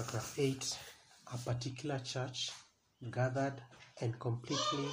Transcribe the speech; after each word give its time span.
Paragraph 0.00 0.38
8 0.38 0.78
A 1.34 1.36
particular 1.36 1.98
church, 1.98 2.52
gathered 3.10 3.60
and 4.00 4.18
completely 4.18 4.88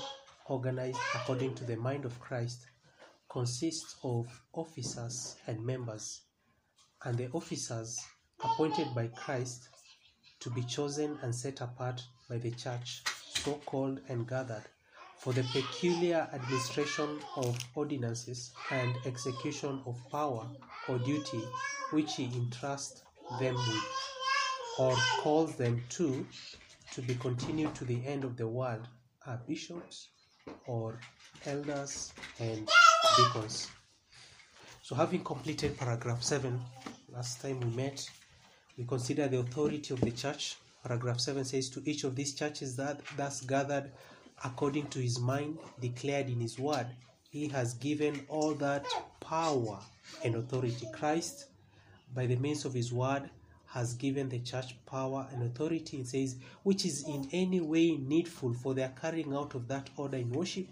organized 0.47 0.99
according 1.15 1.55
to 1.55 1.63
the 1.63 1.77
mind 1.77 2.03
of 2.03 2.19
Christ, 2.19 2.65
consists 3.29 3.95
of 4.03 4.27
officers 4.51 5.37
and 5.47 5.65
members, 5.65 6.23
and 7.05 7.17
the 7.17 7.29
officers 7.31 7.97
appointed 8.43 8.93
by 8.93 9.07
Christ 9.07 9.69
to 10.41 10.49
be 10.49 10.61
chosen 10.63 11.17
and 11.21 11.33
set 11.33 11.61
apart 11.61 12.01
by 12.29 12.37
the 12.37 12.51
church, 12.51 13.01
so 13.29 13.53
called 13.65 14.01
and 14.09 14.27
gathered, 14.27 14.65
for 15.19 15.31
the 15.31 15.43
peculiar 15.53 16.27
administration 16.33 17.17
of 17.37 17.57
ordinances 17.75 18.51
and 18.71 18.93
execution 19.05 19.81
of 19.85 19.95
power 20.11 20.45
or 20.89 20.99
duty 20.99 21.43
which 21.91 22.15
he 22.15 22.25
entrusts 22.25 23.03
them 23.39 23.55
with, 23.55 24.16
or 24.77 24.95
calls 25.19 25.55
them 25.55 25.81
to, 25.89 26.25
to 26.93 27.01
be 27.01 27.15
continued 27.15 27.73
to 27.75 27.85
the 27.85 28.05
end 28.05 28.23
of 28.23 28.37
the 28.37 28.47
world, 28.47 28.87
are 29.25 29.41
bishops 29.47 30.07
or 30.65 30.99
elders 31.45 32.13
and 32.39 32.69
deacons. 33.17 33.69
So, 34.81 34.95
having 34.95 35.23
completed 35.23 35.77
paragraph 35.77 36.23
7, 36.23 36.59
last 37.11 37.41
time 37.41 37.59
we 37.59 37.69
met, 37.75 38.09
we 38.77 38.85
consider 38.85 39.27
the 39.27 39.39
authority 39.39 39.93
of 39.93 40.01
the 40.01 40.11
church. 40.11 40.57
Paragraph 40.83 41.19
7 41.19 41.43
says, 41.43 41.69
To 41.71 41.81
each 41.85 42.03
of 42.03 42.15
these 42.15 42.33
churches 42.35 42.75
that 42.77 43.01
thus 43.17 43.41
gathered 43.41 43.91
according 44.43 44.87
to 44.87 44.99
his 44.99 45.19
mind, 45.19 45.57
declared 45.81 46.29
in 46.29 46.39
his 46.39 46.59
word, 46.59 46.87
he 47.29 47.47
has 47.49 47.73
given 47.73 48.25
all 48.29 48.53
that 48.55 48.85
power 49.19 49.79
and 50.23 50.35
authority. 50.35 50.87
Christ, 50.93 51.47
by 52.13 52.25
the 52.25 52.35
means 52.35 52.63
of 52.63 52.73
his 52.73 52.93
word, 52.93 53.29
has 53.67 53.93
given 53.95 54.29
the 54.29 54.39
church 54.39 54.75
power 54.85 55.27
and 55.31 55.43
authority, 55.43 55.97
it 55.97 56.07
says, 56.07 56.35
which 56.63 56.85
is 56.85 57.05
in 57.07 57.27
any 57.31 57.59
way 57.59 57.97
needful 57.97 58.53
for 58.53 58.73
their 58.73 58.93
carrying 58.99 59.33
out 59.33 59.55
of 59.55 59.67
that 59.67 59.89
order 59.97 60.17
in 60.17 60.29
worship 60.31 60.67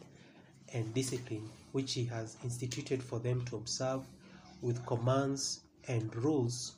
and 0.74 0.94
discipline 0.94 1.50
which 1.72 1.94
he 1.94 2.06
has 2.06 2.38
instituted 2.44 3.04
for 3.04 3.20
them 3.20 3.44
to 3.46 3.58
observe 3.58 4.02
with 4.62 4.86
commands 4.86 5.62
and 5.88 6.16
rules 6.16 6.76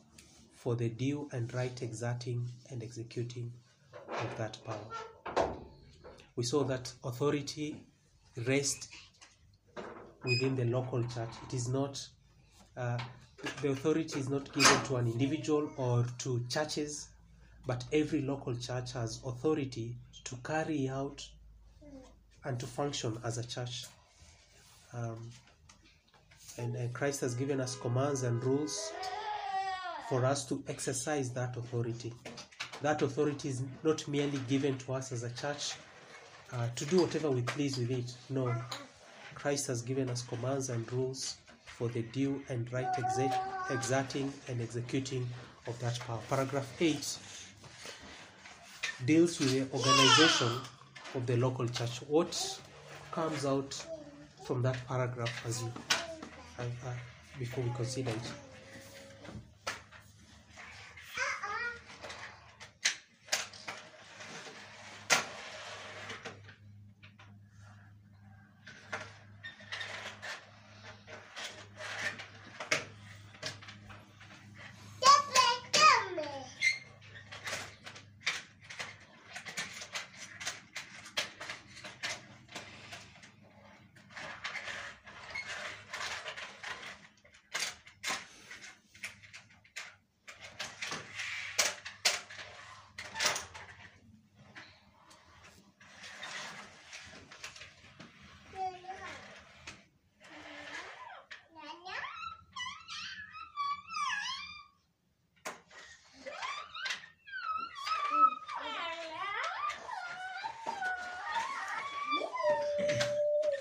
for 0.56 0.76
the 0.76 0.90
due 0.90 1.30
and 1.32 1.54
right 1.54 1.82
exerting 1.82 2.46
and 2.72 2.82
executing 2.82 3.52
of 4.10 4.38
that 4.38 4.58
power. 4.66 5.48
We 6.36 6.44
saw 6.44 6.64
that 6.64 6.92
authority 7.04 7.76
rests 8.48 8.90
within 10.24 10.56
the 10.56 10.66
local 10.66 11.04
church. 11.04 11.30
It 11.48 11.54
is 11.54 11.68
not, 11.68 12.06
uh, 12.76 12.98
the 13.62 13.70
authority 13.70 14.20
is 14.20 14.30
not 14.30 14.52
given 14.54 14.84
to 14.86 14.96
an 14.96 15.08
individual 15.08 15.70
or 15.78 16.06
to 16.20 16.44
churches, 16.50 17.10
but 17.66 17.84
every 17.94 18.22
local 18.22 18.56
church 18.56 18.94
has 18.94 19.20
authority 19.26 19.96
to 20.24 20.36
carry 20.38 20.90
out 20.90 21.28
and 22.46 22.60
to 22.60 22.66
function 22.66 23.18
as 23.24 23.38
a 23.38 23.46
church. 23.46 23.86
Um, 24.94 25.30
and, 26.58 26.76
and 26.76 26.94
Christ 26.94 27.22
has 27.22 27.36
given 27.36 27.60
us 27.60 27.76
commands 27.76 28.24
and 28.24 28.44
rules 28.44 28.92
for 30.10 30.26
us 30.26 30.46
to 30.46 30.64
exercise 30.68 31.30
that 31.32 31.56
authority. 31.58 32.14
That 32.82 33.02
authority 33.02 33.50
is 33.50 33.62
not 33.84 34.08
merely 34.08 34.40
given 34.48 34.78
to 34.80 34.94
us 34.94 35.12
as 35.12 35.24
a 35.24 35.30
church 35.32 35.74
uh, 36.54 36.70
to 36.76 36.86
do 36.86 37.02
whatever 37.02 37.30
we 37.30 37.42
please 37.42 37.78
with 37.78 37.92
it. 37.92 38.14
No, 38.30 38.56
Christ 39.36 39.68
has 39.68 39.82
given 39.82 40.10
us 40.10 40.22
commands 40.24 40.70
and 40.70 40.92
rules 40.92 41.38
for 41.78 41.88
the 41.90 42.02
due 42.02 42.42
and 42.50 42.72
right 42.74 42.88
exe- 42.98 43.34
exerting 43.70 44.34
and 44.48 44.62
executing 44.62 45.28
of 45.68 45.78
that 45.80 46.00
power. 46.00 46.20
Paragraph 46.30 46.68
8 46.82 47.18
deals 49.06 49.40
with 49.40 49.52
the 49.52 49.62
organization 49.78 50.52
of 51.16 51.26
the 51.28 51.38
local 51.38 51.68
church. 51.68 52.00
What 52.08 52.60
comes 53.12 53.46
out 53.46 53.86
from 54.44 54.62
that 54.64 54.78
paragraph 54.88 55.46
as 55.46 55.62
you 55.62 55.72
uh, 56.60 56.64
uh, 56.64 56.94
before 57.38 57.64
we 57.64 57.70
consider 57.76 58.10
it? 58.10 58.32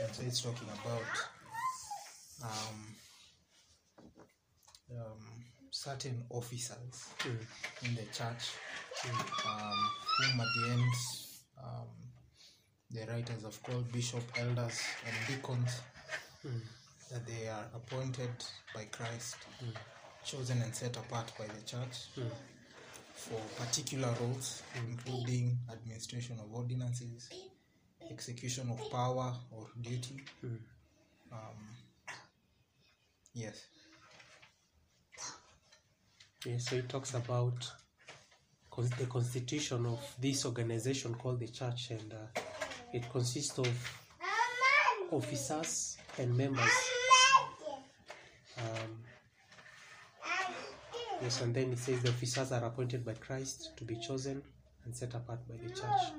And 0.00 0.14
so 0.14 0.22
it's 0.26 0.42
talking 0.42 0.68
about 0.68 1.02
um, 2.44 2.96
um, 4.92 5.44
certain 6.06 6.24
officers 6.30 7.08
mm. 7.20 7.88
in 7.88 7.94
the 7.94 8.02
church, 8.12 8.52
um, 9.46 9.90
whom 10.18 10.40
at 10.40 10.46
the 10.56 10.70
end 10.72 10.92
um, 11.62 11.86
the 12.90 13.12
writers 13.12 13.42
have 13.42 13.62
called 13.62 13.90
bishop, 13.92 14.22
elders, 14.38 14.80
and 15.06 15.14
deacons, 15.26 15.80
mm. 16.46 16.60
that 17.10 17.26
they 17.26 17.48
are 17.48 17.66
appointed 17.74 18.30
by 18.74 18.84
Christ, 18.84 19.36
mm. 19.64 19.74
chosen 20.24 20.62
and 20.62 20.74
set 20.74 20.96
apart 20.96 21.32
by 21.38 21.46
the 21.46 21.62
church 21.62 22.08
for 23.14 23.40
particular 23.58 24.12
roles, 24.20 24.62
including 24.88 25.58
administration 25.72 26.38
of 26.38 26.54
ordinances, 26.54 27.28
execution 28.10 28.70
of 28.70 28.90
power 28.90 29.34
or 29.50 29.66
duty. 29.80 30.20
Yes, 36.46 36.66
so 36.66 36.76
it 36.76 36.88
talks 36.88 37.14
about 37.14 37.68
the 38.98 39.06
constitution 39.06 39.84
of 39.84 39.98
this 40.20 40.46
organization 40.46 41.12
called 41.14 41.40
the 41.40 41.48
church, 41.48 41.90
and 41.90 42.12
uh, 42.12 42.40
it 42.92 43.10
consists 43.10 43.58
of 43.58 43.68
officers 45.10 45.96
and 46.18 46.36
members. 46.36 46.70
Um, 48.58 49.02
yes, 51.20 51.40
and 51.40 51.52
then 51.52 51.72
it 51.72 51.78
says 51.80 52.00
the 52.02 52.10
officers 52.10 52.52
are 52.52 52.64
appointed 52.64 53.04
by 53.04 53.14
Christ 53.14 53.72
to 53.76 53.84
be 53.84 53.96
chosen 53.96 54.40
and 54.84 54.94
set 54.94 55.14
apart 55.14 55.40
by 55.48 55.56
the 55.56 55.70
church. 55.70 56.12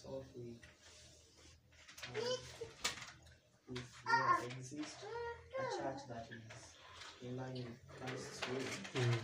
It 0.00 0.08
starts 0.08 0.16
off 0.16 0.24
with, 0.34 0.56
um, 2.08 2.32
with 3.68 3.84
there 4.06 4.48
exists 4.58 5.04
a 5.04 5.62
church 5.76 6.00
that 6.08 6.26
is 6.32 7.28
in 7.28 7.36
line 7.36 7.52
with 7.54 7.76
Christ's 8.00 8.40
will. 8.48 9.02
Mm, 9.02 9.18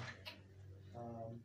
Um, 0.97 1.41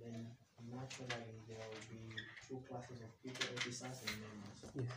then 0.00 0.26
naturally 0.70 1.40
there 1.48 1.64
will 1.68 1.84
be 1.88 2.08
two 2.46 2.60
classes 2.68 3.00
of 3.00 3.10
people, 3.22 3.44
officers 3.56 4.02
and 4.08 4.20
members. 4.20 4.60
yes. 4.74 4.92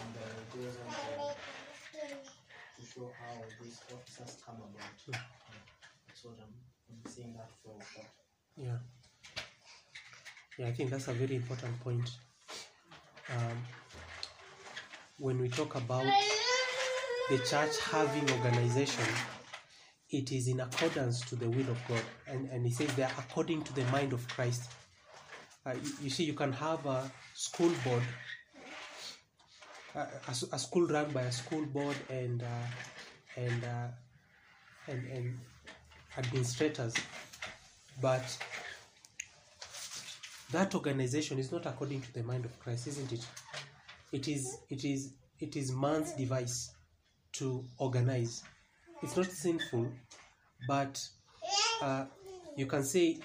And 0.00 0.14
then 0.14 0.28
it 0.36 0.48
goes 0.52 0.76
on 0.80 0.88
to, 0.92 1.34
to 2.76 2.82
show 2.86 3.12
how 3.20 3.40
these 3.60 3.80
officers 3.92 4.42
come 4.44 4.56
about. 4.56 5.00
Mm. 5.08 5.20
That's 6.06 6.24
what 6.24 6.36
I'm, 6.40 6.54
I'm 6.90 7.10
seeing 7.10 7.32
that 7.34 7.50
of. 7.64 7.82
Yeah. 8.56 8.78
Yeah, 10.58 10.66
I 10.68 10.72
think 10.72 10.90
that's 10.90 11.08
a 11.08 11.12
very 11.12 11.36
important 11.36 11.80
point. 11.80 12.10
Um, 13.30 13.56
when 15.18 15.40
we 15.40 15.48
talk 15.48 15.74
about 15.76 16.04
the 17.30 17.38
church 17.38 17.78
having 17.90 18.30
organization, 18.30 19.04
it 20.10 20.30
is 20.30 20.48
in 20.48 20.60
accordance 20.60 21.22
to 21.22 21.36
the 21.36 21.48
will 21.48 21.70
of 21.70 21.78
God. 21.88 22.02
And, 22.28 22.50
and 22.50 22.66
he 22.66 22.72
says 22.72 22.94
they 22.94 23.02
are 23.04 23.12
according 23.18 23.62
to 23.62 23.72
the 23.74 23.84
mind 23.86 24.12
of 24.12 24.26
Christ. 24.28 24.70
Uh, 25.64 25.72
you, 25.72 25.90
you 26.02 26.10
see, 26.10 26.24
you 26.24 26.34
can 26.34 26.52
have 26.52 26.84
a 26.84 27.10
school 27.34 27.72
board, 27.84 28.02
uh, 29.94 30.06
a, 30.28 30.54
a 30.54 30.58
school 30.58 30.86
run 30.86 31.10
by 31.12 31.22
a 31.22 31.32
school 31.32 31.64
board 31.66 31.96
and 32.10 32.42
uh, 32.42 32.46
and, 33.36 33.64
uh, 33.64 33.86
and 34.88 35.06
and 35.12 35.38
administrators, 36.18 36.94
but 38.00 38.24
that 40.52 40.74
organization 40.74 41.38
is 41.38 41.50
not 41.50 41.66
according 41.66 42.02
to 42.02 42.12
the 42.12 42.22
mind 42.22 42.44
of 42.44 42.58
Christ, 42.60 42.86
isn't 42.86 43.12
it? 43.12 43.26
It 44.12 44.28
is 44.28 44.58
it 44.68 44.84
is 44.84 45.14
it 45.40 45.56
is 45.56 45.72
man's 45.72 46.12
device 46.12 46.72
to 47.32 47.64
organize. 47.78 48.42
It's 49.02 49.16
not 49.16 49.26
sinful, 49.26 49.90
but 50.68 51.00
uh, 51.80 52.04
you 52.56 52.66
can 52.66 52.84
say 52.84 53.18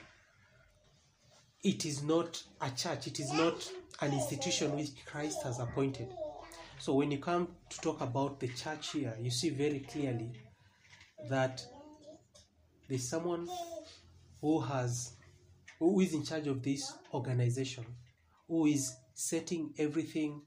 it 1.64 1.86
is 1.86 2.02
not 2.02 2.42
a 2.62 2.72
church, 2.72 3.08
it 3.08 3.20
is 3.20 3.32
not 3.34 3.70
an 4.02 4.14
institution 4.14 4.76
which 4.76 4.92
Christ 5.06 5.44
has 5.44 5.60
appointed. 5.60 6.08
So 6.80 6.94
when 6.94 7.12
you 7.12 7.18
come 7.18 7.50
to 7.70 7.82
talk 7.82 8.02
about 8.02 8.40
the 8.40 8.48
church 8.48 8.92
here, 8.92 9.16
you 9.20 9.30
see 9.30 9.50
very 9.50 9.80
clearly 9.80 10.32
that 11.30 11.66
there's 12.88 13.10
someone 13.10 13.48
who 14.40 14.62
has 14.62 15.17
who 15.80 16.00
is 16.00 16.14
in 16.14 16.24
charge 16.24 16.48
of 16.48 16.64
this 16.64 16.94
organization, 17.14 17.86
who 18.48 18.66
is 18.66 18.96
setting 19.14 19.74
everything 19.78 20.42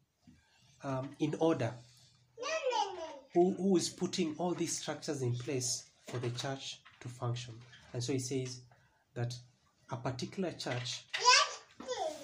um, 0.83 1.11
in 1.19 1.35
order, 1.39 1.73
who, 3.35 3.53
who 3.55 3.77
is 3.77 3.89
putting 3.89 4.35
all 4.39 4.55
these 4.55 4.79
structures 4.79 5.23
in 5.23 5.35
place 5.35 5.91
for 6.09 6.19
the 6.19 6.31
church 6.31 6.81
to 7.01 7.09
function. 7.09 7.55
And 7.93 8.03
so 8.03 8.13
he 8.13 8.19
says 8.19 8.61
that 9.15 9.35
a 9.91 9.97
particular 9.97 10.53
church, 10.53 11.05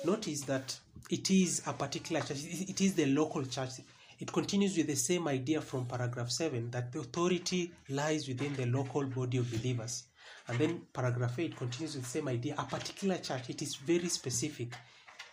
notice 0.05 0.43
that 0.43 0.79
it 1.11 1.31
is 1.31 1.63
a 1.67 1.73
particular 1.73 2.21
church, 2.21 2.39
it 2.45 2.81
is 2.81 2.95
the 2.95 3.07
local 3.07 3.45
church. 3.45 3.71
It 4.19 4.33
continues 4.33 4.77
with 4.77 4.87
the 4.87 4.97
same 4.97 5.29
idea 5.29 5.61
from 5.61 5.85
paragraph 5.87 6.31
7 6.31 6.71
that 6.71 6.93
the 6.93 7.01
authority 7.01 7.71
lies 7.89 8.27
within 8.27 8.55
the 8.55 8.67
local 8.67 9.05
body 9.05 9.39
of 9.39 9.51
believers. 9.51 10.05
And 10.49 10.59
then 10.59 10.83
paragraph 10.93 11.39
8 11.39 11.57
continues 11.57 11.95
with 11.97 12.05
the 12.05 12.11
same 12.11 12.29
idea. 12.29 12.55
A 12.57 12.65
particular 12.65 13.19
church, 13.19 13.51
it 13.51 13.63
is 13.63 13.75
very 13.77 14.09
specific. 14.09 14.75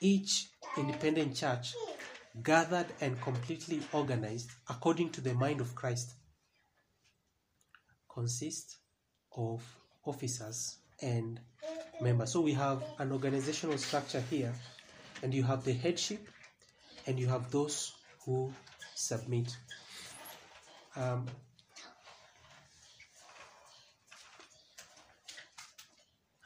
Each 0.02 0.48
independent 0.78 1.36
church 1.36 1.74
gathered 2.42 2.88
and 3.00 3.20
completely 3.22 3.80
organized 3.92 4.50
according 4.70 5.12
to 5.12 5.22
the 5.22 5.34
mind 5.36 5.62
of 5.62 5.76
Christ 5.76 6.14
consists 8.12 8.78
of 9.36 9.62
officers 10.06 10.78
and 11.02 11.40
members. 12.02 12.32
So 12.32 12.42
we 12.42 12.54
have 12.54 12.84
an 13.00 13.12
organizational 13.12 13.78
structure 13.78 14.22
here, 14.30 14.54
and 15.22 15.34
you 15.34 15.44
have 15.44 15.64
the 15.64 15.74
headship, 15.74 16.28
and 17.08 17.20
you 17.20 17.28
have 17.28 17.52
those 17.52 17.94
who 18.26 18.52
submit. 18.96 19.56
Um, 20.96 21.26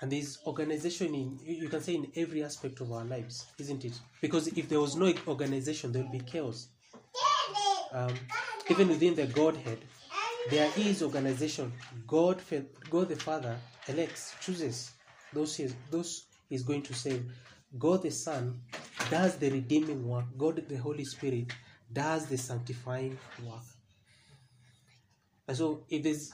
and 0.01 0.11
there's 0.11 0.39
organization 0.45 1.13
in 1.15 1.39
you 1.43 1.69
can 1.69 1.81
say 1.81 1.95
in 1.95 2.11
every 2.15 2.43
aspect 2.43 2.81
of 2.81 2.91
our 2.91 3.05
lives 3.05 3.45
isn't 3.57 3.83
it? 3.85 3.93
Because 4.21 4.47
if 4.47 4.69
there 4.69 4.79
was 4.79 4.95
no 4.95 5.13
organization 5.27 5.91
there 5.91 6.03
would 6.03 6.11
be 6.11 6.19
chaos. 6.19 6.67
Um, 7.93 8.13
even 8.69 8.89
within 8.89 9.15
the 9.15 9.25
godhead 9.27 9.79
there 10.49 10.69
is 10.77 11.01
organization. 11.01 11.71
God 12.05 12.41
god 12.89 13.09
the 13.09 13.15
father 13.15 13.57
elects 13.87 14.35
chooses 14.41 14.91
those 15.33 15.55
he 15.55 15.63
is, 15.63 15.75
those 15.91 16.25
he's 16.49 16.63
going 16.63 16.81
to 16.83 16.93
save. 16.93 17.25
God 17.77 18.03
the 18.03 18.11
son 18.11 18.61
does 19.09 19.35
the 19.37 19.49
redeeming 19.49 20.07
work. 20.07 20.25
God 20.37 20.63
the 20.67 20.77
holy 20.77 21.05
spirit 21.05 21.51
does 21.91 22.25
the 22.27 22.37
sanctifying 22.37 23.17
work. 23.45 23.63
And 25.47 25.57
so 25.57 25.83
if 25.89 26.03
there's 26.03 26.33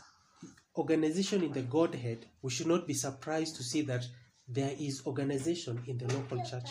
organization 0.77 1.43
in 1.43 1.51
the 1.51 1.61
Godhead, 1.61 2.25
we 2.41 2.49
should 2.51 2.67
not 2.67 2.87
be 2.87 2.93
surprised 2.93 3.55
to 3.57 3.63
see 3.63 3.81
that 3.83 4.05
there 4.47 4.73
is 4.79 5.05
organization 5.05 5.81
in 5.87 5.97
the 5.97 6.13
local 6.13 6.43
church. 6.43 6.69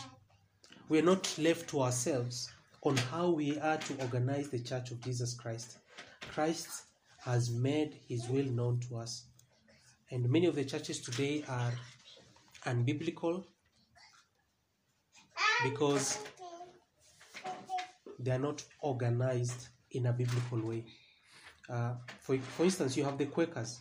We 0.88 0.98
are 0.98 1.04
not 1.04 1.38
left 1.38 1.70
to 1.70 1.82
ourselves 1.82 2.50
on 2.82 2.96
how 2.96 3.30
we 3.30 3.58
are 3.58 3.76
to 3.78 4.00
organize 4.00 4.50
the 4.50 4.58
church 4.58 4.90
of 4.90 5.00
Jesus 5.00 5.34
Christ. 5.34 5.78
Christ 6.32 6.84
has 7.24 7.50
made 7.50 8.00
his 8.08 8.28
will 8.28 8.44
known 8.44 8.80
to 8.88 8.96
us. 8.96 9.26
And 10.10 10.28
many 10.28 10.46
of 10.46 10.56
the 10.56 10.64
churches 10.64 11.00
today 11.00 11.44
are 11.48 11.72
unbiblical 12.66 13.44
because 15.62 16.18
they 18.18 18.32
are 18.32 18.38
not 18.38 18.64
organized 18.80 19.68
in 19.92 20.06
a 20.06 20.12
biblical 20.12 20.60
way. 20.60 20.84
Uh, 21.70 21.94
for, 22.20 22.36
for 22.38 22.64
instance, 22.64 22.96
you 22.96 23.04
have 23.04 23.16
the 23.16 23.26
Quakers. 23.26 23.80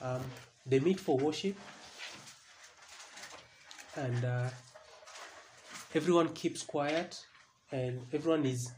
Um, 0.00 0.22
they 0.66 0.80
meet 0.80 1.00
for 1.00 1.16
worship, 1.16 1.56
and 3.96 4.24
uh, 4.24 4.48
everyone 5.94 6.28
keeps 6.34 6.62
quiet, 6.62 7.18
and 7.72 8.00
everyone 8.12 8.44
is, 8.44 8.70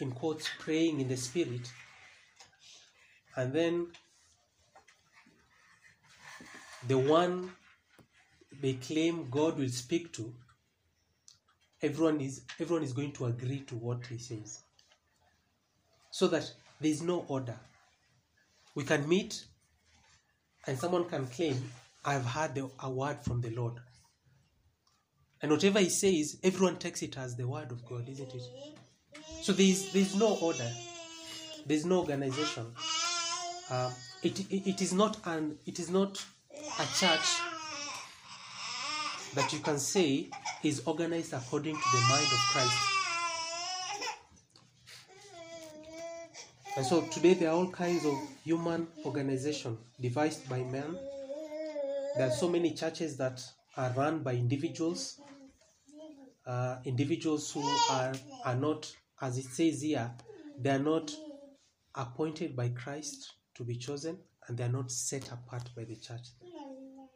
in 0.00 0.12
quotes, 0.12 0.48
praying 0.58 1.00
in 1.00 1.08
the 1.08 1.16
spirit. 1.16 1.72
And 3.36 3.52
then 3.52 3.88
the 6.86 6.98
one 6.98 7.50
they 8.60 8.74
claim 8.74 9.28
God 9.30 9.58
will 9.58 9.68
speak 9.68 10.12
to, 10.14 10.32
everyone 11.82 12.20
is 12.20 12.42
everyone 12.60 12.84
is 12.84 12.92
going 12.92 13.12
to 13.12 13.26
agree 13.26 13.60
to 13.60 13.74
what 13.74 14.06
he 14.06 14.18
says 14.18 14.62
so 16.10 16.26
that 16.28 16.50
there 16.80 16.90
is 16.90 17.02
no 17.02 17.24
order. 17.28 17.58
We 18.74 18.84
can 18.84 19.08
meet 19.08 19.44
and 20.66 20.78
someone 20.78 21.04
can 21.04 21.26
claim, 21.26 21.70
I've 22.04 22.24
heard 22.24 22.54
the, 22.54 22.70
a 22.80 22.90
word 22.90 23.18
from 23.22 23.40
the 23.40 23.50
Lord. 23.50 23.74
And 25.42 25.50
whatever 25.50 25.80
he 25.80 25.88
says, 25.88 26.38
everyone 26.42 26.76
takes 26.76 27.02
it 27.02 27.16
as 27.18 27.36
the 27.36 27.46
word 27.46 27.70
of 27.70 27.84
God, 27.84 28.08
isn't 28.08 28.34
it? 28.34 28.42
So 29.42 29.52
there 29.52 29.66
is, 29.66 29.92
there 29.92 30.02
is 30.02 30.16
no 30.16 30.36
order, 30.36 30.70
there 31.66 31.76
is 31.76 31.84
no 31.84 32.00
organization. 32.00 32.66
Um, 33.70 33.92
it, 34.22 34.40
it, 34.50 34.68
it 34.70 34.82
is 34.82 34.92
not 34.92 35.18
an 35.24 35.58
it 35.66 35.78
is 35.78 35.90
not 35.90 36.24
a 36.56 36.86
church 36.98 37.40
that 39.34 39.52
you 39.52 39.58
can 39.58 39.78
say 39.78 40.30
is 40.62 40.82
organized 40.86 41.32
according 41.32 41.74
to 41.74 41.88
the 41.92 42.00
mind 42.08 42.24
of 42.24 42.38
Christ. 42.52 42.95
And 46.76 46.84
so 46.84 47.00
today 47.06 47.32
there 47.32 47.48
are 47.48 47.54
all 47.54 47.70
kinds 47.70 48.04
of 48.04 48.14
human 48.44 48.86
organization 49.06 49.78
devised 49.98 50.46
by 50.46 50.58
men. 50.58 50.98
There 52.18 52.28
are 52.28 52.30
so 52.30 52.50
many 52.50 52.72
churches 52.72 53.16
that 53.16 53.42
are 53.78 53.90
run 53.96 54.22
by 54.22 54.34
individuals, 54.34 55.18
uh, 56.46 56.76
individuals 56.84 57.50
who 57.50 57.62
are 57.90 58.12
are 58.44 58.54
not, 58.54 58.94
as 59.22 59.38
it 59.38 59.46
says 59.46 59.80
here, 59.80 60.10
they 60.60 60.68
are 60.68 60.78
not 60.78 61.16
appointed 61.94 62.54
by 62.54 62.68
Christ 62.68 63.32
to 63.54 63.64
be 63.64 63.76
chosen, 63.76 64.18
and 64.46 64.58
they 64.58 64.64
are 64.64 64.68
not 64.68 64.90
set 64.92 65.32
apart 65.32 65.70
by 65.74 65.84
the 65.84 65.96
church. 65.96 66.28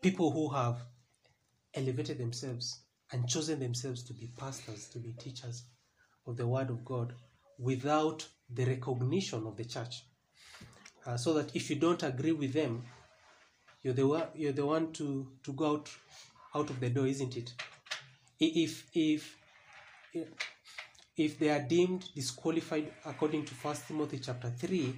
People 0.00 0.30
who 0.30 0.48
have 0.48 0.78
elevated 1.74 2.16
themselves 2.16 2.80
and 3.12 3.28
chosen 3.28 3.60
themselves 3.60 4.02
to 4.04 4.14
be 4.14 4.30
pastors, 4.38 4.88
to 4.88 4.98
be 4.98 5.12
teachers 5.12 5.64
of 6.26 6.38
the 6.38 6.46
Word 6.46 6.70
of 6.70 6.82
God, 6.82 7.12
without 7.58 8.26
the 8.54 8.64
recognition 8.64 9.46
of 9.46 9.56
the 9.56 9.64
church. 9.64 10.04
Uh, 11.06 11.16
so 11.16 11.32
that 11.34 11.54
if 11.56 11.70
you 11.70 11.76
don't 11.76 12.02
agree 12.02 12.32
with 12.32 12.52
them, 12.52 12.82
you're 13.82 13.94
the 13.94 14.06
one, 14.06 14.26
you're 14.34 14.52
the 14.52 14.66
one 14.66 14.92
to, 14.92 15.26
to 15.42 15.52
go 15.52 15.76
out 15.76 15.90
out 16.54 16.68
of 16.68 16.80
the 16.80 16.90
door, 16.90 17.06
isn't 17.06 17.36
it? 17.36 17.52
If 18.38 18.90
if 18.94 19.36
if 21.16 21.38
they 21.38 21.50
are 21.50 21.62
deemed 21.62 22.08
disqualified 22.14 22.92
according 23.04 23.44
to 23.46 23.54
First 23.54 23.86
Timothy 23.88 24.18
chapter 24.18 24.50
three, 24.50 24.94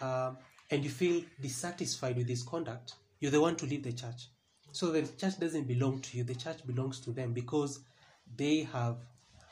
uh, 0.00 0.32
and 0.70 0.84
you 0.84 0.90
feel 0.90 1.22
dissatisfied 1.40 2.16
with 2.16 2.26
this 2.26 2.42
conduct, 2.42 2.94
you're 3.20 3.30
the 3.30 3.40
one 3.40 3.56
to 3.56 3.66
leave 3.66 3.82
the 3.82 3.92
church. 3.92 4.28
So 4.72 4.90
the 4.90 5.02
church 5.02 5.38
doesn't 5.38 5.68
belong 5.68 6.00
to 6.00 6.18
you; 6.18 6.24
the 6.24 6.34
church 6.34 6.66
belongs 6.66 7.00
to 7.00 7.10
them 7.12 7.32
because 7.32 7.80
they 8.36 8.62
have 8.72 8.96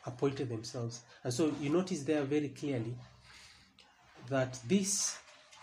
appointed 0.06 0.48
themselves. 0.48 1.02
And 1.24 1.32
so 1.32 1.52
you 1.60 1.70
notice 1.70 2.02
there 2.02 2.22
very 2.22 2.48
clearly 2.48 2.96
that 4.28 4.58
these 4.66 5.16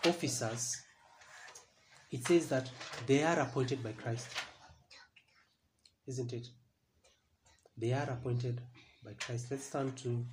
officers, 0.04 0.76
it 2.10 2.26
says 2.26 2.48
that 2.48 2.70
they 3.06 3.22
are 3.22 3.40
appointed 3.40 3.82
by 3.82 3.92
Christ. 3.92 4.28
Isn't 6.06 6.32
it? 6.32 6.46
They 7.76 7.92
are 7.92 8.08
appointed 8.10 8.60
by 9.04 9.12
Christ. 9.12 9.46
Let's 9.50 9.70
turn 9.70 9.92
to 9.92 10.24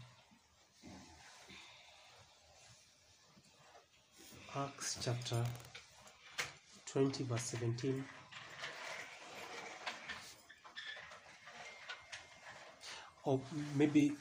Acts 4.56 4.98
chapter 5.04 5.44
20, 6.86 7.24
verse 7.26 7.42
17. 7.42 8.06
Or 13.26 13.40
maybe 13.76 14.14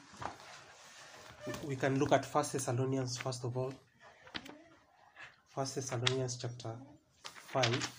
we 1.63 1.75
can 1.75 1.99
look 1.99 2.11
at 2.11 2.25
First 2.25 2.53
Thessalonians 2.53 3.17
first 3.17 3.43
of 3.43 3.55
all. 3.55 3.71
First 5.53 5.75
Thessalonians 5.75 6.37
chapter 6.41 6.71
5. 7.23 7.91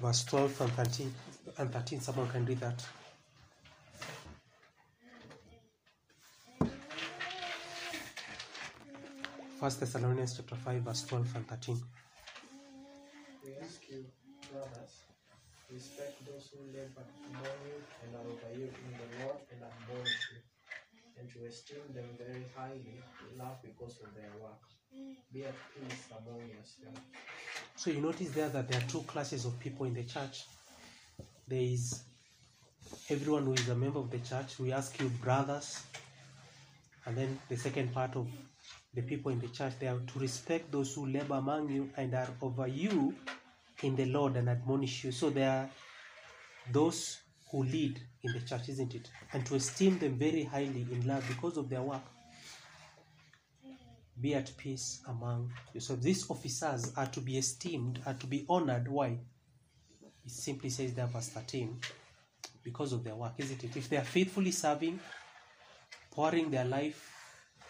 Verse 0.00 0.24
12 0.24 0.60
and 0.60 0.72
13, 0.72 1.14
and 1.58 1.72
13, 1.72 2.00
someone 2.00 2.28
can 2.28 2.44
read 2.44 2.60
that. 2.60 2.84
First 9.66 9.80
Thessalonians 9.80 10.36
chapter 10.36 10.54
5, 10.54 10.82
verse 10.82 11.02
12 11.06 11.34
and 11.34 11.48
13. 11.48 11.82
We 13.44 13.50
ask 13.60 13.80
you, 13.90 14.04
brothers, 14.52 14.94
respect 15.72 16.24
those 16.24 16.52
who 16.54 16.70
labor 16.70 17.02
among 17.26 17.58
you 17.66 17.82
and 18.04 18.14
are 18.14 18.30
over 18.30 18.56
you 18.56 18.70
in 18.70 18.92
the 18.94 19.24
Lord 19.24 19.38
and 19.50 19.60
admonish 19.66 20.30
you, 20.30 20.38
and 21.18 21.28
to 21.32 21.50
esteem 21.50 21.82
them 21.92 22.04
very 22.16 22.46
highly 22.54 23.02
love 23.36 23.58
because 23.60 23.98
of 24.04 24.14
their 24.14 24.30
work. 24.40 24.62
Be 25.32 25.42
at 25.42 25.54
peace 25.74 26.04
among 26.12 26.46
yourselves. 26.46 27.00
So 27.74 27.90
you 27.90 28.00
notice 28.00 28.30
there 28.30 28.50
that 28.50 28.68
there 28.68 28.80
are 28.80 28.86
two 28.86 29.02
classes 29.02 29.46
of 29.46 29.58
people 29.58 29.86
in 29.86 29.94
the 29.94 30.04
church. 30.04 30.44
There 31.48 31.58
is 31.60 32.04
everyone 33.10 33.46
who 33.46 33.54
is 33.54 33.68
a 33.68 33.74
member 33.74 33.98
of 33.98 34.12
the 34.12 34.18
church. 34.18 34.60
We 34.60 34.72
ask 34.72 34.96
you, 35.00 35.08
brothers. 35.08 35.82
And 37.04 37.16
then 37.16 37.40
the 37.48 37.56
second 37.56 37.92
part 37.92 38.14
of 38.14 38.28
the 38.96 39.02
people 39.02 39.30
in 39.30 39.38
the 39.38 39.48
church, 39.48 39.74
they 39.78 39.86
are 39.86 39.98
to 39.98 40.18
respect 40.18 40.72
those 40.72 40.94
who 40.94 41.06
labor 41.06 41.34
among 41.34 41.68
you 41.68 41.90
and 41.98 42.14
are 42.14 42.28
over 42.40 42.66
you 42.66 43.14
in 43.82 43.94
the 43.94 44.06
Lord 44.06 44.36
and 44.36 44.48
admonish 44.48 45.04
you. 45.04 45.12
So 45.12 45.28
there 45.28 45.50
are 45.50 45.70
those 46.72 47.18
who 47.50 47.62
lead 47.62 48.00
in 48.22 48.32
the 48.32 48.40
church, 48.40 48.70
isn't 48.70 48.94
it? 48.94 49.10
And 49.34 49.44
to 49.46 49.54
esteem 49.56 49.98
them 49.98 50.14
very 50.18 50.44
highly 50.44 50.86
in 50.90 51.06
love 51.06 51.24
because 51.28 51.58
of 51.58 51.68
their 51.68 51.82
work. 51.82 52.02
Be 54.18 54.34
at 54.34 54.56
peace 54.56 55.02
among 55.06 55.52
yourselves. 55.74 56.02
These 56.02 56.30
officers 56.30 56.92
are 56.96 57.06
to 57.06 57.20
be 57.20 57.36
esteemed, 57.36 58.00
are 58.06 58.14
to 58.14 58.26
be 58.26 58.46
honored. 58.48 58.88
Why? 58.88 59.18
It 60.24 60.30
simply 60.30 60.70
says 60.70 60.94
there, 60.94 61.06
verse 61.06 61.28
13, 61.28 61.78
because 62.64 62.94
of 62.94 63.04
their 63.04 63.14
work, 63.14 63.34
isn't 63.36 63.62
it? 63.62 63.76
If 63.76 63.90
they 63.90 63.98
are 63.98 64.04
faithfully 64.04 64.52
serving, 64.52 64.98
pouring 66.10 66.50
their 66.50 66.64
life 66.64 67.12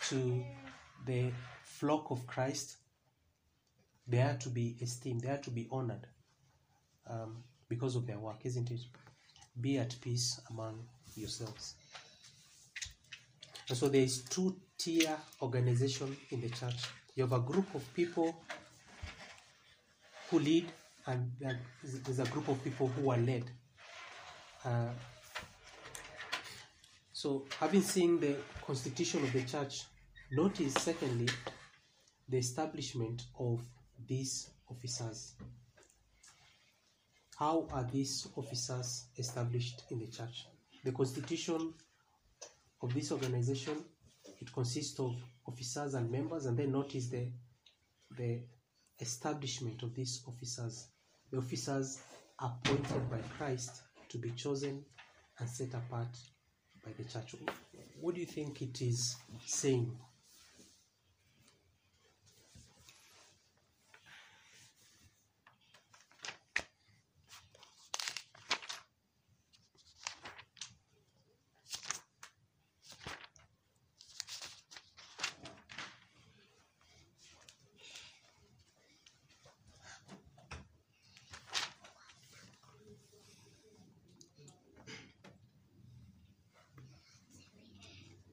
to 0.09 0.45
the 1.07 1.33
flock 1.63 2.11
of 2.11 2.27
Christ, 2.27 2.77
they 4.07 4.21
are 4.21 4.37
to 4.37 4.49
be 4.49 4.77
esteemed, 4.81 5.23
they 5.23 5.31
are 5.31 5.39
to 5.39 5.51
be 5.51 5.69
honored 5.71 6.07
um, 7.09 7.43
because 7.69 7.97
of 7.97 8.07
their 8.07 8.19
work, 8.19 8.41
isn't 8.45 8.71
it? 8.71 8.81
Be 9.61 9.79
at 9.79 9.97
peace 10.01 10.41
among 10.51 10.87
yourselves. 11.15 11.75
And 13.69 13.77
so 13.77 13.89
there 13.89 14.03
is 14.03 14.23
two 14.23 14.57
tier 14.79 15.17
organization 15.43 16.17
in 16.31 16.41
the 16.41 16.51
church. 16.51 16.85
You 17.15 17.25
have 17.25 17.33
a 17.33 17.41
group 17.41 17.75
of 17.75 17.83
people 17.95 18.37
who 20.31 20.39
lead, 20.39 20.71
and 21.07 21.33
there 21.41 21.61
is- 21.83 22.19
a 22.19 22.27
group 22.27 22.49
of 22.49 22.63
people 22.63 22.89
who 22.89 23.11
are 23.11 23.19
led. 23.19 23.51
Uh, 24.65 24.93
so, 27.13 27.47
having 27.59 27.83
seen 27.83 28.21
the 28.21 28.37
constitution 28.67 29.25
of 29.25 29.33
the 29.33 29.43
church, 29.45 29.85
notice 30.31 30.75
secondly 30.75 31.29
the 32.29 32.39
establishment 32.39 33.25
of 33.39 33.61
these 34.07 34.51
officers. 34.69 35.35
How 37.39 37.69
are 37.73 37.85
these 37.85 38.27
officers 38.37 39.07
established 39.17 39.85
in 39.91 40.01
the 40.01 40.07
church? 40.07 40.47
The 40.85 40.93
constitution 40.93 41.75
of 42.83 42.95
this 42.95 43.13
organization 43.13 43.77
it 44.41 44.53
consists 44.53 44.99
of 45.01 45.15
officers 45.47 45.95
and 45.95 46.11
members 46.11 46.47
and 46.47 46.59
then 46.59 46.73
notice 46.73 47.09
the 47.09 47.29
the 48.17 48.41
establishment 49.01 49.83
of 49.83 49.95
these 49.95 50.23
officers 50.27 50.89
the 51.31 51.39
officers 51.39 51.99
appointed 52.41 53.11
by 53.11 53.19
christ 53.37 53.83
to 54.09 54.19
be 54.19 54.31
chosen 54.33 54.85
and 55.39 55.49
set 55.49 55.73
apart 55.75 56.09
by 56.85 56.91
the 56.99 57.05
church 57.05 57.35
what 58.01 58.15
do 58.15 58.21
you 58.21 58.27
think 58.27 58.61
it 58.63 58.81
is 58.83 59.17
saying 59.45 59.91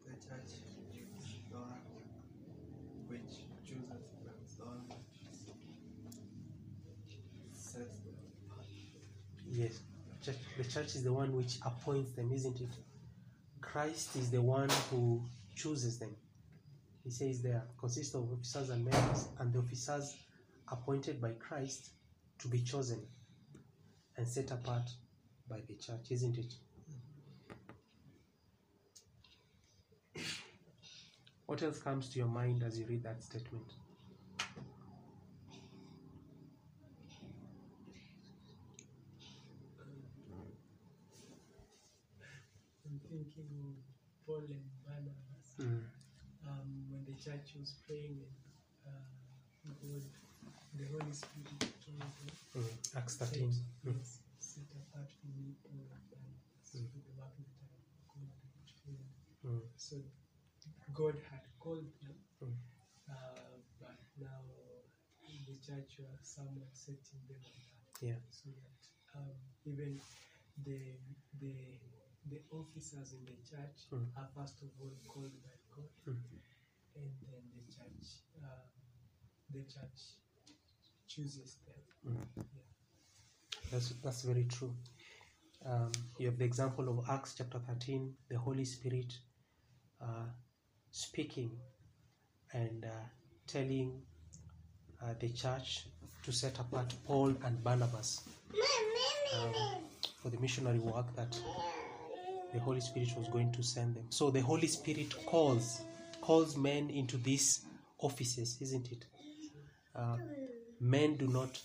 the 0.05 0.29
church 0.29 0.45
is 0.45 0.63
the 1.49 1.57
one 1.57 1.73
which 3.07 3.19
chooses 3.65 3.87
them, 4.21 4.33
is 4.45 4.55
the 4.57 4.65
one 4.65 4.83
which 6.95 7.17
sets 7.53 7.99
them 7.99 8.13
apart. 8.47 8.65
yes 9.51 9.79
church, 10.23 10.37
the 10.57 10.63
church 10.63 10.95
is 10.95 11.03
the 11.03 11.13
one 11.13 11.32
which 11.43 11.57
appoints 11.65 12.11
them 12.11 12.31
isn't 12.31 12.61
it? 12.61 12.69
Christ 13.59 14.15
is 14.15 14.31
the 14.31 14.41
one 14.41 14.69
who 14.89 15.21
chooses 15.55 15.99
them. 15.99 16.15
He 17.03 17.11
says 17.11 17.41
there 17.41 17.63
consists 17.77 18.15
of 18.15 18.31
officers 18.31 18.69
and 18.69 18.85
members 18.85 19.27
and 19.39 19.51
the 19.51 19.59
officers 19.59 20.15
appointed 20.71 21.21
by 21.21 21.31
christ 21.31 21.89
to 22.39 22.47
be 22.47 22.59
chosen 22.59 23.05
and 24.15 24.25
set 24.25 24.51
apart 24.51 24.89
by 25.49 25.59
the 25.67 25.75
church 25.75 26.11
isn't 26.11 26.37
it? 26.37 26.53
What 31.45 31.61
else 31.61 31.79
comes 31.79 32.07
to 32.09 32.19
your 32.19 32.29
mind 32.29 32.63
as 32.63 32.79
you 32.79 32.85
read 32.85 33.03
that 33.03 33.21
statement 33.21 33.65
I'm 42.93 42.99
thinking 43.09 43.49
of 44.27 44.32
Paul 44.43 44.51
and 44.59 44.67
Barnabas 44.83 45.47
Mm, 45.55 45.85
um, 46.49 46.69
when 46.91 47.05
the 47.05 47.15
church 47.15 47.55
was 47.55 47.77
praying 47.87 48.19
and 48.83 48.91
uh, 48.91 49.71
God, 49.79 50.03
the 50.75 50.85
Holy 50.91 51.13
Spirit 51.13 51.61
told 51.79 52.01
them, 52.03 52.31
mm, 52.57 52.97
acts 52.97 53.15
set, 53.21 53.29
13 53.29 53.47
Mm, 53.87 53.95
yes, 53.95 54.19
set 54.39 54.67
apart 54.75 55.07
for 55.15 55.27
me 55.39 55.55
Paul 55.63 55.87
and 55.87 56.03
Barnabas 56.11 56.67
Mm. 56.75 56.89
for 56.91 56.99
the 57.05 57.13
work 57.15 57.31
that 57.39 57.55
I 57.55 58.03
called 58.11 58.33
them 58.35 58.51
to 58.67 58.91
do. 59.47 59.61
So 59.77 59.95
God 60.91 61.15
had 61.31 61.45
called 61.59 61.87
them, 62.01 62.17
Mm. 62.41 62.57
uh, 63.07 63.55
but 63.79 63.99
now 64.19 64.43
the 65.47 65.55
church 65.63 65.99
was 66.03 66.19
someone 66.27 66.67
setting 66.73 67.21
them 67.29 67.39
apart. 67.39 68.01
Yeah. 68.01 68.19
So 68.31 68.49
that 68.49 68.81
um, 69.15 69.37
even 69.63 70.01
the 70.65 70.97
the 71.39 71.53
the 72.29 72.41
officers 72.51 73.13
in 73.13 73.25
the 73.25 73.37
church 73.49 73.89
Mm. 73.91 74.07
are 74.17 74.29
first 74.35 74.61
of 74.63 74.69
all 74.81 74.95
called 75.07 75.33
by 75.43 75.55
God, 75.75 75.89
Mm. 76.07 76.17
and 76.95 77.11
then 77.27 77.43
the 77.55 77.63
church 77.71 78.07
uh, 78.41 78.63
the 79.49 79.63
church 79.63 79.99
chooses 81.07 81.57
them. 81.65 82.15
mm. 82.15 82.25
Yeah. 82.35 82.61
That's 83.71 83.89
that's 84.03 84.21
very 84.23 84.45
true. 84.45 84.73
Um, 85.65 85.91
you 86.19 86.27
have 86.27 86.37
the 86.37 86.45
example 86.45 86.89
of 86.89 87.09
Acts 87.09 87.35
chapter 87.37 87.59
13, 87.59 88.15
the 88.29 88.37
Holy 88.37 88.65
Spirit 88.65 89.13
uh, 90.01 90.25
speaking 90.91 91.51
and 92.53 92.83
uh, 92.85 92.89
telling 93.47 94.01
uh, 95.01 95.13
the 95.19 95.29
church 95.29 95.85
to 96.23 96.31
set 96.31 96.59
apart 96.59 96.93
Paul 97.05 97.35
and 97.45 97.63
Barnabas 97.63 98.21
um, 99.35 99.53
for 100.21 100.29
the 100.29 100.37
missionary 100.39 100.79
work 100.79 101.15
that 101.15 101.39
the 102.53 102.59
Holy 102.59 102.81
Spirit 102.81 103.09
was 103.17 103.27
going 103.29 103.51
to 103.51 103.63
send 103.63 103.95
them. 103.95 104.05
So 104.09 104.29
the 104.29 104.41
Holy 104.41 104.67
Spirit 104.67 105.13
calls 105.25 105.81
calls 106.21 106.55
men 106.55 106.89
into 106.89 107.17
these 107.17 107.65
offices, 107.99 108.57
isn't 108.61 108.91
it? 108.91 109.05
Uh, 109.93 110.17
men 110.79 111.15
do 111.17 111.27
not 111.27 111.59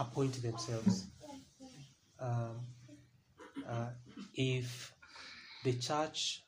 appoint 0.00 0.42
themselves. 0.42 1.06
Um, 2.18 2.60
uh, 3.68 3.88
if 4.34 4.92
the 5.64 5.74
church 5.74 6.42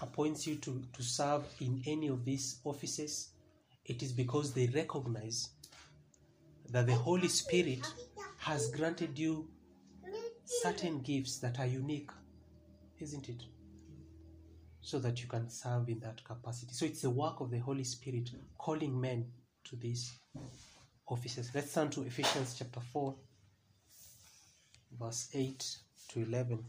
appoints 0.00 0.46
you 0.46 0.56
to, 0.56 0.82
to 0.92 1.02
serve 1.02 1.42
in 1.60 1.82
any 1.86 2.08
of 2.08 2.24
these 2.24 2.60
offices, 2.64 3.30
it 3.86 4.02
is 4.02 4.12
because 4.12 4.52
they 4.52 4.66
recognize 4.68 5.50
that 6.70 6.86
the 6.86 6.94
Holy 6.94 7.28
Spirit 7.28 7.86
has 8.38 8.70
granted 8.70 9.18
you 9.18 9.48
certain 10.44 11.00
gifts 11.00 11.38
that 11.38 11.58
are 11.58 11.66
unique, 11.66 12.10
isn't 13.00 13.28
it? 13.28 13.42
So 14.80 14.98
that 14.98 15.22
you 15.22 15.28
can 15.28 15.48
serve 15.48 15.88
in 15.88 16.00
that 16.00 16.22
capacity. 16.24 16.72
So 16.72 16.84
it's 16.84 17.02
the 17.02 17.10
work 17.10 17.40
of 17.40 17.50
the 17.50 17.58
Holy 17.58 17.84
Spirit 17.84 18.30
calling 18.58 19.00
men 19.00 19.26
to 19.64 19.76
these 19.76 20.18
offices. 21.08 21.50
Let's 21.54 21.72
turn 21.72 21.90
to 21.90 22.02
Ephesians 22.02 22.54
chapter 22.58 22.80
4, 22.80 23.14
verse 25.00 25.28
8 25.32 25.76
to 26.08 26.20
11. 26.20 26.64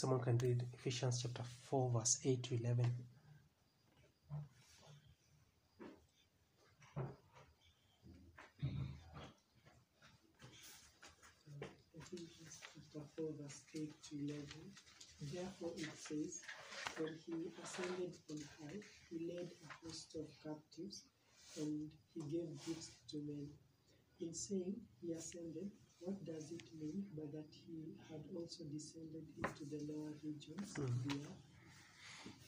Someone 0.00 0.20
can 0.20 0.38
read 0.38 0.64
Ephesians 0.72 1.20
chapter 1.20 1.42
4, 1.68 1.90
verse 1.90 2.20
8 2.24 2.42
to 2.44 2.54
11. 2.54 2.86
Chapter 12.72 13.06
4, 13.14 13.26
verse 13.42 13.60
8 13.74 14.02
to 14.08 14.14
11. 14.24 14.46
Therefore 15.34 15.72
it 15.76 15.92
says, 15.98 16.40
When 16.96 17.12
he 17.26 17.52
ascended 17.62 18.14
on 18.30 18.38
high, 18.58 18.80
he 19.10 19.30
led 19.30 19.50
a 19.52 19.86
host 19.86 20.16
of 20.16 20.24
captives, 20.42 21.02
and 21.58 21.90
he 22.14 22.20
gave 22.32 22.48
gifts 22.66 22.92
to 23.10 23.18
men. 23.18 23.50
In 24.22 24.32
saying 24.32 24.76
he 25.02 25.12
ascended, 25.12 25.70
what 26.00 26.24
does 26.24 26.50
it 26.50 26.64
mean 26.80 27.04
but 27.14 27.30
that 27.32 27.52
he 27.66 27.94
had 28.10 28.24
also 28.34 28.64
descended 28.72 29.24
into 29.36 29.64
the 29.68 29.84
lower 29.92 30.12
regions 30.24 30.76
of 30.78 30.90
the 31.04 31.20
earth? 31.20 31.44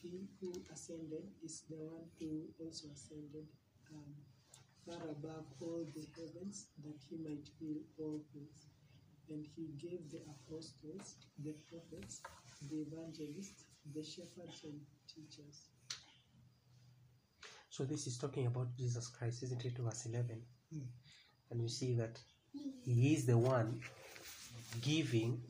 He 0.01 0.27
who 0.41 0.53
ascended 0.73 1.29
is 1.45 1.63
the 1.69 1.77
one 1.77 2.09
who 2.19 2.49
also 2.59 2.89
ascended 2.93 3.47
um, 3.93 4.13
far 4.85 5.05
above 5.11 5.47
all 5.61 5.87
the 5.95 6.07
heavens 6.17 6.67
that 6.85 6.99
he 7.09 7.17
might 7.19 7.47
fill 7.59 7.81
all 7.99 8.21
things. 8.33 8.67
And 9.29 9.47
he 9.55 9.69
gave 9.79 10.11
the 10.11 10.21
apostles, 10.27 11.17
the 11.39 11.55
prophets, 11.71 12.21
the 12.69 12.83
evangelists, 12.89 13.65
the 13.95 14.03
shepherds, 14.03 14.65
and 14.65 14.81
teachers. 15.07 15.69
So 17.71 17.85
this 17.85 18.07
is 18.07 18.19
talking 18.19 18.47
about 18.47 18.77
Jesus 18.77 19.09
Christ, 19.09 19.43
isn't 19.45 19.65
it? 19.65 19.79
Verse 19.79 20.07
11. 20.07 20.43
And 21.51 21.61
we 21.61 21.69
see 21.69 21.95
that 21.95 22.19
he 22.85 23.15
is 23.15 23.27
the 23.27 23.39
one 23.39 23.81
giving 24.81 25.41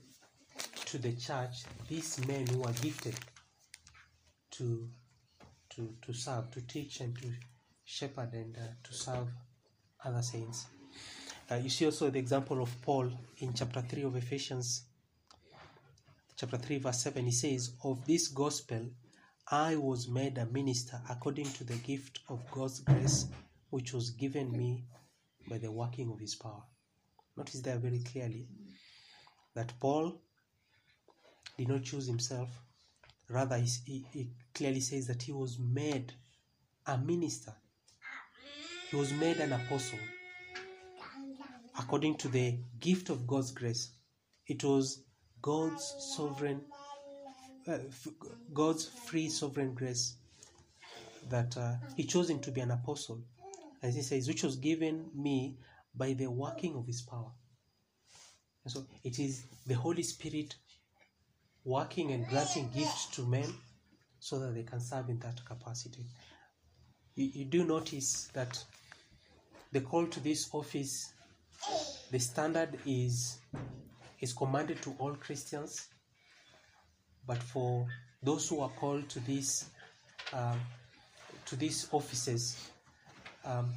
to 0.87 0.99
the 0.99 1.13
church 1.13 1.65
these 1.89 2.27
men 2.27 2.47
who 2.47 2.63
are 2.65 2.73
gifted 2.73 3.15
to 4.51 4.89
to 5.71 5.95
to 6.03 6.13
serve, 6.13 6.51
to 6.51 6.61
teach 6.63 7.01
and 7.01 7.17
to 7.19 7.29
shepherd 7.85 8.33
and 8.35 8.57
uh, 8.57 8.61
to 8.83 8.93
serve 8.93 9.29
other 10.05 10.23
saints. 10.23 10.67
Uh, 11.51 11.57
you 11.57 11.71
see 11.71 11.87
also 11.87 12.11
the 12.11 12.19
example 12.19 12.63
of 12.63 12.71
Paul 12.83 13.11
in 13.39 13.53
chapter 13.55 13.81
3 13.81 14.05
of 14.05 14.17
Ephesians, 14.17 14.85
chapter 16.37 16.57
3, 16.57 16.79
verse 16.79 17.03
7. 17.03 17.25
He 17.25 17.31
says, 17.33 17.75
Of 17.85 18.05
this 18.07 18.29
gospel 18.29 18.89
I 19.51 19.77
was 19.77 20.09
made 20.09 20.39
a 20.39 20.47
minister 20.47 21.01
according 21.11 21.47
to 21.47 21.65
the 21.65 21.77
gift 21.77 22.21
of 22.29 22.49
God's 22.51 22.81
grace, 22.81 23.27
which 23.71 23.93
was 23.93 24.11
given 24.11 24.53
me 24.53 24.85
by 25.49 25.59
the 25.59 25.71
working 25.71 26.11
of 26.11 26.21
his 26.21 26.35
power. 26.35 26.63
Notice 27.37 27.61
there 27.61 27.79
very 27.79 28.01
clearly 28.01 28.47
that 29.55 29.73
Paul 29.81 30.21
did 31.57 31.69
not 31.69 31.83
choose 31.83 32.07
himself. 32.07 32.49
Rather, 33.29 33.59
he, 33.59 34.05
he, 34.13 34.31
clearly 34.55 34.81
says 34.81 35.07
that 35.07 35.23
he 35.23 35.33
was 35.33 35.59
made 35.59 36.13
a 36.87 36.99
minister, 36.99 37.55
he 38.91 38.97
was 38.97 39.13
made 39.15 39.39
an 39.39 39.53
apostle 39.53 39.99
according 41.79 42.17
to 42.17 42.29
the 42.29 42.59
gift 42.81 43.09
of 43.09 43.27
God's 43.27 43.51
grace. 43.51 43.91
It 44.47 44.63
was 44.63 45.03
God's 45.41 45.95
sovereign, 46.17 46.61
uh, 47.67 47.79
God's 48.53 48.87
free 48.87 49.29
sovereign 49.29 49.75
grace 49.75 50.17
that 51.31 51.57
uh, 51.57 51.75
He 51.97 52.05
chose 52.05 52.29
him 52.29 52.41
to 52.41 52.51
be 52.51 52.61
an 52.61 52.71
apostle. 52.71 53.23
As 53.83 53.95
He 53.95 54.03
says, 54.03 54.29
which 54.29 54.43
was 54.43 54.57
given 54.57 55.07
me 55.15 55.57
by 55.95 56.13
the 56.13 56.31
working 56.31 56.77
of 56.77 56.87
His 56.87 57.03
power. 57.03 57.33
And 58.65 58.73
so 58.73 58.87
it 59.05 59.19
is 59.19 59.45
the 59.67 59.75
Holy 59.75 60.03
Spirit 60.03 60.55
working 61.65 62.13
and 62.13 62.27
granting 62.29 62.71
gifts 62.75 63.07
to 63.17 63.23
men 63.27 63.53
so 64.19 64.39
that 64.39 64.55
they 64.55 64.63
can 64.63 64.81
serve 64.81 65.09
in 65.09 65.19
that 65.21 65.45
capacity. 65.45 66.05
You, 67.15 67.31
you 67.35 67.45
do 67.45 67.65
notice 67.65 68.31
that 68.35 68.63
the 69.73 69.81
call 69.81 70.07
to 70.07 70.21
this 70.21 70.49
office 70.53 71.13
the 72.11 72.19
standard 72.19 72.79
is 72.87 73.39
is 74.21 74.33
commanded 74.33 74.81
to 74.83 74.95
all 74.99 75.15
Christians, 75.15 75.89
but 77.27 77.39
for 77.43 77.87
those 78.23 78.49
who 78.49 78.61
are 78.61 78.69
called 78.69 79.09
to 79.11 79.21
this 79.21 79.67
um, 80.33 80.61
to 81.47 81.57
these 81.57 81.89
offices, 81.93 82.71
um, 83.45 83.73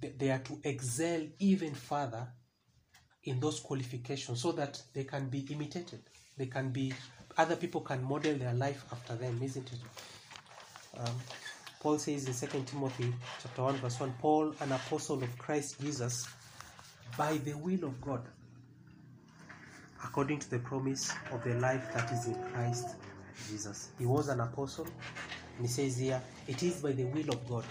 they, 0.00 0.30
are 0.30 0.38
to 0.38 0.60
excel 0.64 1.22
even 1.38 1.74
further 1.74 2.28
in 3.24 3.40
those 3.40 3.60
qualifications, 3.60 4.40
so 4.40 4.52
that 4.52 4.80
they 4.94 5.04
can 5.04 5.28
be 5.28 5.40
imitated. 5.50 6.00
They 6.36 6.46
can 6.46 6.70
be 6.70 6.92
other 7.36 7.56
people 7.56 7.80
can 7.80 8.02
model 8.02 8.34
their 8.34 8.54
life 8.54 8.84
after 8.90 9.14
them, 9.14 9.40
isn't 9.42 9.72
it? 9.72 9.78
Um, 10.98 11.14
Paul 11.80 11.98
says 11.98 12.26
in 12.26 12.48
2 12.48 12.64
Timothy 12.64 13.14
chapter 13.40 13.62
1, 13.62 13.76
verse 13.76 14.00
1, 14.00 14.14
Paul, 14.20 14.54
an 14.60 14.72
apostle 14.72 15.22
of 15.22 15.38
Christ 15.38 15.80
Jesus, 15.80 16.26
by 17.16 17.36
the 17.38 17.54
will 17.54 17.84
of 17.84 18.00
God, 18.00 18.22
according 20.04 20.40
to 20.40 20.50
the 20.50 20.58
promise 20.58 21.12
of 21.32 21.44
the 21.44 21.54
life 21.54 21.92
that 21.94 22.10
is 22.10 22.26
in 22.26 22.34
Christ 22.52 22.96
Jesus. 23.48 23.90
He 23.98 24.06
was 24.06 24.28
an 24.28 24.40
apostle, 24.40 24.88
and 25.56 25.66
he 25.66 25.72
says 25.72 25.96
here, 25.96 26.20
it 26.48 26.64
is 26.64 26.80
by 26.82 26.92
the 26.92 27.04
will 27.04 27.28
of 27.28 27.48
God. 27.48 27.64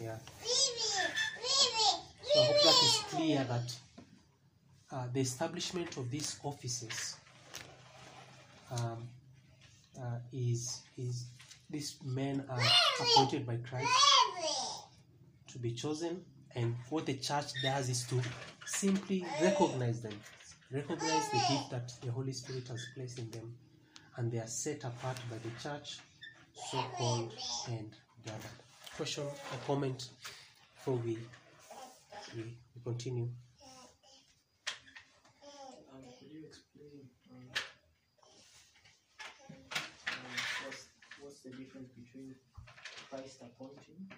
Yeah. 0.00 0.18
So 2.22 2.40
I 2.40 2.44
hope 2.44 2.62
that 2.62 2.82
is 2.84 3.04
clear 3.08 3.44
that 3.44 3.76
uh, 4.92 5.06
the 5.12 5.20
establishment 5.20 5.96
of 5.96 6.10
these 6.10 6.38
offices 6.42 7.16
um, 8.70 9.08
uh, 9.98 10.18
is 10.32 10.82
is 10.98 11.26
these 11.70 11.96
men 12.04 12.44
are 12.50 12.60
appointed 13.00 13.46
by 13.46 13.56
Christ 13.56 13.90
to 15.48 15.58
be 15.58 15.72
chosen, 15.72 16.22
and 16.54 16.76
what 16.90 17.06
the 17.06 17.14
church 17.14 17.46
does 17.62 17.88
is 17.88 18.04
to 18.08 18.20
simply 18.66 19.24
recognize 19.40 20.02
them, 20.02 20.14
recognize 20.70 21.30
the 21.30 21.42
gift 21.48 21.70
that 21.70 21.92
the 22.04 22.12
Holy 22.12 22.32
Spirit 22.32 22.68
has 22.68 22.86
placed 22.94 23.18
in 23.18 23.30
them, 23.30 23.54
and 24.16 24.30
they 24.30 24.38
are 24.38 24.46
set 24.46 24.84
apart 24.84 25.18
by 25.30 25.36
the 25.38 25.50
church, 25.62 25.98
so 26.70 26.82
called 26.96 27.32
and 27.68 27.90
gathered. 28.24 28.65
Question 28.96 29.24
or 29.24 29.58
comment 29.66 30.08
before 30.74 30.94
we, 31.04 31.18
we, 32.34 32.42
we 32.42 32.82
continue? 32.82 33.28
Um, 35.44 36.00
could 36.18 36.32
you 36.32 36.40
explain 36.46 37.04
um, 37.30 37.44
um, 39.50 39.56
what's, 40.64 40.86
what's 41.20 41.40
the 41.40 41.50
difference 41.50 41.90
between 41.92 42.34
Christ 43.10 43.42
appointing 43.42 44.08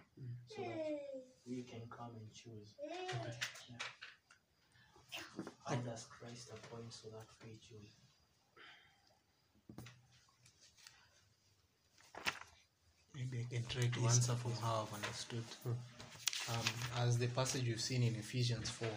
so 0.47 0.62
that 0.62 1.01
we 1.45 1.62
can 1.62 1.83
come 1.91 2.14
and 2.14 2.33
choose? 2.33 2.79
Yeah. 2.79 3.75
does 5.91 6.07
Christ 6.07 6.51
appoint 6.55 6.93
so 6.93 7.09
that 7.09 7.27
we 7.43 7.59
choose? 7.59 8.08
Maybe 13.31 13.45
I 13.51 13.55
can 13.55 13.64
try 13.67 13.88
to 13.88 14.07
answer 14.07 14.33
from 14.33 14.53
how 14.62 14.87
I've 14.87 14.95
understood. 14.95 15.45
Um, 15.67 17.05
as 17.05 17.19
the 17.19 17.27
passage 17.27 17.64
you've 17.64 17.81
seen 17.81 18.03
in 18.03 18.14
Ephesians 18.14 18.71
4, 18.71 18.88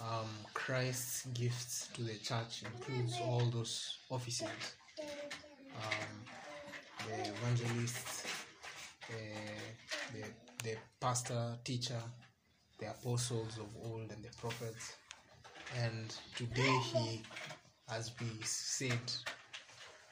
um, 0.00 0.26
Christ's 0.52 1.26
gifts 1.26 1.88
to 1.94 2.02
the 2.02 2.16
church 2.16 2.62
includes 2.64 3.18
all 3.22 3.44
those 3.46 3.98
offices. 4.10 4.48
Um, 4.98 6.18
the 7.06 7.30
evangelist, 7.30 8.26
the, 9.08 10.18
the, 10.18 10.26
the 10.64 10.76
pastor, 11.00 11.54
teacher, 11.64 12.02
the 12.78 12.90
apostles 12.90 13.58
of 13.58 13.66
old 13.82 14.10
and 14.10 14.22
the 14.22 14.36
prophets. 14.38 14.94
And 15.82 16.14
today 16.36 16.78
he, 16.92 17.22
as 17.90 18.10
we 18.20 18.42
said, 18.42 18.98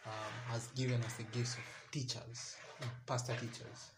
um, 0.06 0.52
has 0.52 0.68
given 0.68 1.02
us 1.02 1.14
the 1.14 1.24
gifts 1.24 1.54
of 1.54 1.60
teachers, 1.90 2.56
pastor 3.06 3.34
teachers. 3.34 3.90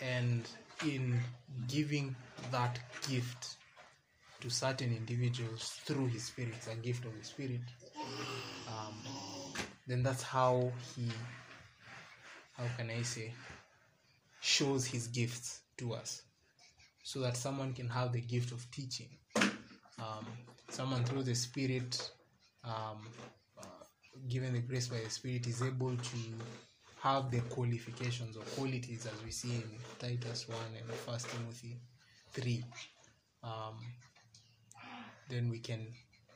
And 0.00 0.48
in 0.86 1.20
giving 1.66 2.14
that 2.52 2.78
gift 3.08 3.56
to 4.40 4.50
certain 4.50 4.94
individuals 4.96 5.80
through 5.84 6.06
his 6.06 6.24
spirit, 6.24 6.54
a 6.70 6.76
gift 6.76 7.04
of 7.04 7.18
the 7.18 7.24
spirit, 7.24 7.60
um, 8.68 8.94
then 9.86 10.02
that's 10.02 10.22
how 10.22 10.70
he, 10.94 11.08
how 12.56 12.64
can 12.76 12.90
I 12.90 13.02
say, 13.02 13.32
shows 14.40 14.86
his 14.86 15.08
gifts 15.08 15.60
to 15.78 15.94
us. 15.94 16.22
So 17.02 17.20
that 17.20 17.36
someone 17.36 17.72
can 17.72 17.88
have 17.88 18.12
the 18.12 18.20
gift 18.20 18.52
of 18.52 18.70
teaching. 18.70 19.08
Um, 19.36 20.26
someone 20.68 21.04
through 21.04 21.22
the 21.22 21.34
spirit 21.34 22.10
um, 22.64 23.08
given 24.28 24.52
the 24.52 24.60
grace 24.60 24.88
by 24.88 24.98
the 25.04 25.10
Spirit, 25.10 25.46
is 25.46 25.62
able 25.62 25.96
to 25.96 26.18
have 27.00 27.30
the 27.30 27.40
qualifications 27.42 28.36
or 28.36 28.42
qualities 28.56 29.06
as 29.06 29.24
we 29.24 29.30
see 29.30 29.54
in 29.54 29.70
Titus 29.98 30.48
1 30.48 30.58
and 30.76 30.90
First 30.90 31.28
Timothy 31.30 31.76
3. 32.32 32.64
Um, 33.44 33.76
then 35.28 35.48
we 35.48 35.58
can, 35.58 35.86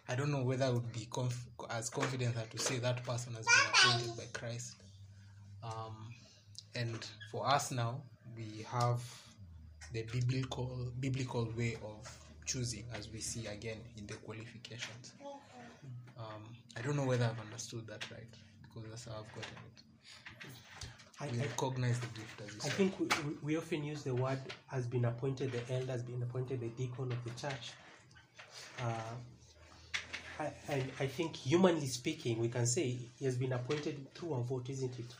I 0.09 0.15
don't 0.15 0.31
know 0.31 0.43
whether 0.43 0.67
I 0.67 0.71
would 0.71 0.93
be 0.93 1.09
conf- 1.11 1.49
as 1.71 1.91
confident 1.91 2.37
as 2.37 2.49
to 2.49 2.59
say 2.59 2.79
that 2.79 3.03
person 3.05 3.35
has 3.35 3.47
been 3.47 3.93
appointed 3.93 4.17
by 4.17 4.39
Christ. 4.39 4.77
Um, 5.63 6.15
and 6.75 7.07
for 7.31 7.47
us 7.47 7.71
now, 7.71 8.03
we 8.37 8.65
have 8.69 9.03
the 9.93 10.03
biblical 10.05 10.91
biblical 11.01 11.49
way 11.57 11.77
of 11.85 12.19
choosing, 12.47 12.85
as 12.95 13.11
we 13.13 13.21
see 13.21 13.47
again 13.47 13.79
in 13.97 14.07
the 14.07 14.15
qualifications. 14.15 15.13
Um, 16.19 16.43
I 16.77 16.81
don't 16.83 16.97
know 16.97 17.05
whether 17.05 17.25
I've 17.25 17.41
understood 17.41 17.87
that 17.89 18.05
right 18.11 18.27
because 18.63 18.89
that's 18.89 19.05
how 19.05 19.13
I've 19.13 19.35
gotten 19.35 19.57
it. 19.67 19.83
I, 21.21 21.27
We 21.31 21.39
I, 21.41 21.43
recognize 21.47 21.99
the 22.01 22.07
gift 22.09 22.41
as 22.41 22.55
you 22.55 22.61
I 22.65 22.65
said. 22.65 22.73
think 22.73 22.99
we, 23.01 23.07
we- 23.43 23.57
often 23.57 23.85
use 23.85 24.03
the 24.03 24.15
word 24.15 24.39
has 24.69 24.87
been 24.87 25.05
appointed, 25.05 25.53
the 25.53 25.75
elder 25.75 25.93
has 25.93 26.03
been 26.03 26.23
appointed, 26.23 26.61
the 26.61 26.69
deacon 26.69 27.13
of 27.13 27.25
the 27.25 27.31
church. 27.41 27.73
Uh, 28.81 29.15
I, 30.41 30.53
and 30.69 30.91
I 30.99 31.07
think, 31.07 31.37
humanly 31.37 31.87
speaking, 31.87 32.39
we 32.39 32.49
can 32.49 32.67
say 32.67 32.99
he 33.19 33.25
has 33.27 33.37
been 33.37 33.53
appointed 33.53 34.13
through 34.15 34.35
a 34.35 34.43
vote, 34.43 34.69
isn't 34.71 34.99
it? 34.99 35.15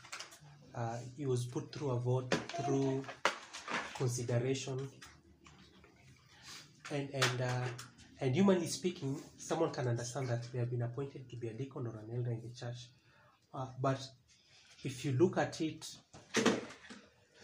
Uh, 0.75 0.97
he 1.15 1.25
was 1.25 1.45
put 1.45 1.71
through 1.71 1.91
a 1.91 1.99
vote, 1.99 2.31
through 2.65 3.03
consideration. 3.95 4.89
And, 6.91 7.09
and, 7.13 7.41
uh, 7.41 7.61
and 8.23 8.33
humanly 8.33 8.67
speaking, 8.67 9.21
someone 9.35 9.69
can 9.71 9.85
understand 9.85 10.29
that 10.29 10.49
they 10.53 10.59
have 10.59 10.71
been 10.71 10.83
appointed 10.83 11.29
to 11.29 11.35
be 11.35 11.49
a 11.49 11.53
deacon 11.53 11.85
or 11.87 11.99
an 11.99 12.09
elder 12.15 12.31
in 12.31 12.41
the 12.41 12.55
church. 12.57 12.87
Uh, 13.53 13.67
but 13.81 13.99
if 14.85 15.03
you 15.03 15.11
look 15.11 15.37
at 15.37 15.59
it 15.59 15.85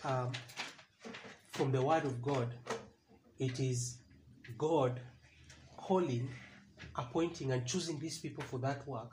um, 0.06 0.32
from 1.52 1.74
the 1.74 1.82
word 1.82 2.06
of 2.06 2.22
God, 2.22 2.48
it 3.38 3.60
is 3.60 3.98
God 4.58 5.02
calling, 5.76 6.30
appointing, 6.96 7.52
and 7.52 7.66
choosing 7.66 8.00
these 8.00 8.18
people 8.18 8.46
for 8.46 8.60
that 8.60 8.88
work. 8.88 9.12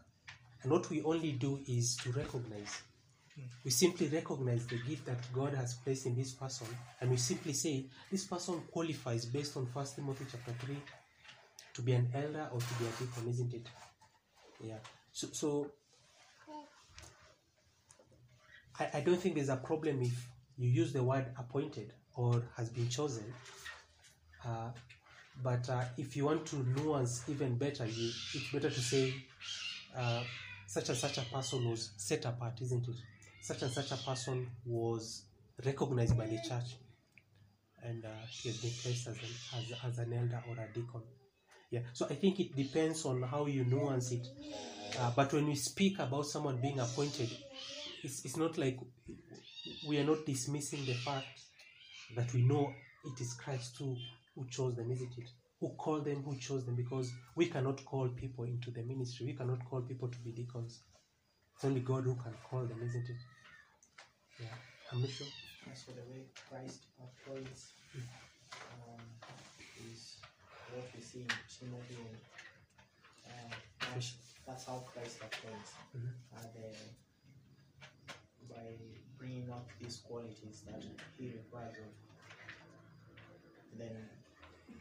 And 0.63 0.71
what 0.71 0.89
we 0.89 1.03
only 1.03 1.33
do 1.33 1.59
is 1.67 1.97
to 1.97 2.13
recognize. 2.13 2.81
We 3.65 3.73
simply 3.73 4.07
recognize 4.07 4.69
the 4.69 4.79
gift 4.89 5.07
that 5.07 5.19
God 5.33 5.53
has 5.55 5.75
placed 5.75 6.07
in 6.07 6.15
this 6.15 6.31
person, 6.31 6.69
and 7.01 7.11
we 7.11 7.17
simply 7.17 7.55
say 7.55 7.87
this 8.09 8.25
person 8.25 8.63
qualifies 8.71 9.27
based 9.27 9.57
on 9.57 9.67
First 9.67 9.97
Timothy 9.97 10.27
chapter 10.31 10.53
three 10.65 10.79
to 11.77 11.83
be 11.83 11.93
an 11.93 12.09
elder 12.15 12.49
or 12.53 12.59
to 12.59 12.75
be 12.79 12.87
a 12.87 12.91
deacon, 12.99 13.29
isn't 13.29 13.53
it? 13.53 13.67
Yeah. 14.65 14.79
So, 15.13 15.29
so 15.33 15.71
I, 18.81 18.89
I 18.95 19.01
don't 19.01 19.21
think 19.21 19.35
there's 19.35 19.51
a 19.51 19.57
problem 19.57 20.01
if 20.03 20.27
you 20.57 20.71
use 20.71 20.95
the 20.95 21.03
word 21.03 21.27
appointed 21.39 21.93
or 22.15 22.43
has 22.57 22.71
been 22.71 22.89
chosen. 22.89 23.25
Uh, 24.45 24.71
but 25.43 25.69
uh, 25.69 25.85
if 25.99 26.17
you 26.17 26.25
want 26.25 26.47
to 26.47 26.57
nuance 26.77 27.25
even 27.29 27.59
better, 27.59 27.85
you, 27.85 28.11
it's 28.35 28.51
better 28.51 28.71
to 28.71 28.81
say 28.81 29.13
uh, 29.95 30.23
such 30.67 30.89
and 30.89 30.97
such 30.97 31.19
a 31.19 31.23
person 31.23 31.69
was 31.69 31.91
set 31.99 32.25
apart, 32.25 32.59
isn't 32.63 32.89
it? 32.89 32.97
Such 33.43 33.61
and 33.63 33.71
such 33.71 33.93
a 33.93 33.97
person 33.97 34.49
was 34.65 35.25
recognized 35.63 36.17
by 36.17 36.27
the 36.27 36.39
church 36.39 36.77
and 37.83 38.05
uh, 38.05 38.09
he 38.31 38.49
has 38.49 38.59
been 38.59 38.71
placed 38.83 39.07
as 39.09 39.17
an, 39.17 39.59
as, 39.59 39.93
as 39.93 39.99
an 39.99 40.13
elder 40.15 40.43
or 40.49 40.55
a 40.55 40.67
deacon. 40.73 41.03
Yeah, 41.71 41.81
so 41.93 42.07
I 42.07 42.15
think 42.15 42.39
it 42.41 42.55
depends 42.55 43.05
on 43.05 43.23
how 43.23 43.47
you 43.47 43.65
nuance 43.65 44.13
it. 44.13 44.27
Uh, 44.99 45.11
but 45.17 45.33
when 45.33 45.47
we 45.47 45.55
speak 45.57 45.99
about 45.99 46.25
someone 46.27 46.61
being 46.61 46.79
appointed, 46.79 47.29
it's, 48.03 48.25
it's 48.25 48.37
not 48.37 48.57
like 48.57 48.79
we 49.89 49.99
are 49.99 50.05
not 50.05 50.25
dismissing 50.25 50.85
the 50.87 50.95
fact 50.95 51.27
that 52.15 52.33
we 52.33 52.43
know 52.43 52.73
it 53.05 53.21
is 53.21 53.35
Christ 53.35 53.77
who, 53.79 53.97
who 54.35 54.47
chose 54.49 54.77
them, 54.77 54.91
isn't 54.93 55.19
it? 55.19 55.29
Who 55.61 55.71
called 55.71 56.05
them, 56.05 56.23
who 56.23 56.37
chose 56.37 56.65
them, 56.65 56.77
because 56.77 57.11
we 57.35 57.47
cannot 57.47 57.85
call 57.85 58.09
people 58.09 58.45
into 58.45 58.71
the 58.71 58.83
ministry. 58.83 59.27
We 59.27 59.33
cannot 59.33 59.65
call 59.69 59.83
people 59.83 60.09
to 60.09 60.19
be 60.19 60.31
deacons. 60.31 60.81
It's 61.55 61.65
only 61.65 61.81
God 61.81 62.05
who 62.05 62.15
can 62.15 62.35
call 62.49 62.61
them, 62.65 62.79
isn't 62.83 63.09
it? 63.09 63.17
Yeah, 64.39 64.47
I'm 64.93 65.01
not 65.01 65.11
sure. 65.11 65.27
That's 65.67 65.83
for 65.83 65.93
the 65.93 66.03
way 66.11 66.27
Christ 66.49 66.85
appoints, 67.01 67.73
um, 67.95 68.96
is 68.96 68.96
what 70.77 70.87
we 70.95 71.01
see 71.01 71.21
in 71.21 71.33
Timothy. 71.49 71.97
And, 72.05 73.53
uh, 73.53 73.55
that's, 73.95 74.13
that's 74.47 74.65
how 74.67 74.85
Christ 74.93 75.17
appoints. 75.25 75.73
Mhm. 75.97 76.13
Uh, 76.37 76.47
the, 76.55 76.67
by 78.53 78.67
bringing 79.19 79.51
up 79.51 79.67
these 79.81 79.97
qualities 80.07 80.63
that 80.67 80.83
He 81.19 81.33
requires 81.33 81.77
of. 81.79 81.93
Then 83.79 83.97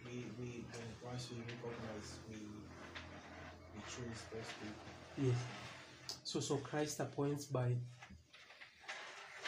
we, 0.06 0.26
we 0.40 0.50
when 0.72 0.88
once 1.12 1.30
we 1.32 1.38
recognize, 1.40 2.10
we 2.30 2.38
we 3.74 3.80
choose 3.92 4.20
those 4.32 4.52
people. 4.60 4.92
Yes. 5.18 5.36
So, 6.24 6.40
so 6.40 6.58
Christ 6.58 7.00
appoints 7.00 7.46
by. 7.46 7.76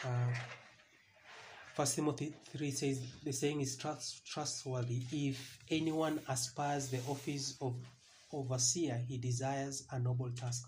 Uh, 0.04 0.34
First 1.78 1.94
Timothy 1.94 2.34
three 2.52 2.72
says 2.72 3.00
the 3.24 3.32
saying 3.32 3.62
is 3.62 3.76
trust, 3.78 4.26
trustworthy. 4.26 5.00
If 5.12 5.60
anyone 5.70 6.20
aspires 6.28 6.90
the 6.90 6.98
office 7.08 7.56
of 7.62 7.76
overseer, 8.34 9.00
he 9.08 9.20
desires 9.20 9.86
a 9.92 10.00
noble 10.00 10.32
task. 10.32 10.68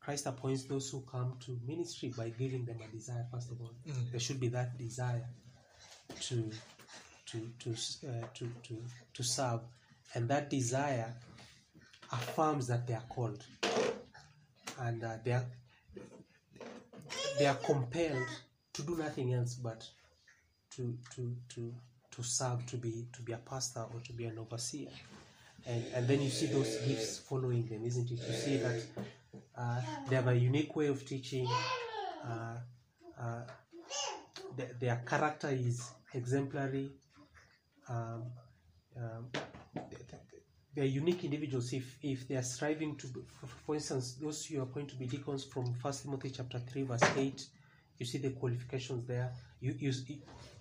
Christ 0.00 0.24
appoints 0.24 0.64
those 0.64 0.88
who 0.88 1.02
come 1.02 1.36
to 1.44 1.58
ministry 1.66 2.14
by 2.16 2.30
giving 2.30 2.64
them 2.64 2.78
a 2.82 2.90
desire. 2.90 3.26
First 3.30 3.50
of 3.50 3.60
all, 3.60 3.74
Mm. 3.86 4.10
there 4.10 4.20
should 4.20 4.40
be 4.40 4.48
that 4.48 4.78
desire 4.78 5.28
to 6.20 6.50
to 7.26 7.52
to 7.58 7.70
uh, 8.08 8.26
to 8.32 8.50
to 8.62 8.82
to 9.12 9.22
serve, 9.22 9.60
and 10.14 10.30
that 10.30 10.48
desire 10.48 11.14
affirms 12.10 12.66
that 12.68 12.86
they 12.86 12.94
are 12.94 13.04
called, 13.10 13.44
and 14.78 15.04
uh, 15.04 15.18
they 15.22 15.32
are 15.32 15.44
they 17.38 17.44
are 17.44 17.56
compelled 17.56 18.28
to 18.72 18.82
do 18.82 18.96
nothing 18.96 19.34
else 19.34 19.54
but 19.54 19.86
to 20.78 20.96
to 21.14 21.34
to 21.54 21.74
to 22.12 22.22
serve, 22.22 22.64
to 22.66 22.76
be 22.76 23.06
to 23.12 23.22
be 23.22 23.32
a 23.32 23.38
pastor 23.38 23.84
or 23.92 24.00
to 24.00 24.12
be 24.12 24.24
an 24.26 24.38
overseer, 24.38 24.88
and 25.66 25.84
and 25.94 26.06
then 26.08 26.22
you 26.22 26.30
see 26.30 26.46
those 26.46 26.76
gifts 26.86 27.18
following 27.18 27.66
them, 27.66 27.84
isn't 27.84 28.10
it? 28.10 28.20
You 28.28 28.34
see 28.34 28.56
that 28.58 28.80
uh, 29.56 29.80
they 30.08 30.14
have 30.16 30.28
a 30.28 30.36
unique 30.36 30.74
way 30.76 30.86
of 30.86 31.04
teaching. 31.04 31.46
Uh, 32.24 32.58
uh, 33.20 33.42
th- 34.56 34.70
their 34.78 35.02
character 35.04 35.48
is 35.48 35.90
exemplary. 36.14 36.92
Um, 37.88 38.22
um, 38.96 39.26
th- 39.32 40.06
th- 40.10 40.22
they're 40.74 40.84
unique 40.84 41.24
individuals. 41.24 41.72
If 41.72 41.98
if 42.02 42.28
they 42.28 42.36
are 42.36 42.42
striving 42.42 42.94
to, 42.96 43.06
be, 43.08 43.20
for, 43.40 43.46
for 43.66 43.74
instance, 43.74 44.14
those 44.22 44.44
who 44.46 44.62
are 44.62 44.66
going 44.66 44.86
to 44.86 44.96
be 44.96 45.06
deacons 45.06 45.44
from 45.44 45.74
First 45.74 46.04
Timothy 46.04 46.30
chapter 46.30 46.60
three 46.60 46.82
verse 46.82 47.02
eight, 47.16 47.46
you 47.98 48.06
see 48.06 48.18
the 48.18 48.30
qualifications 48.30 49.06
there. 49.06 49.32
You 49.60 49.74
you 49.78 49.92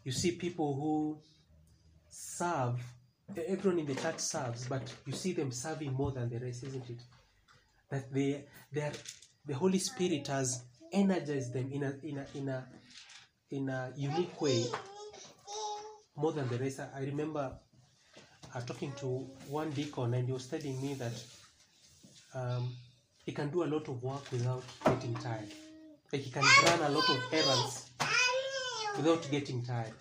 you 0.03 0.11
see 0.11 0.31
people 0.31 0.75
who 0.75 1.19
serve 2.09 2.81
everyone 3.47 3.79
in 3.79 3.85
the 3.85 3.95
church 3.95 4.19
serves, 4.19 4.67
but 4.67 4.81
you 5.05 5.13
see 5.13 5.33
them 5.33 5.51
serving 5.51 5.93
more 5.93 6.11
than 6.11 6.29
the 6.29 6.39
rest, 6.39 6.63
isn't 6.63 6.89
it? 6.89 7.01
That 7.89 8.11
they 8.11 8.45
they 8.71 8.81
are 8.81 8.93
the 9.45 9.53
Holy 9.53 9.79
Spirit 9.79 10.27
has 10.27 10.63
energized 10.91 11.53
them 11.53 11.71
in 11.71 11.83
a 11.83 11.93
in 12.03 12.17
a 12.17 12.25
in 12.35 12.49
a 12.49 12.65
in 13.51 13.69
a 13.69 13.91
unique 13.95 14.41
way 14.41 14.65
more 16.15 16.31
than 16.31 16.47
the 16.49 16.57
rest. 16.57 16.79
I 16.79 17.01
remember 17.01 17.51
uh, 18.53 18.61
talking 18.61 18.91
to 18.97 19.07
one 19.49 19.69
deacon 19.71 20.13
and 20.13 20.25
he 20.25 20.33
was 20.33 20.47
telling 20.47 20.81
me 20.81 20.95
that 20.95 21.13
um, 22.33 22.69
he 23.25 23.31
can 23.31 23.49
do 23.49 23.63
a 23.63 23.69
lot 23.69 23.87
of 23.87 24.01
work 24.01 24.31
without 24.31 24.63
getting 24.85 25.13
tired. 25.15 25.51
Like 26.11 26.21
he 26.21 26.31
can 26.31 26.43
run 26.65 26.81
a 26.81 26.89
lot 26.89 27.09
of 27.09 27.21
errands 27.31 27.86
without 28.97 29.29
getting 29.29 29.63
tired. 29.63 29.93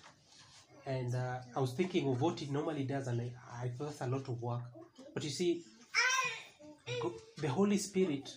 And 0.85 1.13
uh, 1.13 1.39
I 1.55 1.59
was 1.59 1.73
thinking 1.73 2.07
of 2.07 2.21
what 2.21 2.39
he 2.39 2.47
normally 2.47 2.83
does, 2.83 3.07
and 3.07 3.21
I, 3.21 3.31
I 3.51 3.71
that's 3.79 4.01
a 4.01 4.07
lot 4.07 4.27
of 4.27 4.41
work. 4.41 4.61
But 5.13 5.23
you 5.23 5.29
see, 5.29 5.63
the 7.37 7.49
Holy 7.49 7.77
Spirit 7.77 8.29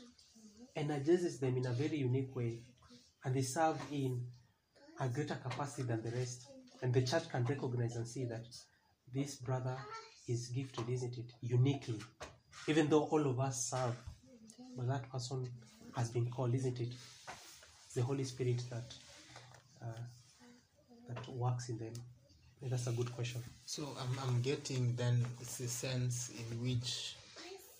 energizes 0.77 1.38
them 1.38 1.57
in 1.57 1.66
a 1.66 1.73
very 1.73 1.99
unique 1.99 2.35
way, 2.35 2.62
and 3.25 3.35
they 3.35 3.42
serve 3.42 3.81
in 3.92 4.20
a 5.01 5.09
greater 5.09 5.37
capacity 5.37 5.83
than 5.83 6.03
the 6.03 6.11
rest. 6.11 6.46
And 6.83 6.92
the 6.92 7.03
church 7.03 7.29
can 7.29 7.44
recognize 7.44 7.96
and 7.96 8.07
see 8.07 8.25
that 8.27 8.46
this 9.14 9.37
brother 9.37 9.77
is 10.29 10.49
gifted, 10.49 10.88
isn't 10.88 11.16
it? 11.18 11.33
Uniquely. 11.40 12.01
Even 12.68 12.88
though 12.88 13.05
all 13.05 13.27
of 13.27 13.40
us 13.40 13.70
serve, 13.70 13.96
but 14.77 14.87
that 14.88 15.11
person 15.11 15.49
has 15.96 16.11
been 16.11 16.31
called, 16.31 16.55
isn't 16.55 16.81
it? 16.81 16.92
The 17.94 18.03
Holy 18.03 18.25
Spirit 18.25 18.62
that 18.70 18.94
uh, 19.83 20.01
that 21.14 21.29
works 21.29 21.68
in 21.68 21.79
them. 21.79 21.92
Yeah, 22.61 22.68
that's 22.70 22.87
a 22.87 22.92
good 22.92 23.12
question. 23.14 23.42
So 23.64 23.96
I'm, 24.01 24.18
I'm 24.29 24.42
getting 24.42 24.94
then 24.96 25.25
it's 25.40 25.61
a 25.61 25.68
sense 25.68 26.31
in 26.31 26.62
which 26.62 27.16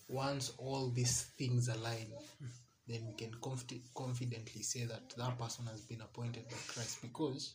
once 0.09 0.53
all 0.59 0.91
these 0.91 1.23
things 1.39 1.69
align, 1.69 2.07
then 2.89 3.07
we 3.07 3.13
can 3.15 3.31
confi- 3.41 3.83
confidently 3.95 4.63
say 4.63 4.85
that 4.85 5.11
that 5.17 5.39
person 5.39 5.67
has 5.67 5.83
been 5.83 6.01
appointed 6.01 6.49
by 6.49 6.57
Christ 6.69 7.03
because 7.03 7.55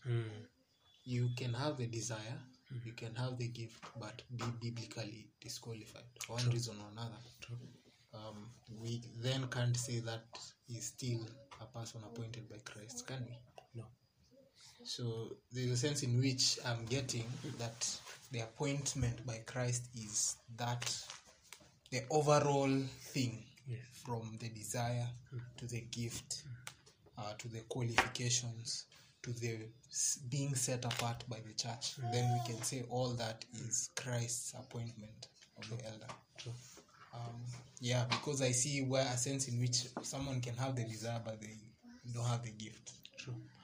you 1.04 1.30
can 1.38 1.54
have 1.54 1.78
the 1.78 1.88
desire, 1.88 2.40
you 2.86 2.94
can 2.94 3.14
have 3.16 3.38
the 3.38 3.48
gift, 3.48 3.84
but 4.00 4.22
be 4.36 4.46
biblically 4.62 5.28
disqualified 5.42 6.04
for 6.26 6.34
one 6.34 6.50
reason 6.52 6.76
or 6.80 6.92
another. 6.92 7.18
Um, 8.14 8.48
we 8.82 9.02
then 9.22 9.48
can't 9.48 9.76
say 9.76 10.00
that 10.00 10.24
is 10.70 10.86
still 10.88 11.20
a 11.62 11.66
person 11.78 12.02
appointed 12.06 12.50
by 12.50 12.58
Christ, 12.64 13.06
can 13.08 13.26
we? 13.28 13.38
So 14.86 15.36
there's 15.52 15.72
a 15.72 15.78
sense 15.78 16.04
in 16.04 16.20
which 16.20 16.60
I'm 16.64 16.86
getting 16.86 17.26
that 17.58 17.90
the 18.32 18.42
appointment 18.42 19.26
by 19.26 19.42
Christ 19.46 19.88
is 19.96 20.36
that 20.58 20.96
the 21.92 22.02
overall 22.12 22.70
thing 23.14 23.44
Yes. 23.68 23.80
from 24.06 24.38
the 24.40 24.50
desire 24.50 25.08
to 25.58 25.66
the 25.66 25.82
gift 25.90 26.44
uh, 27.18 27.34
to 27.40 27.48
the 27.48 27.62
qualifications 27.62 28.86
to 29.24 29.32
the 29.34 29.58
being 30.30 30.54
set 30.54 30.86
apart 30.86 31.24
by 31.28 31.38
the 31.48 31.54
church. 31.54 31.96
Then 32.14 32.32
we 32.34 32.54
can 32.54 32.62
say 32.62 32.86
all 32.92 33.10
that 33.14 33.44
is 33.54 33.90
Christ's 33.96 34.54
appointment 34.54 35.30
of 35.58 35.68
the 35.68 35.84
elder. 35.84 36.06
True. 36.38 36.52
Um, 37.12 37.42
yeah, 37.80 38.06
because 38.08 38.44
I 38.44 38.52
see 38.52 38.82
where 38.84 39.06
a 39.06 39.18
sense 39.18 39.48
in 39.48 39.60
which 39.60 39.88
someone 40.04 40.42
can 40.42 40.56
have 40.58 40.76
the 40.76 40.84
desire 40.84 41.22
but 41.26 41.42
they 41.42 41.58
don't 42.14 42.26
have 42.28 42.44
the 42.44 42.52
gift. 42.52 42.92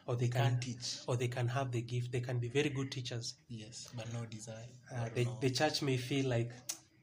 Or 0.07 0.15
they 0.15 0.27
can 0.27 0.41
Can't 0.51 0.61
teach. 0.61 0.97
or 1.07 1.15
they 1.15 1.27
can 1.27 1.47
have 1.47 1.71
the 1.71 1.81
gift. 1.81 2.11
They 2.11 2.19
can 2.21 2.39
be 2.39 2.47
very 2.49 2.69
good 2.69 2.91
teachers. 2.91 3.35
Yes, 3.49 3.87
but 3.95 4.11
no 4.13 4.25
desire. 4.25 4.67
Uh, 4.93 5.09
the, 5.13 5.27
the 5.41 5.49
church 5.49 5.81
may 5.81 5.97
feel 5.97 6.27
like 6.27 6.51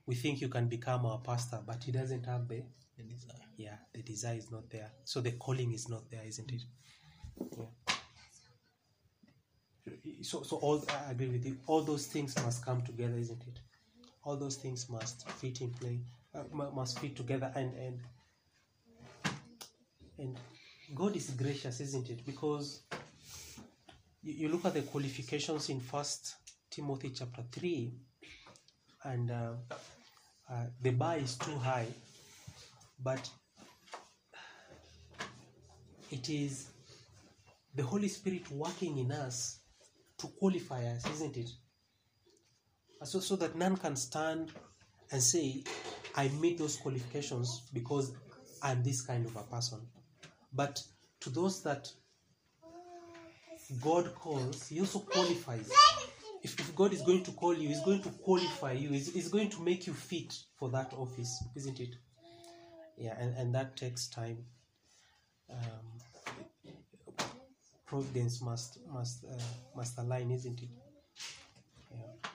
we 0.07 0.15
think 0.15 0.41
you 0.41 0.49
can 0.49 0.69
become 0.69 1.07
our 1.07 1.19
pastor, 1.19 1.61
but 1.67 1.83
he 1.85 1.93
doesn't 1.93 2.25
have 2.27 2.49
the 2.49 2.63
the 2.97 3.05
desire. 3.05 3.47
yeah 3.57 3.77
the 3.95 4.03
desire 4.03 4.37
is 4.37 4.51
not 4.51 4.69
there. 4.71 4.91
So 5.05 5.21
the 5.21 5.33
calling 5.33 5.73
is 5.73 5.89
not 5.89 6.11
there, 6.11 6.25
isn't 6.27 6.51
it? 6.51 6.63
Yeah. 7.57 7.95
So 10.23 10.43
so 10.43 10.57
all 10.57 10.85
I 10.89 11.13
agree 11.13 11.29
with 11.29 11.47
you. 11.47 11.57
All 11.67 11.83
those 11.83 12.07
things 12.07 12.35
must 12.45 12.65
come 12.65 12.83
together, 12.83 13.17
isn't 13.17 13.43
it? 13.47 13.61
All 14.25 14.37
those 14.37 14.57
things 14.57 14.89
must 14.91 15.29
fit 15.31 15.61
in 15.61 15.71
play, 15.71 16.01
uh, 16.35 16.43
must 16.53 16.99
fit 16.99 17.15
together, 17.17 17.53
and 17.55 17.73
and 17.75 18.01
and 20.19 20.37
God 20.95 21.17
is 21.17 21.31
gracious, 21.31 21.81
isn't 21.81 22.09
it? 22.09 22.25
Because 22.25 22.83
you, 24.23 24.49
look 24.49 24.65
at 24.65 24.75
the 24.75 24.83
qualifications 24.83 25.69
in 25.69 25.81
First 25.81 26.37
Timothy 26.71 27.11
chapter 27.11 27.43
three, 27.53 27.93
and 29.05 29.31
uh, 29.31 29.53
uh, 30.51 30.65
the 30.81 30.91
bar 30.91 31.19
is 31.19 31.37
too 31.37 31.57
high, 31.59 31.87
but 33.03 33.31
it 36.11 36.29
is 36.31 36.69
the 37.75 37.83
Holy 37.83 38.09
Spirit 38.09 38.51
working 38.51 38.99
in 38.99 39.13
us 39.13 39.61
to 40.19 40.27
qualify 40.27 40.85
us, 40.87 41.07
isn't 41.11 41.37
it? 41.37 41.51
So, 43.05 43.21
so 43.21 43.37
that 43.37 43.57
none 43.57 43.77
can 43.77 43.95
stand 43.95 44.53
and 45.13 45.23
say, 45.23 45.63
I 46.17 46.29
meet 46.41 46.59
those 46.59 46.77
qualifications 46.77 47.69
because 47.73 48.13
I'm 48.63 48.83
this 48.83 49.03
kind 49.03 49.25
of 49.27 49.37
a 49.37 49.43
person. 49.43 49.81
But 50.53 50.83
to 51.21 51.31
those 51.31 51.63
that 51.63 51.91
God 53.81 54.15
calls, 54.15 54.69
He 54.69 54.81
also 54.81 55.01
qualifies. 55.01 55.71
If, 56.43 56.59
if 56.61 56.75
God 56.75 56.93
is 56.93 57.03
going 57.03 57.25
to 57.25 57.33
call 57.33 57.57
you, 57.57 57.69
He's 57.69 57.81
going 57.83 58.03
to 58.03 58.11
qualify 58.11 58.73
you, 58.73 58.91
He's, 58.91 59.13
he's 59.13 59.29
going 59.29 59.51
to 59.51 59.63
make 59.63 59.87
you 59.87 59.93
fit 59.93 60.35
for 60.57 60.69
that 60.71 60.93
office, 60.95 61.43
isn't 61.57 61.81
it? 61.81 61.97
Yeah, 62.97 63.15
and, 63.19 63.37
and 63.37 63.55
that 63.55 63.77
takes 63.77 64.09
time. 64.09 64.39
Um, 65.51 65.99
providence 67.87 68.43
must 68.43 68.79
must 68.93 69.25
uh, 69.25 69.43
must 69.75 69.99
align, 69.99 70.31
isn't 70.31 70.61
it? 70.63 70.69
Yeah. 71.91 72.31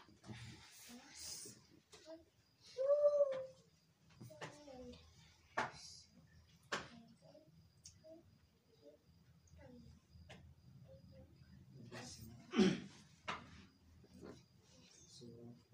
So 15.19 15.25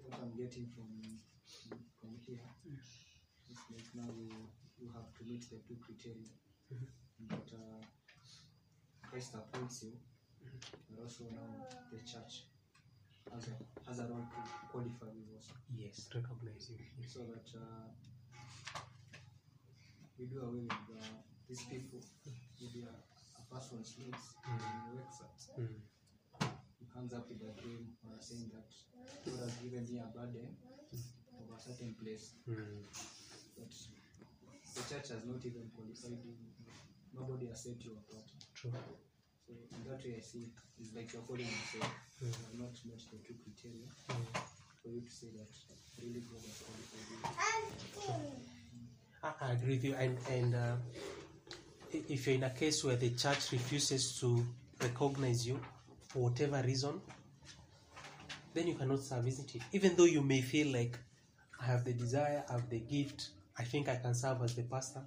what 0.04 0.20
I'm 0.22 0.32
getting 0.50 0.66
from 0.74 0.90
from 2.02 2.18
here 2.26 2.42
is 2.66 3.62
like 3.70 3.86
now 3.94 4.10
you, 4.18 4.34
you 4.82 4.90
have 4.98 5.06
to 5.14 5.22
meet 5.30 5.46
the 5.46 5.62
two 5.62 5.78
criteria. 5.78 6.26
But 7.30 7.46
uh, 7.54 7.78
Christ 9.06 9.36
appoints 9.38 9.84
you, 9.84 9.94
but 10.90 11.04
also 11.04 11.26
now 11.30 11.70
the 11.94 12.02
church 12.02 12.50
has 13.30 13.46
a 13.46 13.56
has 13.86 14.00
a 14.00 14.10
role 14.10 14.26
to 14.26 14.42
qualify 14.74 15.14
you 15.14 15.30
also, 15.38 15.54
Yes, 15.78 16.10
recognize 16.16 16.74
you. 16.74 16.82
So 17.06 17.30
that 17.30 17.46
uh, 17.54 17.86
we 20.18 20.26
do 20.26 20.42
away 20.42 20.66
with 20.66 20.98
uh, 20.98 21.14
these 21.48 21.62
people 21.70 22.02
with 22.26 22.74
their 22.74 22.90
a 22.90 23.54
person's 23.54 23.94
needs 24.02 24.34
and 24.50 24.98
works 24.98 25.22
at. 25.22 25.62
Mm. 25.62 25.99
Comes 27.00 27.14
up 27.14 27.30
with 27.32 27.40
a 27.48 27.56
dream 27.64 27.96
or 28.04 28.12
saying 28.20 28.52
that 28.52 28.68
God 29.24 29.40
has 29.48 29.56
given 29.64 29.88
me 29.88 30.04
a 30.04 30.12
burden 30.12 30.52
of 31.32 31.48
a 31.48 31.56
certain 31.56 31.96
place, 31.96 32.36
Mm. 32.44 32.84
but 33.56 33.72
the 34.76 34.84
church 34.84 35.08
has 35.08 35.24
not 35.24 35.40
even 35.46 35.72
qualified 35.72 36.20
you. 36.28 36.36
Nobody 37.16 37.48
has 37.48 37.64
set 37.64 37.80
you 37.86 37.96
apart. 37.96 38.28
True. 38.54 38.74
So 39.48 39.54
in 39.56 39.84
that 39.88 40.04
way, 40.04 40.16
I 40.18 40.20
see 40.20 40.52
it 40.52 40.84
is 40.84 40.92
like 40.94 41.14
you're 41.14 41.22
calling 41.22 41.48
yourself. 41.48 41.88
You 42.20 42.28
have 42.28 42.60
not 42.60 42.76
met 42.84 43.00
the 43.00 43.18
two 43.24 43.36
criteria 43.48 43.88
for 44.84 44.90
you 44.92 45.00
to 45.00 45.10
say 45.12 45.28
that 45.40 45.48
really 46.04 46.20
God 46.28 46.44
has 46.44 46.60
qualified 46.68 47.08
you. 47.16 48.20
I, 49.24 49.32
I 49.40 49.52
agree 49.54 49.76
with 49.80 49.86
you. 49.86 49.96
And 49.96 50.18
and 50.28 50.52
uh, 50.54 50.76
if 51.94 52.28
you're 52.28 52.36
in 52.36 52.44
a 52.44 52.50
case 52.50 52.84
where 52.84 52.98
the 52.98 53.12
church 53.12 53.54
refuses 53.54 54.20
to 54.20 54.46
recognize 54.82 55.48
you 55.48 55.62
for 56.10 56.30
whatever 56.30 56.62
reason, 56.66 57.00
then 58.54 58.68
you 58.68 58.76
cannot 58.76 59.00
serve, 59.00 59.28
isn't 59.28 59.56
it? 59.56 59.62
Even 59.72 59.96
though 59.96 60.06
you 60.06 60.22
may 60.22 60.42
feel 60.42 60.68
like 60.74 60.98
I 61.62 61.66
have 61.66 61.86
the 61.86 61.94
desire, 61.94 62.44
I 62.50 62.54
have 62.54 62.70
the 62.70 62.80
gift, 62.80 63.30
I 63.58 63.64
think 63.64 63.88
I 63.90 63.96
can 63.96 64.14
serve 64.16 64.42
as 64.42 64.56
the 64.56 64.64
pastor. 64.64 65.02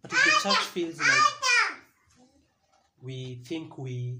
But 0.00 0.12
if 0.12 0.24
the 0.24 0.48
church 0.48 0.58
feels 0.66 0.98
like 0.98 1.08
we 3.02 3.40
think 3.44 3.78
we 3.78 4.18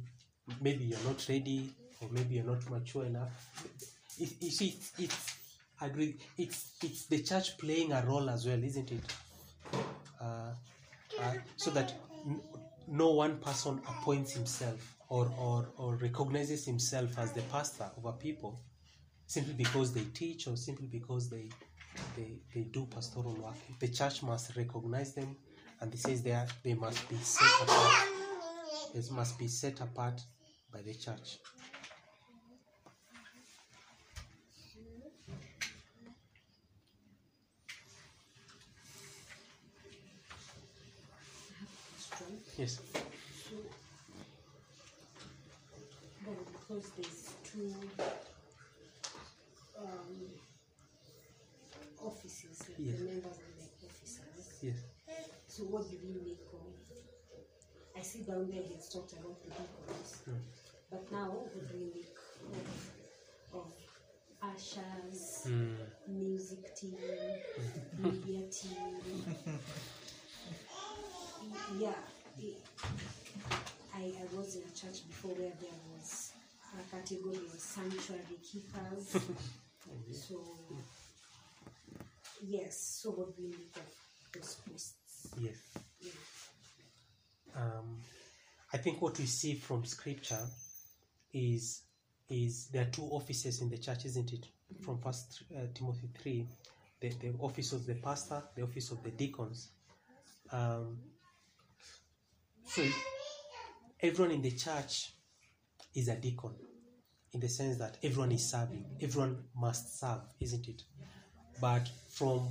maybe 0.60 0.84
you're 0.84 1.04
not 1.04 1.24
ready 1.28 1.70
or 2.00 2.08
maybe 2.10 2.34
you're 2.34 2.44
not 2.44 2.68
mature 2.70 3.04
enough, 3.04 3.30
it, 4.18 4.30
you 4.40 4.50
see, 4.50 4.68
it's, 4.68 4.92
it's 4.98 5.36
I 5.80 5.86
agree. 5.86 6.16
It's 6.38 6.72
it's 6.82 7.06
the 7.06 7.22
church 7.22 7.58
playing 7.58 7.92
a 7.92 8.04
role 8.06 8.28
as 8.30 8.46
well, 8.46 8.62
isn't 8.62 8.90
it? 8.90 9.00
Uh, 10.20 10.50
uh, 11.20 11.34
so 11.56 11.70
that 11.70 11.92
n- 12.26 12.40
no 12.88 13.10
one 13.10 13.38
person 13.38 13.80
appoints 13.88 14.32
himself 14.32 14.93
or, 15.08 15.30
or 15.38 15.68
or 15.76 15.96
recognizes 15.96 16.64
himself 16.64 17.18
as 17.18 17.32
the 17.32 17.42
pastor 17.42 17.90
of 17.96 18.04
a 18.04 18.12
people, 18.12 18.60
simply 19.26 19.54
because 19.54 19.92
they 19.94 20.04
teach 20.14 20.46
or 20.48 20.56
simply 20.56 20.86
because 20.88 21.30
they 21.30 21.50
they, 22.16 22.40
they 22.54 22.62
do 22.62 22.86
pastoral 22.86 23.34
work. 23.34 23.56
The 23.80 23.88
church 23.88 24.22
must 24.22 24.56
recognize 24.56 25.14
them, 25.14 25.36
and 25.80 25.92
it 25.94 25.98
says 26.00 26.22
there 26.22 26.46
they 26.64 26.74
must 26.74 27.08
be 27.08 27.16
set 27.16 27.62
apart. 27.62 28.08
They 28.94 29.02
must 29.10 29.38
be 29.38 29.48
set 29.48 29.80
apart 29.80 30.22
by 30.72 30.82
the 30.82 30.94
church. 30.94 31.38
Yes. 42.56 42.80
So, 43.32 43.56
well, 46.26 46.36
because 46.74 46.90
there's 46.96 47.30
two 47.44 47.72
um, 49.78 50.16
offices, 52.04 52.58
like 52.68 52.78
Yes. 52.78 52.98
the 52.98 53.04
members 53.04 53.38
and 53.38 53.54
the 53.58 53.87
officers. 53.87 54.58
Yes. 54.62 54.76
So 55.46 55.62
what 55.64 55.88
do 55.88 55.96
we 56.02 56.14
make 56.30 56.46
of? 56.52 56.74
I 57.96 58.02
see 58.02 58.22
down 58.22 58.50
there 58.50 58.62
he's 58.62 58.88
talked 58.88 59.12
about 59.12 59.40
the 59.42 59.50
deacons, 59.50 60.22
Mm. 60.28 60.40
but 60.90 61.12
now 61.12 61.30
what 61.30 61.52
do 61.54 61.78
we 61.78 61.84
make 61.94 62.18
of, 62.50 63.60
of 63.60 63.72
ushers, 64.42 65.46
Mm. 65.46 65.76
music 66.08 66.74
team, 66.74 66.98
media 67.98 68.48
team? 68.50 68.98
yeah, 71.78 71.94
I, 73.94 74.12
I 74.20 74.37
was 74.37 74.56
in 74.56 74.62
a 74.62 74.74
church 74.74 75.06
before 75.06 75.30
where 75.34 75.52
there 75.60 75.78
was 75.96 76.32
a 76.78 76.96
category 76.96 77.37
of 77.37 77.58
sanctuary 77.58 78.38
keepers. 78.42 79.16
so 80.12 80.40
yes, 82.46 83.00
so 83.02 83.10
what 83.10 83.38
we 83.38 83.46
make 83.48 83.76
of 83.76 83.82
those 84.32 84.56
posts? 84.68 85.28
Yes. 85.38 85.56
Yeah. 86.00 86.10
um, 87.56 87.96
I 88.72 88.76
think 88.76 89.00
what 89.00 89.18
we 89.18 89.26
see 89.26 89.54
from 89.54 89.84
scripture 89.84 90.46
is 91.32 91.82
is 92.30 92.68
there 92.68 92.82
are 92.82 92.90
two 92.90 93.02
offices 93.04 93.60
in 93.60 93.68
the 93.68 93.78
church, 93.78 94.06
isn't 94.06 94.32
it? 94.32 94.46
From 94.80 94.98
First 94.98 95.44
uh, 95.54 95.66
Timothy 95.74 96.08
three, 96.18 96.46
the, 97.00 97.10
the 97.20 97.34
office 97.38 97.72
of 97.72 97.87
the 97.87 97.94
pastor, 97.94 98.42
the 98.56 98.62
office 98.62 98.90
of 98.90 99.02
the 99.02 99.10
deacons. 99.10 99.68
Um, 100.50 100.98
so 102.66 102.82
everyone 104.00 104.34
in 104.34 104.42
the 104.42 104.50
church 104.52 105.13
is 105.94 106.09
a 106.09 106.16
deacon, 106.16 106.50
in 107.33 107.40
the 107.40 107.48
sense 107.48 107.78
that 107.78 107.98
everyone 108.02 108.33
is 108.33 108.48
serving. 108.50 108.85
Everyone 109.00 109.44
must 109.57 109.98
serve, 109.98 110.20
isn't 110.40 110.68
it? 110.68 110.83
But 111.61 111.88
from 112.11 112.48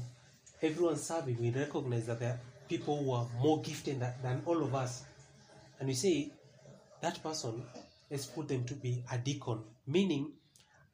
everyone 0.62 0.98
serving, 0.98 1.38
we 1.40 1.52
recognize 1.52 2.06
that 2.08 2.20
there 2.20 2.32
are 2.32 2.40
people 2.68 3.04
who 3.04 3.12
are 3.12 3.28
more 3.42 3.62
gifted 3.62 4.00
than, 4.00 4.14
than 4.22 4.42
all 4.46 4.64
of 4.64 4.74
us. 4.74 5.04
And 5.80 5.88
we 5.88 5.94
say 5.94 6.32
that 7.02 7.22
person, 7.22 7.64
let's 8.10 8.26
put 8.26 8.48
them 8.48 8.64
to 8.66 8.74
be 8.74 9.04
a 9.12 9.18
deacon, 9.18 9.60
meaning 9.86 10.32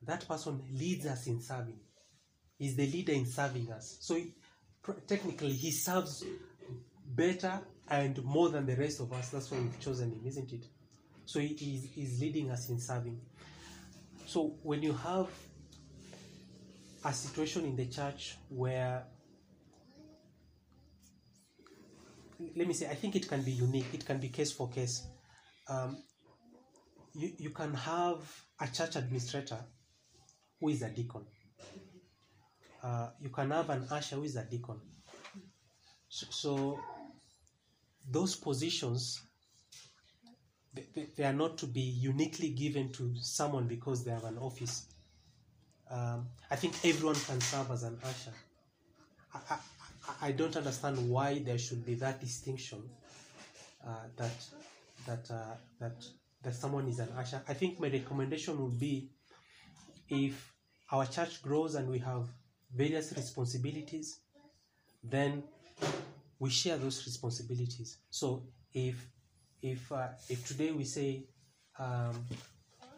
that 0.05 0.27
person 0.27 0.61
leads 0.71 1.05
us 1.05 1.27
in 1.27 1.41
serving. 1.41 1.79
He's 2.57 2.75
the 2.75 2.87
leader 2.87 3.13
in 3.13 3.25
serving 3.25 3.71
us. 3.71 3.97
So 4.01 4.15
he- 4.15 4.33
technically, 5.07 5.53
he 5.53 5.71
serves 5.71 6.23
better 7.05 7.59
and 7.89 8.23
more 8.23 8.49
than 8.49 8.65
the 8.65 8.75
rest 8.75 8.99
of 8.99 9.11
us. 9.13 9.29
That's 9.29 9.51
why 9.51 9.59
we've 9.59 9.79
chosen 9.79 10.11
him, 10.11 10.21
isn't 10.25 10.51
it? 10.51 10.65
So 11.29 11.39
he 11.39 11.75
is 11.75 11.83
he's 11.93 12.19
leading 12.19 12.49
us 12.49 12.69
in 12.69 12.79
serving. 12.79 13.21
So 14.25 14.55
when 14.63 14.81
you 14.81 14.93
have 14.93 15.27
a 17.05 17.13
situation 17.13 17.65
in 17.65 17.75
the 17.75 17.85
church 17.85 18.35
where 18.49 19.03
let 22.55 22.67
me 22.67 22.73
say 22.73 22.87
i 22.89 22.95
think 22.95 23.15
it 23.15 23.27
can 23.27 23.43
be 23.43 23.51
unique. 23.51 23.85
It 23.93 24.07
can 24.07 24.17
be 24.17 24.29
case 24.29 24.51
for 24.51 24.69
case. 24.69 25.03
Um, 25.67 26.01
you, 27.13 27.31
you 27.37 27.51
can 27.51 27.75
have 27.75 28.21
a 28.59 28.67
church 28.67 28.95
administrator 28.95 29.59
who 30.59 30.69
is 30.69 30.81
a 30.81 30.89
deacon. 30.89 31.27
Uh, 32.81 33.09
you 33.21 33.29
can 33.29 33.51
have 33.51 33.69
an 33.69 33.85
usher 33.91 34.15
who 34.15 34.23
is 34.23 34.35
a 34.35 34.45
deacon. 34.45 34.81
So, 36.07 36.25
so 36.31 36.79
those 38.09 38.35
positions 38.35 39.28
they, 41.17 41.23
are 41.23 41.33
not 41.33 41.57
to 41.57 41.65
be 41.67 41.81
uniquely 41.81 42.49
given 42.49 42.91
to 42.93 43.13
someone 43.21 43.67
because 43.67 44.03
they 44.03 44.11
have 44.11 44.23
an 44.25 44.37
office 44.37 44.85
um, 45.89 46.27
I 46.49 46.55
think 46.55 46.75
everyone 46.85 47.15
can 47.15 47.41
serve 47.41 47.71
as 47.71 47.83
an 47.83 47.97
usher. 48.03 48.33
I, 49.33 49.39
I, 49.49 49.53
I- 49.55 49.59
I 50.21 50.31
don't 50.31 50.55
understand 50.55 50.97
why 51.09 51.39
there 51.39 51.57
should 51.59 51.85
be 51.85 51.93
that 51.95 52.19
distinction 52.19 52.81
uh, 53.85 54.07
that 54.17 54.31
that 55.05 55.29
uh, 55.31 55.55
that 55.79 55.95
that 56.43 56.55
someone 56.55 56.87
is 56.87 56.99
an 56.99 57.09
usher. 57.17 57.41
I 57.47 57.53
think 57.53 57.79
my 57.79 57.89
recommendation 57.89 58.61
would 58.63 58.79
be 58.79 59.09
if 60.09 60.53
our 60.91 61.05
church 61.05 61.41
grows 61.41 61.75
and 61.75 61.89
we 61.89 61.99
have 61.99 62.27
various 62.75 63.13
responsibilities, 63.15 64.19
then 65.03 65.43
we 66.39 66.49
share 66.49 66.77
those 66.77 67.05
responsibilities. 67.05 67.97
So 68.09 68.43
if 68.73 69.07
if 69.61 69.91
uh, 69.91 70.07
if 70.29 70.47
today 70.47 70.71
we 70.71 70.83
say 70.83 71.23
um, 71.77 72.25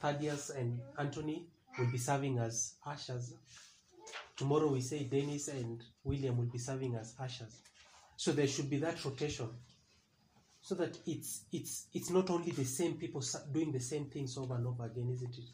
Thaddeus 0.02 0.50
and 0.52 0.80
Anthony 0.98 1.48
will 1.78 1.92
be 1.92 1.98
serving 1.98 2.40
as 2.40 2.76
ushers. 2.86 3.34
Tomorrow 4.36 4.68
we 4.72 4.82
say 4.82 5.04
Dennis 5.04 5.48
and 5.50 5.82
William 6.04 6.38
will 6.38 6.52
be 6.52 6.58
serving 6.60 6.96
as 6.96 7.14
ushers. 7.20 7.62
So 8.18 8.32
there 8.32 8.48
should 8.48 8.70
be 8.70 8.78
that 8.78 9.04
rotation, 9.06 9.50
so 10.62 10.76
that 10.76 10.98
it's 11.08 11.46
it's 11.52 11.88
it's 11.94 12.10
not 12.10 12.30
only 12.30 12.52
the 12.52 12.66
same 12.66 12.94
people 12.96 13.24
doing 13.52 13.72
the 13.72 13.80
same 13.80 14.06
things 14.06 14.38
over 14.38 14.56
and 14.56 14.68
over 14.68 14.86
again, 14.86 15.10
isn't 15.14 15.36
it? 15.38 15.50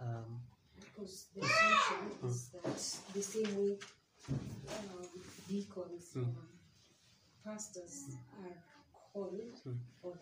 Um, 0.00 0.40
Because 0.78 1.26
the 1.34 1.40
assumption 1.42 2.28
is 2.28 2.50
that 2.50 3.14
the 3.14 3.22
same 3.22 3.56
way 3.56 3.78
um, 4.28 5.06
deacons 5.48 6.12
Mm. 6.14 6.26
or 6.28 6.44
pastors 7.44 8.04
are 8.38 8.56
called 9.12 9.40
Mm. 9.66 9.78
or 10.02 10.18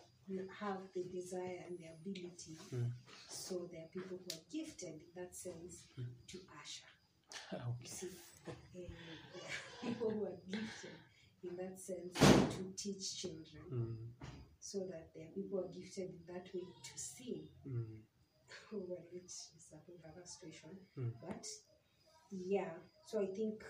have 0.59 0.81
the 0.93 1.03
desire 1.03 1.63
and 1.67 1.77
the 1.79 1.85
ability, 1.87 2.55
Mm. 2.71 2.91
so 3.29 3.67
there 3.71 3.83
are 3.83 3.87
people 3.89 4.17
who 4.17 4.35
are 4.35 4.43
gifted 4.49 4.93
in 4.93 5.11
that 5.15 5.35
sense 5.35 5.83
to 6.27 6.37
usher. 6.61 6.85
You 7.51 7.57
okay. 7.71 7.87
see, 7.87 8.09
and 8.45 8.55
there 8.73 9.43
are 9.43 9.59
people 9.81 10.09
who 10.11 10.25
are 10.25 10.39
gifted 10.49 10.97
in 11.43 11.55
that 11.57 11.79
sense 11.79 12.13
to 12.55 12.73
teach 12.77 13.15
children, 13.21 13.65
Mm, 13.71 14.13
so 14.59 14.85
that 14.87 15.13
there 15.13 15.25
are 15.27 15.31
people 15.33 15.59
who 15.59 15.65
are 15.65 15.73
gifted 15.73 16.09
in 16.09 16.25
that 16.33 16.53
way 16.53 16.61
to 16.61 16.97
sing. 16.97 17.47
mm, 17.67 17.97
well, 18.71 19.05
which 19.11 19.25
is 19.25 19.71
a 19.73 19.77
whole 19.85 19.99
other 20.05 20.25
situation. 20.25 20.69
Mm. 20.97 21.13
But 21.21 21.45
yeah, 22.31 22.73
so 23.07 23.21
I 23.21 23.27
think 23.27 23.63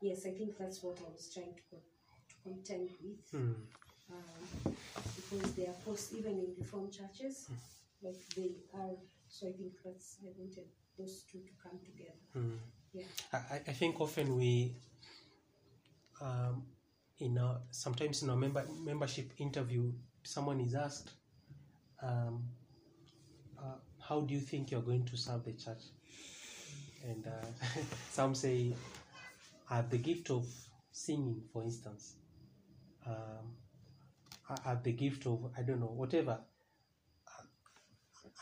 yes, 0.00 0.26
I 0.26 0.32
think 0.32 0.56
that's 0.58 0.82
what 0.82 0.98
I 1.00 1.10
was 1.12 1.32
trying 1.32 1.54
to, 1.54 1.62
co- 1.70 1.91
to 2.42 2.48
contend 2.50 2.90
with. 3.02 3.32
mm, 3.32 3.54
Um, 4.10 4.76
because 5.16 5.54
they 5.54 5.66
are 5.66 5.72
forced 5.84 6.12
even 6.12 6.32
in 6.32 6.54
reformed 6.58 6.92
churches, 6.92 7.48
like 8.02 8.16
they 8.36 8.50
are. 8.74 8.90
So 9.28 9.48
I 9.48 9.52
think 9.52 9.72
that's 9.84 10.18
I 10.22 10.28
wanted 10.38 10.66
those 10.98 11.22
two 11.30 11.38
to 11.40 11.52
come 11.62 11.78
together. 11.78 12.18
mm. 12.36 12.58
Yeah. 12.92 13.04
I, 13.32 13.36
I- 13.54 13.62
I 13.68 13.72
think 13.72 14.00
often 14.00 14.36
we, 14.36 14.74
um, 16.20 16.62
in 17.18 17.38
our, 17.38 17.60
sometimes 17.70 18.22
in 18.22 18.30
our 18.30 18.36
member, 18.36 18.64
membership 18.84 19.32
interview, 19.38 19.92
someone 20.22 20.60
is 20.60 20.74
asked, 20.74 21.10
um, 22.02 22.42
uh, 23.58 23.76
how 24.00 24.20
do 24.20 24.34
you 24.34 24.40
think 24.40 24.70
you're 24.70 24.82
going 24.82 25.04
to 25.06 25.16
serve 25.16 25.44
the 25.44 25.52
church? 25.52 25.82
And 27.04 27.26
uh, 27.26 27.46
some 28.10 28.34
say, 28.34 28.74
I 29.70 29.76
have 29.76 29.90
the 29.90 29.98
gift 29.98 30.30
of 30.30 30.46
singing, 30.92 31.42
for 31.52 31.62
instance. 31.62 32.14
Um, 33.06 33.56
have 34.64 34.82
the 34.82 34.92
gift 34.92 35.26
of, 35.26 35.50
I 35.56 35.62
don't 35.62 35.80
know, 35.80 35.86
whatever. 35.86 36.38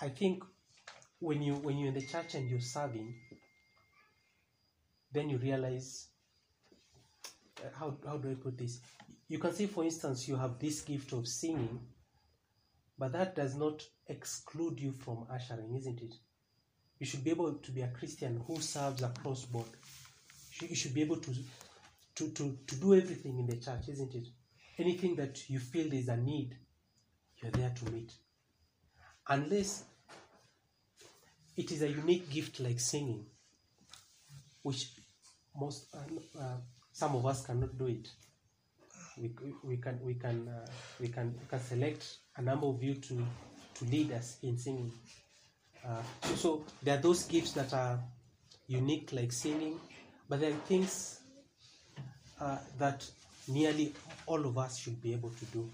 I 0.00 0.08
think 0.08 0.42
when 1.20 1.42
you 1.42 1.54
when 1.54 1.78
you're 1.78 1.88
in 1.88 1.94
the 1.94 2.06
church 2.06 2.34
and 2.34 2.48
you're 2.48 2.60
serving, 2.60 3.14
then 5.12 5.28
you 5.30 5.38
realize 5.38 6.08
uh, 7.58 7.68
how, 7.78 7.96
how 8.06 8.16
do 8.16 8.30
I 8.30 8.34
put 8.34 8.58
this? 8.58 8.80
You 9.28 9.38
can 9.38 9.52
say, 9.54 9.66
for 9.66 9.84
instance, 9.84 10.26
you 10.26 10.36
have 10.36 10.58
this 10.58 10.80
gift 10.80 11.12
of 11.12 11.28
singing, 11.28 11.80
but 12.98 13.12
that 13.12 13.36
does 13.36 13.54
not 13.56 13.82
exclude 14.08 14.80
you 14.80 14.92
from 14.92 15.26
ushering, 15.30 15.74
isn't 15.76 16.00
it? 16.00 16.14
You 16.98 17.06
should 17.06 17.22
be 17.24 17.30
able 17.30 17.52
to 17.54 17.70
be 17.70 17.82
a 17.82 17.88
Christian 17.88 18.42
who 18.46 18.60
serves 18.60 19.02
across 19.02 19.44
board. 19.44 19.66
You 19.68 20.52
should- 20.52 20.70
You 20.70 20.76
should 20.76 20.94
be 20.94 21.02
able 21.02 21.16
to, 21.16 21.34
to, 22.16 22.28
to, 22.30 22.58
to 22.66 22.74
do 22.76 22.94
everything 22.94 23.38
in 23.38 23.46
the 23.46 23.56
church, 23.56 23.88
isn't 23.88 24.14
it? 24.14 24.26
Anything 24.80 25.14
that 25.16 25.50
you 25.50 25.58
feel 25.58 25.90
there's 25.90 26.08
a 26.08 26.16
need, 26.16 26.56
you're 27.42 27.52
there 27.52 27.70
to 27.70 27.92
meet. 27.92 28.12
Unless 29.28 29.84
it 31.54 31.70
is 31.70 31.82
a 31.82 31.88
unique 31.88 32.30
gift 32.30 32.60
like 32.60 32.80
singing, 32.80 33.26
which 34.62 34.92
most 35.54 35.94
uh, 35.94 36.40
uh, 36.40 36.56
some 36.92 37.14
of 37.14 37.26
us 37.26 37.44
cannot 37.44 37.76
do 37.76 37.88
it. 37.88 38.08
We, 39.18 39.30
we 39.62 39.76
can 39.76 40.00
we 40.02 40.14
can 40.14 40.48
uh, 40.48 40.66
we 40.98 41.08
can 41.08 41.34
we 41.38 41.46
can 41.46 41.60
select 41.60 42.16
a 42.36 42.42
number 42.42 42.66
of 42.66 42.82
you 42.82 42.94
to 42.94 43.26
to 43.74 43.84
lead 43.84 44.12
us 44.12 44.38
in 44.42 44.56
singing. 44.56 44.90
Uh, 45.86 46.02
so, 46.36 46.64
there 46.82 46.98
are 46.98 47.02
those 47.02 47.24
gifts 47.24 47.52
that 47.52 47.72
are 47.74 47.98
unique 48.66 49.10
like 49.12 49.32
singing, 49.32 49.78
but 50.28 50.40
there 50.40 50.52
are 50.52 50.62
things 50.66 51.20
uh, 52.40 52.58
that 52.78 53.06
nearly 53.48 53.92
all 54.26 54.44
of 54.46 54.58
us 54.58 54.78
should 54.78 55.00
be 55.02 55.12
able 55.12 55.30
to 55.30 55.44
do, 55.46 55.68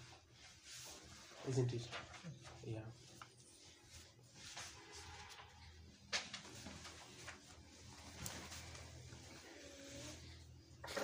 isn't 1.49 1.73
it? 1.73 1.83
Yeah. 2.67 2.79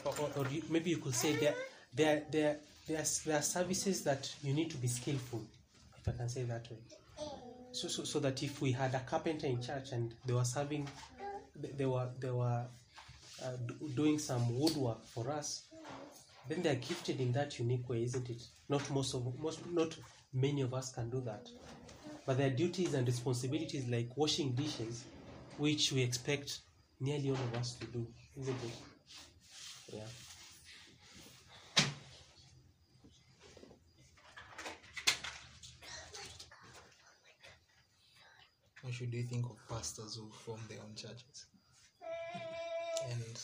or, 0.05 0.15
or, 0.19 0.31
or 0.45 0.49
you, 0.49 0.63
maybe 0.71 0.91
you 0.91 0.99
could 0.99 1.15
say 1.15 1.37
there, 1.37 1.55
there, 1.95 2.23
there, 2.31 2.57
there, 2.89 2.99
are, 2.99 3.05
there 3.27 3.39
are 3.39 3.43
services 3.43 4.03
that 4.03 4.33
you 4.43 4.53
need 4.53 4.71
to 4.71 4.77
be 4.77 4.89
skillful, 4.89 5.43
if 5.99 6.09
I 6.09 6.13
can 6.13 6.29
say 6.29 6.43
that 6.45 6.71
way. 6.71 6.79
So, 7.73 7.89
so, 7.89 8.05
so 8.05 8.21
that 8.21 8.43
if 8.43 8.61
we 8.61 8.73
had 8.73 8.95
a 8.95 9.01
carpenter 9.01 9.47
in 9.47 9.63
church 9.63 9.93
and 9.93 10.15
they 10.27 10.35
were 10.35 10.45
serving, 10.45 10.89
they 11.77 11.87
were, 11.87 12.09
they 12.21 12.31
were 12.31 12.65
uh, 13.43 13.51
do- 13.67 13.89
doing 13.95 14.19
some 14.19 14.59
woodwork 14.59 15.07
for 15.07 15.31
us, 15.31 15.63
then 16.49 16.63
they 16.63 16.71
are 16.71 16.75
gifted 16.77 17.21
in 17.21 17.33
that 17.33 17.59
unique 17.59 17.89
way, 17.89 18.03
isn't 18.05 18.29
it? 18.31 18.43
Not 18.69 18.91
most 18.91 19.15
of, 19.15 19.39
most, 19.39 19.67
not 19.67 19.97
many 20.33 20.63
of 20.63 20.75
us 20.75 20.93
can 20.93 21.11
do 21.11 21.21
that. 21.23 21.47
But 22.27 22.39
their 22.39 22.51
duties 22.51 22.95
and 22.95 23.07
responsibilities 23.07 23.89
like 23.89 24.17
washing 24.17 24.55
dishes, 24.55 25.05
which 25.59 25.93
we 25.93 26.03
expect 26.03 26.61
nearly 27.01 27.31
all 27.31 27.37
of 27.37 27.55
us 27.55 27.77
to 27.77 27.87
do, 27.87 28.07
isn't 28.37 28.63
it? 28.65 28.75
Yeah. 29.93 30.07
What 38.83 38.93
should 38.93 39.15
you 39.15 39.23
think 39.23 39.47
of 39.47 39.57
pastors 39.67 40.17
who 40.17 40.31
form 40.31 40.61
their 40.69 40.81
own 40.83 40.95
churches? 40.95 41.47
And 43.11 43.39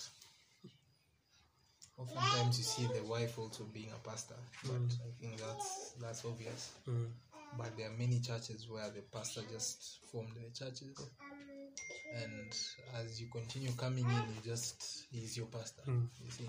oftentimes 1.99 2.59
you 2.59 2.64
see 2.64 2.86
the 2.94 3.05
wife 3.05 3.38
also 3.38 3.64
being 3.72 3.90
a 3.94 4.09
pastor, 4.09 4.36
but 4.64 4.72
I 4.74 5.11
think 5.20 5.38
that's 5.38 5.92
that's 6.01 6.24
obvious. 6.24 6.70
Mm. 6.88 7.09
But 7.57 7.76
there 7.76 7.88
are 7.88 7.96
many 7.99 8.20
churches 8.20 8.66
where 8.70 8.88
the 8.90 9.01
pastor 9.12 9.40
just 9.53 9.99
formed 10.12 10.30
the 10.34 10.51
churches, 10.57 10.96
and 12.14 12.57
as 13.03 13.20
you 13.20 13.26
continue 13.32 13.72
coming 13.72 14.05
in, 14.05 14.11
you 14.34 14.40
just 14.44 15.05
he's 15.11 15.36
your 15.36 15.46
pastor. 15.46 15.82
Mm. 15.88 16.07
You 16.24 16.30
see, 16.30 16.49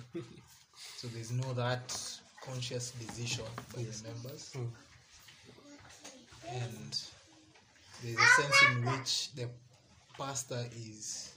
so 0.97 1.08
there's 1.08 1.32
no 1.32 1.54
that 1.54 1.97
conscious 2.45 2.91
decision 2.91 3.45
by 3.76 3.84
the 3.84 4.04
members, 4.08 4.52
Mm. 4.56 4.70
and 6.50 6.97
there's 8.04 8.18
a 8.18 8.41
sense 8.41 8.64
in 8.72 8.86
which 8.86 9.32
the 9.34 9.50
pastor 10.18 10.64
is 10.76 11.34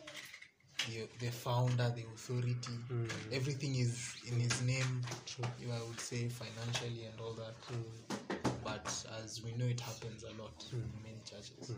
the, 0.89 1.09
the 1.25 1.31
founder, 1.31 1.93
the 1.95 2.03
authority. 2.15 2.77
Mm. 2.93 3.11
Everything 3.33 3.75
is 3.77 4.15
in 4.31 4.39
his 4.41 4.63
name. 4.63 5.03
True. 5.27 5.45
I 5.73 5.81
would 5.89 6.01
say 6.01 6.29
financially 6.29 7.05
and 7.11 7.21
all 7.21 7.33
that. 7.35 7.55
Mm. 7.73 8.43
But 8.65 8.87
as 9.23 9.43
we 9.43 9.53
know, 9.53 9.67
it 9.67 9.81
happens 9.81 10.25
a 10.25 10.43
lot 10.43 10.65
in 10.73 10.79
Mm. 10.79 11.03
many 11.05 11.21
churches. 11.25 11.71
Mm. 11.71 11.77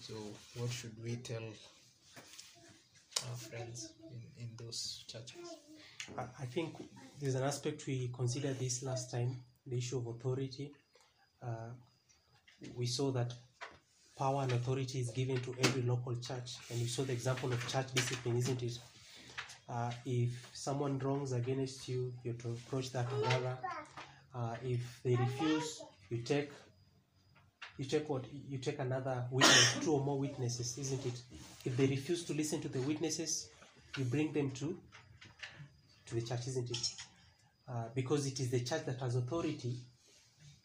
So, 0.00 0.14
what 0.56 0.70
should 0.70 0.94
we 1.02 1.16
tell 1.16 1.42
our 3.28 3.36
friends 3.36 3.92
in, 4.10 4.22
in 4.42 4.48
those 4.56 5.04
churches? 5.08 5.48
I 6.16 6.24
I 6.40 6.46
think 6.46 6.76
there's 7.18 7.34
an 7.34 7.42
aspect 7.42 7.86
we 7.86 8.08
considered 8.14 8.58
this 8.58 8.82
last 8.82 9.10
time 9.10 9.36
the 9.66 9.76
issue 9.76 9.98
of 9.98 10.06
authority. 10.06 10.72
Uh, 11.42 11.70
we 12.74 12.86
saw 12.86 13.10
that 13.12 13.32
power 14.18 14.42
and 14.42 14.52
authority 14.52 14.98
is 15.00 15.10
given 15.10 15.40
to 15.40 15.54
every 15.60 15.82
local 15.82 16.14
church, 16.16 16.56
and 16.70 16.78
you 16.78 16.88
saw 16.88 17.02
the 17.02 17.12
example 17.12 17.52
of 17.52 17.68
church 17.68 17.92
discipline, 17.94 18.36
isn't 18.36 18.62
it? 18.62 18.78
Uh, 19.68 19.90
if 20.04 20.30
someone 20.52 20.98
wrongs 20.98 21.32
against 21.32 21.88
you, 21.88 22.12
you 22.24 22.32
to 22.32 22.48
approach 22.48 22.90
that 22.92 23.08
brother. 23.08 23.56
Uh, 24.34 24.56
if 24.64 25.00
they 25.04 25.14
refuse, 25.14 25.82
you 26.10 26.18
take 26.18 26.50
you 27.76 27.84
take 27.84 28.08
what 28.08 28.24
you 28.48 28.58
take 28.58 28.78
another 28.80 29.24
witness, 29.30 29.76
two 29.82 29.92
or 29.92 30.04
more 30.04 30.18
witnesses, 30.18 30.76
isn't 30.78 31.06
it? 31.06 31.20
If 31.64 31.76
they 31.76 31.86
refuse 31.86 32.24
to 32.24 32.34
listen 32.34 32.60
to 32.62 32.68
the 32.68 32.80
witnesses, 32.80 33.48
you 33.96 34.04
bring 34.04 34.32
them 34.32 34.50
to 34.52 34.76
to 36.06 36.14
the 36.14 36.22
church, 36.22 36.48
isn't 36.48 36.70
it? 36.70 36.94
Uh, 37.68 37.84
because 37.94 38.26
it 38.26 38.40
is 38.40 38.50
the 38.50 38.60
church 38.60 38.84
that 38.86 38.98
has 39.00 39.14
authority 39.14 39.76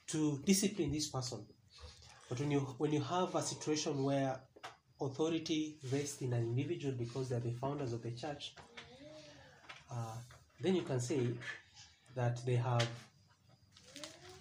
to 0.08 0.42
discipline 0.46 0.92
this 0.92 1.10
person. 1.10 1.46
But 2.34 2.40
when 2.40 2.50
you 2.50 2.62
when 2.80 2.92
you 2.92 3.02
have 3.02 3.36
a 3.36 3.44
situation 3.44 4.04
where 4.04 4.40
authority 5.00 5.78
rests 5.92 6.24
in 6.24 6.34
an 6.34 6.42
individual 6.42 6.96
because 6.98 7.30
they 7.30 7.36
are 7.36 7.40
the 7.40 7.52
founders 7.52 7.94
of 7.94 8.02
the 8.02 8.10
church, 8.10 8.56
uh, 9.92 10.16
then 10.60 10.74
you 10.76 10.82
can 10.82 11.00
say 11.00 11.28
that 12.16 12.44
they 12.44 12.56
have 12.56 12.88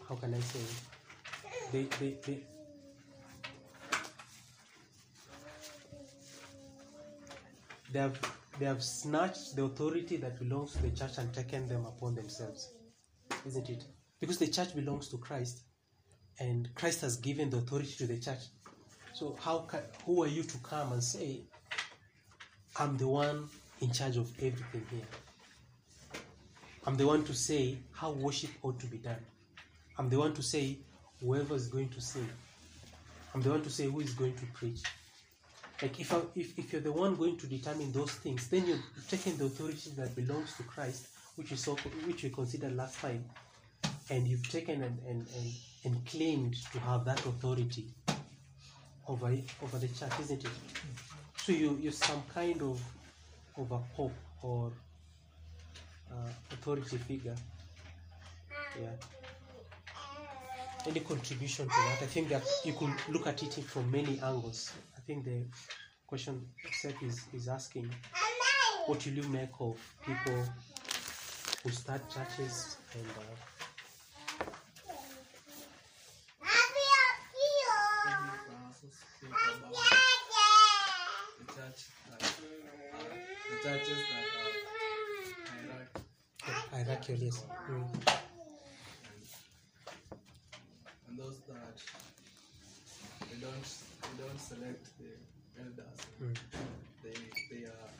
how 0.08 0.14
can 0.14 0.32
I 0.32 0.40
say 0.40 0.60
they 1.70 1.82
they, 2.00 2.16
they 2.24 2.38
they 7.92 7.98
have 7.98 8.18
they 8.58 8.64
have 8.64 8.82
snatched 8.82 9.54
the 9.54 9.64
authority 9.64 10.16
that 10.16 10.38
belongs 10.38 10.72
to 10.72 10.80
the 10.80 10.96
church 10.96 11.18
and 11.18 11.30
taken 11.34 11.68
them 11.68 11.84
upon 11.84 12.14
themselves 12.14 12.70
isn't 13.44 13.68
it? 13.68 13.84
Because 14.18 14.38
the 14.38 14.46
church 14.46 14.74
belongs 14.74 15.08
to 15.08 15.18
christ 15.18 15.64
and 16.42 16.74
christ 16.74 17.00
has 17.00 17.16
given 17.16 17.50
the 17.50 17.58
authority 17.58 17.94
to 17.98 18.06
the 18.06 18.18
church. 18.18 18.44
So 19.14 19.36
how 19.40 19.58
can, 19.70 19.80
who 20.04 20.22
are 20.24 20.32
you 20.36 20.42
to 20.42 20.58
come 20.58 20.92
and 20.92 21.02
say 21.02 21.40
i'm 22.78 22.96
the 22.96 23.08
one 23.08 23.48
in 23.80 23.90
charge 23.92 24.16
of 24.16 24.30
everything 24.38 24.86
here 24.90 25.10
i'm 26.86 26.96
the 26.96 27.06
one 27.06 27.22
to 27.24 27.34
say 27.34 27.78
how 27.92 28.10
worship 28.10 28.50
ought 28.62 28.80
to 28.80 28.86
be 28.86 28.98
done. 28.98 29.24
I'm 29.98 30.08
the 30.08 30.18
one 30.18 30.34
to 30.34 30.42
say 30.42 30.78
whoever 31.20 31.54
is 31.54 31.68
going 31.68 31.88
to 31.90 32.00
sing. 32.00 32.28
I'm 33.34 33.42
the 33.42 33.50
one 33.50 33.62
to 33.62 33.70
say 33.70 33.84
who 33.84 34.00
is 34.00 34.14
going 34.14 34.34
to 34.34 34.46
preach. 34.46 34.82
Like 35.80 36.00
if, 36.00 36.12
I, 36.12 36.20
if 36.34 36.58
if 36.58 36.72
you're 36.72 36.80
the 36.82 36.92
one 36.92 37.14
going 37.16 37.36
to 37.38 37.46
determine 37.46 37.92
those 37.92 38.12
things, 38.12 38.48
then 38.48 38.66
you've 38.66 38.82
taken 39.08 39.36
the 39.36 39.44
authority 39.46 39.90
that 39.96 40.16
belongs 40.16 40.56
to 40.56 40.62
Christ, 40.64 41.08
which 41.36 41.50
we 41.50 41.56
saw, 41.56 41.76
which 42.06 42.22
we 42.22 42.30
considered 42.30 42.74
last 42.76 42.98
time, 42.98 43.24
and 44.10 44.26
you've 44.26 44.48
taken 44.48 44.82
and, 44.82 44.98
and, 45.08 45.26
and, 45.36 45.52
and 45.84 46.04
claimed 46.06 46.54
to 46.72 46.78
have 46.80 47.04
that 47.04 47.18
authority 47.26 47.86
over 49.08 49.36
over 49.62 49.78
the 49.78 49.88
church, 49.88 50.12
isn't 50.20 50.44
it? 50.44 50.50
So 51.36 51.52
you 51.52 51.78
you're 51.82 51.92
some 51.92 52.22
kind 52.34 52.60
of 52.62 52.80
of 53.56 53.70
a 53.70 53.78
pope 53.94 54.12
or 54.42 54.72
uh, 56.10 56.14
authority 56.52 56.96
figure. 56.98 57.36
Yeah. 58.80 58.90
Any 60.86 61.00
contribution 61.00 61.66
to 61.66 61.74
that? 61.74 61.98
I 62.02 62.06
think 62.06 62.28
that 62.30 62.42
you 62.64 62.72
could 62.72 62.92
look 63.08 63.26
at 63.26 63.42
it 63.42 63.52
from 63.64 63.90
many 63.90 64.18
angles. 64.20 64.72
I 64.96 65.00
think 65.00 65.24
the 65.24 65.44
question 66.06 66.44
Seth 66.72 67.00
is, 67.02 67.24
is 67.32 67.48
asking 67.48 67.88
what 68.86 69.04
will 69.06 69.12
you 69.12 69.22
make 69.28 69.50
of 69.60 69.76
people 70.04 70.44
who 71.62 71.70
start 71.70 72.02
churches 72.10 72.76
and 72.94 73.06
uh, 73.16 73.22
Maybe 78.04 78.24
you 78.26 78.38
can 78.44 78.58
also 78.66 78.86
speak 78.90 79.30
about 79.30 79.72
the 81.38 81.44
church 81.54 81.80
that 82.10 82.22
uh, 82.92 83.51
churches 83.62 84.02
that 84.10 84.26
hierarchy 85.48 86.02
hierarchical, 86.72 87.14
yes. 87.24 87.44
Mm. 87.70 87.86
and 91.08 91.18
those 91.18 91.38
that 91.48 91.76
they 93.30 93.38
don't 93.40 93.68
they 94.02 94.24
don't 94.24 94.40
select 94.40 94.84
the 94.98 95.62
elders. 95.62 95.98
Mm. 96.22 96.36
They 97.04 97.14
they 97.50 97.64
are 97.66 97.90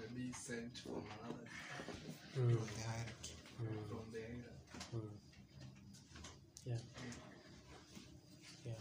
maybe 0.00 0.32
sent 0.32 0.76
from 0.78 1.04
another 1.22 1.46
Mm. 2.38 2.50
The 2.50 2.82
hierarchy. 2.86 3.34
Mm. 3.60 3.88
from 3.88 4.04
the 4.12 4.20
hierarchy. 4.20 4.96
Mm. 4.96 5.10
Yeah. 6.66 6.74
Yeah. 8.66 8.72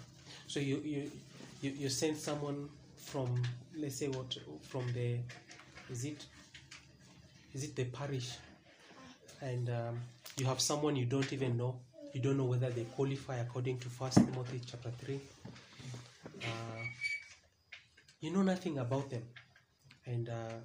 So 0.48 0.60
you 0.60 0.78
you 0.86 1.12
you, 1.62 1.72
you 1.72 1.90
send 1.90 2.18
someone 2.18 2.70
from 2.96 3.42
let's 3.76 3.96
say 3.96 4.08
what 4.10 4.38
from 4.62 4.92
the 4.94 5.18
is 5.92 6.06
it 6.06 6.26
is 7.54 7.64
it 7.64 7.76
the 7.76 7.86
parish? 7.86 8.32
And 9.42 9.70
um, 9.70 10.00
you 10.38 10.46
have 10.46 10.60
someone 10.60 10.96
you 10.96 11.06
don't 11.06 11.32
even 11.34 11.58
know. 11.58 11.80
You 12.14 12.22
don't 12.22 12.38
know 12.38 12.46
whether 12.46 12.70
they 12.70 12.84
qualify 12.84 13.38
according 13.38 13.78
to 13.80 13.90
first 13.90 14.16
timothy 14.18 14.62
chapter 14.66 14.90
3 14.90 15.20
uh, 16.44 16.84
you 18.20 18.32
know 18.32 18.42
nothing 18.44 18.78
about 18.80 19.10
them. 19.10 19.24
And 20.06 20.30
uh, 20.30 20.58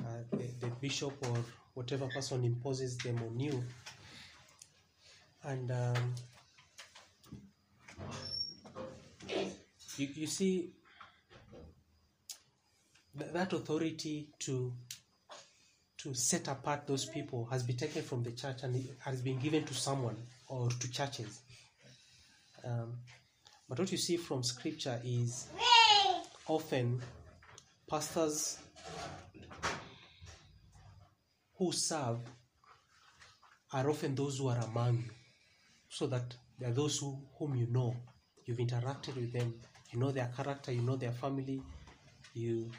uh, 0.00 0.22
the, 0.30 0.66
the 0.66 0.72
bishop 0.80 1.14
or 1.28 1.38
whatever 1.74 2.06
person 2.08 2.44
imposes 2.44 2.98
them 2.98 3.18
on 3.26 3.38
you. 3.40 3.62
And 5.44 5.70
um, 5.72 6.14
you, 9.96 10.08
you 10.14 10.26
see 10.26 10.70
that 13.14 13.52
authority 13.52 14.28
to 14.40 14.72
to 15.98 16.14
set 16.14 16.48
apart 16.48 16.86
those 16.86 17.04
people 17.04 17.46
has 17.46 17.62
been 17.62 17.76
taken 17.76 18.02
from 18.02 18.22
the 18.22 18.32
church 18.32 18.62
and 18.64 18.88
has 18.98 19.20
been 19.20 19.38
given 19.38 19.62
to 19.64 19.74
someone 19.74 20.16
or 20.48 20.68
to 20.68 20.90
churches. 20.90 21.42
Um, 22.64 22.94
but 23.68 23.78
what 23.78 23.92
you 23.92 23.98
see 23.98 24.16
from 24.16 24.42
scripture 24.42 25.00
is 25.04 25.46
often 26.48 27.00
pastors 27.88 28.58
who 31.56 31.70
serve 31.70 32.18
are 33.72 33.88
often 33.88 34.14
those 34.14 34.38
who 34.38 34.48
are 34.48 34.58
among 34.58 34.96
you 34.96 35.10
so 35.88 36.06
that 36.06 36.34
they 36.58 36.66
are 36.66 36.72
those 36.72 36.98
who, 36.98 37.16
whom 37.38 37.54
you 37.54 37.66
know. 37.70 37.94
You've 38.44 38.58
interacted 38.58 39.14
with 39.14 39.32
them. 39.32 39.54
You 39.92 40.00
know 40.00 40.10
their 40.10 40.30
character. 40.36 40.72
You 40.72 40.82
know 40.82 40.96
their 40.96 41.12
family. 41.12 41.62
You 42.34 42.70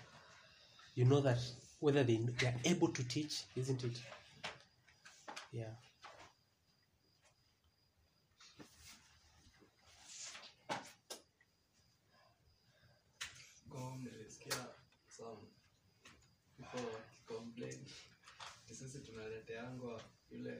you 0.95 1.05
know 1.05 1.21
that 1.21 1.39
whether 1.79 2.03
they, 2.03 2.17
they 2.39 2.47
are 2.47 2.55
able 2.65 2.87
to 2.89 3.03
teach 3.03 3.43
isn't 3.55 3.83
it? 3.83 3.99
Yeah. 5.51 5.73
Nilisikia 14.03 14.65
some 15.07 15.37
people 16.57 16.85
wakicomplain 16.93 17.79
sisi 18.71 18.99
tunaleteangwa 18.99 20.03
yule 20.31 20.57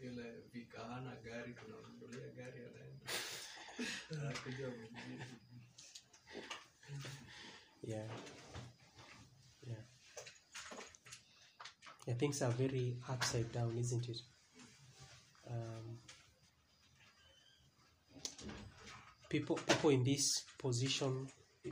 yule 0.00 0.40
vika 0.52 1.14
gari 1.24 1.54
tunamnunulia 1.54 2.28
gari 2.28 2.58
anaenda. 2.64 3.10
Anakuja 4.22 4.68
mwingine. 4.68 5.26
Yeah 7.82 8.06
yeah 8.08 8.33
things 12.14 12.42
are 12.42 12.50
very 12.50 12.96
upside 13.08 13.50
down 13.52 13.76
isn't 13.78 14.08
it? 14.08 14.18
Um, 15.50 15.98
people 19.28 19.56
people 19.56 19.90
in 19.90 20.04
this 20.04 20.44
position 20.58 21.26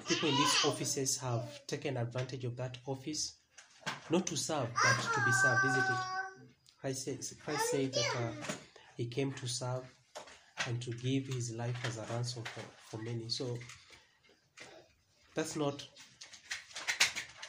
people 0.08 0.28
in 0.28 0.36
these 0.36 0.64
offices 0.64 1.18
have 1.18 1.66
taken 1.66 1.96
advantage 1.96 2.44
of 2.44 2.56
that 2.56 2.78
office 2.86 3.36
not 4.10 4.26
to 4.26 4.36
serve 4.36 4.68
but 4.72 5.14
to 5.14 5.24
be 5.24 5.32
served 5.32 5.64
isn't 5.66 5.84
it? 5.84 6.00
Christ 6.80 7.34
christ 7.44 7.70
said 7.70 7.92
that 7.92 8.16
uh, 8.16 8.54
he 8.96 9.06
came 9.06 9.32
to 9.32 9.46
serve 9.46 9.84
and 10.66 10.80
to 10.82 10.90
give 10.92 11.26
his 11.26 11.52
life 11.52 11.76
as 11.84 11.98
a 11.98 12.04
ransom 12.12 12.42
for, 12.44 12.62
for 12.88 13.02
many. 13.02 13.28
So 13.28 13.58
that's 15.34 15.56
not 15.56 15.86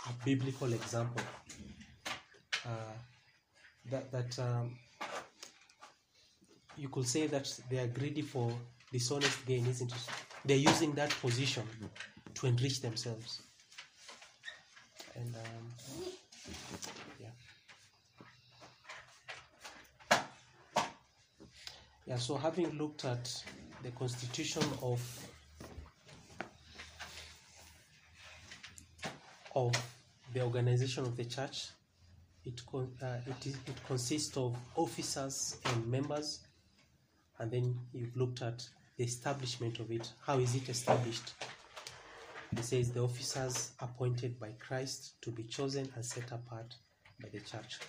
a 0.08 0.26
biblical 0.26 0.72
example. 0.74 1.24
Uh, 2.66 2.93
that 3.91 4.11
that 4.11 4.39
um, 4.39 4.72
you 6.78 6.89
could 6.89 7.07
say 7.07 7.28
that 7.28 7.47
they 7.70 7.78
are 7.80 7.88
greedy 7.88 8.22
for 8.22 8.51
dishonest 8.91 9.45
gain, 9.45 9.66
isn't 9.68 9.91
it? 9.91 9.97
They're 10.45 10.57
using 10.57 10.93
that 10.93 11.09
position 11.09 11.64
to 12.36 12.47
enrich 12.47 12.82
themselves. 12.82 13.41
And 15.16 15.36
um, 15.36 15.74
yeah, 17.20 17.28
yeah. 22.07 22.18
So 22.18 22.38
having 22.38 22.78
looked 22.78 23.05
at 23.05 23.43
the 23.84 23.91
constitution 23.91 24.64
of 24.82 25.01
of 29.55 29.72
the 30.34 30.41
organization 30.41 31.03
of 31.03 31.16
the 31.16 31.26
church. 31.26 31.68
It, 32.46 32.62
con- 32.70 32.91
uh, 33.02 33.18
it, 33.26 33.48
is, 33.48 33.56
it 33.56 33.86
consists 33.88 34.36
of 34.38 34.56
officers 34.76 35.58
and 35.66 35.88
members, 35.88 36.41
and 37.39 37.50
then 37.52 37.80
you've 37.94 38.16
looked 38.18 38.41
at 38.41 38.68
the 38.98 39.04
establishment 39.04 39.80
of 39.80 39.91
it. 39.91 40.12
How 40.26 40.39
is 40.39 40.56
it 40.56 40.70
established? 40.70 41.34
It 42.52 42.64
says 42.64 42.91
the 42.91 43.02
officers 43.02 43.72
appointed 43.80 44.39
by 44.39 44.52
Christ 44.60 45.14
to 45.22 45.32
be 45.32 45.44
chosen 45.44 45.89
and 45.96 46.06
set 46.06 46.32
apart 46.32 46.76
by 47.22 47.30
the 47.30 47.39
church. 47.39 47.80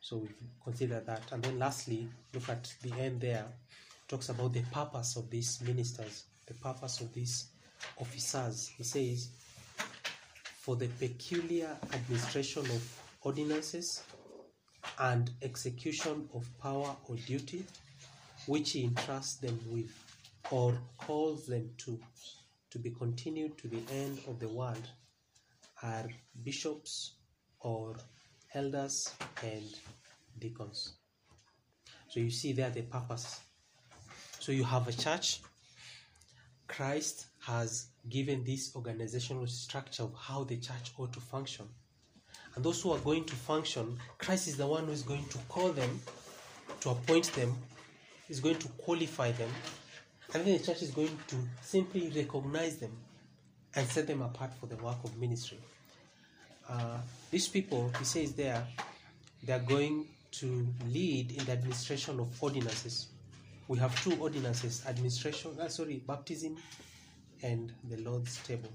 So 0.00 0.16
we've 0.16 0.34
considered 0.64 1.06
that. 1.06 1.22
And 1.30 1.42
then 1.42 1.58
lastly, 1.58 2.08
look 2.34 2.48
at 2.48 2.72
the 2.82 2.92
end 2.94 3.20
there. 3.20 3.44
It 3.44 4.08
talks 4.08 4.30
about 4.30 4.52
the 4.54 4.62
purpose 4.72 5.16
of 5.16 5.30
these 5.30 5.60
ministers, 5.60 6.24
the 6.46 6.54
purpose 6.54 7.00
of 7.00 7.12
these 7.12 7.48
officers. 8.00 8.68
He 8.76 8.82
says, 8.82 9.28
for 10.60 10.74
the 10.76 10.88
peculiar 10.88 11.76
administration 11.92 12.62
of 12.62 13.02
ordinances 13.22 14.02
and 14.98 15.30
execution 15.42 16.28
of 16.34 16.46
power 16.58 16.96
or 17.08 17.16
duty 17.16 17.64
which 18.46 18.72
he 18.72 18.84
entrusts 18.84 19.36
them 19.36 19.58
with 19.68 19.90
or 20.50 20.78
calls 20.96 21.46
them 21.46 21.68
to 21.76 21.98
to 22.70 22.78
be 22.78 22.90
continued 22.90 23.56
to 23.58 23.68
the 23.68 23.82
end 23.92 24.18
of 24.28 24.38
the 24.38 24.48
world 24.48 24.88
are 25.82 26.08
bishops 26.44 27.14
or 27.60 27.96
elders 28.54 29.14
and 29.42 29.64
deacons. 30.38 30.94
So 32.08 32.20
you 32.20 32.30
see 32.30 32.52
there 32.52 32.70
the 32.70 32.82
purpose. 32.82 33.40
So 34.38 34.52
you 34.52 34.64
have 34.64 34.88
a 34.88 34.92
church. 34.92 35.40
Christ 36.66 37.26
has 37.40 37.86
given 38.08 38.44
this 38.44 38.74
organizational 38.76 39.46
structure 39.46 40.02
of 40.02 40.14
how 40.14 40.44
the 40.44 40.56
church 40.56 40.92
ought 40.98 41.12
to 41.14 41.20
function. 41.20 41.66
And 42.58 42.64
those 42.64 42.82
who 42.82 42.90
are 42.90 42.98
going 42.98 43.22
to 43.22 43.36
function, 43.36 43.96
Christ 44.18 44.48
is 44.48 44.56
the 44.56 44.66
one 44.66 44.86
who 44.86 44.90
is 44.90 45.02
going 45.02 45.24
to 45.26 45.38
call 45.48 45.68
them, 45.68 46.00
to 46.80 46.90
appoint 46.90 47.32
them, 47.34 47.54
is 48.28 48.40
going 48.40 48.56
to 48.56 48.66
qualify 48.70 49.30
them, 49.30 49.48
and 50.34 50.44
then 50.44 50.58
the 50.58 50.64
church 50.64 50.82
is 50.82 50.90
going 50.90 51.16
to 51.28 51.36
simply 51.62 52.12
recognize 52.16 52.78
them 52.78 52.90
and 53.76 53.86
set 53.86 54.08
them 54.08 54.22
apart 54.22 54.52
for 54.54 54.66
the 54.66 54.74
work 54.82 54.96
of 55.04 55.16
ministry. 55.18 55.60
Uh, 56.68 56.98
these 57.30 57.46
people, 57.46 57.92
he 57.96 58.04
says 58.04 58.32
there, 58.32 58.66
they 59.44 59.52
are 59.52 59.60
going 59.60 60.08
to 60.32 60.66
lead 60.88 61.30
in 61.30 61.44
the 61.44 61.52
administration 61.52 62.18
of 62.18 62.42
ordinances. 62.42 63.06
We 63.68 63.78
have 63.78 63.94
two 64.02 64.20
ordinances 64.20 64.84
administration 64.88 65.52
uh, 65.60 65.68
sorry 65.68 66.02
baptism 66.04 66.56
and 67.40 67.72
the 67.88 67.98
lord's 67.98 68.42
table. 68.42 68.72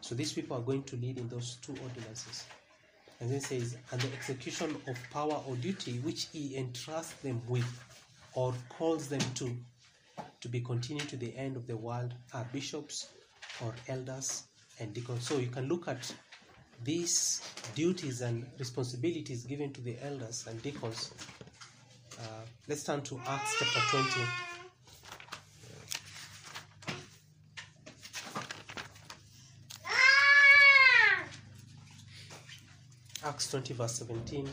So 0.00 0.14
these 0.14 0.32
people 0.32 0.56
are 0.56 0.62
going 0.62 0.84
to 0.84 0.96
lead 0.96 1.18
in 1.18 1.28
those 1.28 1.58
two 1.60 1.74
ordinances 1.84 2.46
and 3.20 3.30
then 3.30 3.40
says 3.40 3.76
and 3.92 4.00
the 4.00 4.12
execution 4.12 4.76
of 4.86 4.96
power 5.12 5.42
or 5.46 5.56
duty 5.56 5.98
which 5.98 6.28
he 6.32 6.56
entrusts 6.56 7.12
them 7.22 7.40
with 7.48 7.66
or 8.34 8.54
calls 8.68 9.08
them 9.08 9.20
to 9.34 9.56
to 10.40 10.48
be 10.48 10.60
continued 10.60 11.08
to 11.08 11.16
the 11.16 11.36
end 11.36 11.56
of 11.56 11.66
the 11.66 11.76
world 11.76 12.14
are 12.34 12.46
bishops 12.52 13.08
or 13.64 13.74
elders 13.88 14.44
and 14.80 14.94
deacons 14.94 15.26
so 15.26 15.38
you 15.38 15.48
can 15.48 15.68
look 15.68 15.88
at 15.88 16.12
these 16.84 17.42
duties 17.74 18.20
and 18.20 18.46
responsibilities 18.58 19.44
given 19.44 19.72
to 19.72 19.80
the 19.80 19.96
elders 20.02 20.46
and 20.48 20.62
deacons 20.62 21.12
uh, 22.20 22.22
let's 22.66 22.82
turn 22.82 23.00
to 23.02 23.20
Acts 23.26 23.56
chapter 23.58 23.80
20. 23.96 24.47
Acts 33.28 33.50
20, 33.50 33.74
verse 33.74 33.92
17. 33.96 34.48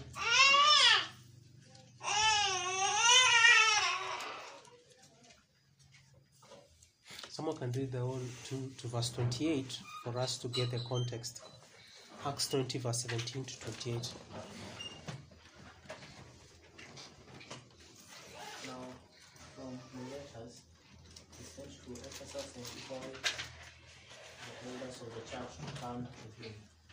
Someone 7.29 7.55
can 7.55 7.71
read 7.71 7.93
the 7.93 7.99
whole 7.99 8.19
to, 8.49 8.71
to 8.77 8.87
verse 8.87 9.11
28 9.11 9.79
for 10.03 10.19
us 10.19 10.37
to 10.39 10.49
get 10.49 10.71
the 10.71 10.79
context. 10.79 11.41
Acts 12.25 12.49
20, 12.49 12.79
verse 12.79 13.03
17 13.03 13.45
to 13.45 13.59
28. 13.61 13.95
Now, 18.65 18.73
from 19.55 19.79
Miletus, 19.93 20.63
he 21.37 21.45
sent 21.45 21.69
to 21.69 21.91
Ephesus 21.93 22.53
and 22.57 22.89
called 22.89 23.03
the 24.43 24.69
elders 24.69 25.01
of 25.01 25.13
the 25.15 25.21
church 25.31 25.65
to 25.65 25.81
come 25.81 26.05
to 26.05 26.43
him. 26.43 26.53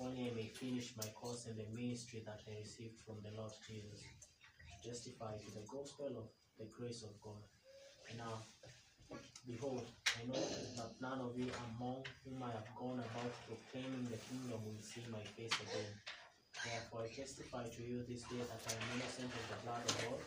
only 0.00 0.30
I 0.30 0.34
may 0.34 0.48
finish 0.48 0.94
my 0.96 1.08
course 1.14 1.46
in 1.46 1.56
the 1.56 1.66
ministry 1.74 2.22
that 2.26 2.40
I 2.48 2.58
received 2.58 3.00
from 3.06 3.22
the 3.22 3.36
Lord 3.36 3.52
Jesus, 3.66 4.00
to 4.02 4.88
testify 4.88 5.32
to 5.36 5.50
the 5.54 5.66
gospel 5.70 6.10
of 6.18 6.28
the 6.58 6.66
grace 6.76 7.02
of 7.02 7.14
God. 7.20 7.42
And 8.10 8.18
now, 8.18 8.42
behold, 9.46 9.86
I 10.18 10.26
know 10.26 10.44
that 10.76 10.92
none 11.00 11.20
of 11.20 11.38
you 11.38 11.50
among 11.74 12.04
whom 12.24 12.42
I 12.42 12.50
have 12.52 12.68
gone 12.78 12.98
about 12.98 13.32
proclaiming 13.46 14.06
the 14.10 14.18
kingdom 14.28 14.60
will 14.64 14.82
see 14.82 15.02
my 15.10 15.22
face 15.36 15.54
again. 15.54 15.92
Therefore, 16.64 17.04
I 17.04 17.08
testify 17.14 17.64
to 17.68 17.82
you 17.82 18.04
this 18.08 18.22
day 18.30 18.40
that 18.40 18.62
I 18.66 18.72
am 18.72 18.98
innocent 18.98 19.30
of 19.30 19.44
the 19.50 19.58
blood 19.66 19.84
of 19.84 19.96
God, 20.08 20.22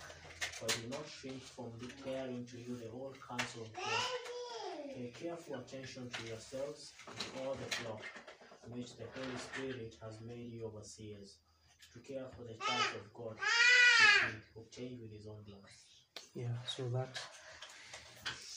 for 0.57 0.65
I 0.65 0.75
do 0.81 0.89
not 0.89 1.05
shrink 1.07 1.41
from 1.41 1.71
declaring 1.79 2.45
to 2.45 2.57
you 2.57 2.77
the 2.77 2.89
whole 2.89 3.13
counsel 3.29 3.63
of 3.63 3.73
God. 3.73 4.03
Pay 4.93 5.11
careful 5.13 5.55
attention 5.55 6.09
to 6.09 6.27
yourselves 6.27 6.93
and 7.07 7.45
all 7.45 7.53
the 7.53 7.69
flock, 7.77 8.01
which 8.71 8.95
the 8.97 9.05
Holy 9.15 9.37
Spirit 9.37 9.95
has 10.01 10.19
made 10.21 10.51
you 10.51 10.65
overseers, 10.65 11.37
to 11.93 11.99
care 11.99 12.25
for 12.35 12.43
the 12.43 12.53
church 12.53 12.95
of 12.95 13.13
God, 13.13 13.35
which 13.37 14.31
he 14.31 14.59
obtained 14.59 15.01
with 15.01 15.11
his 15.11 15.27
own 15.27 15.43
blood. 15.45 15.61
Yeah, 16.33 16.55
so 16.67 16.87
that 16.89 17.19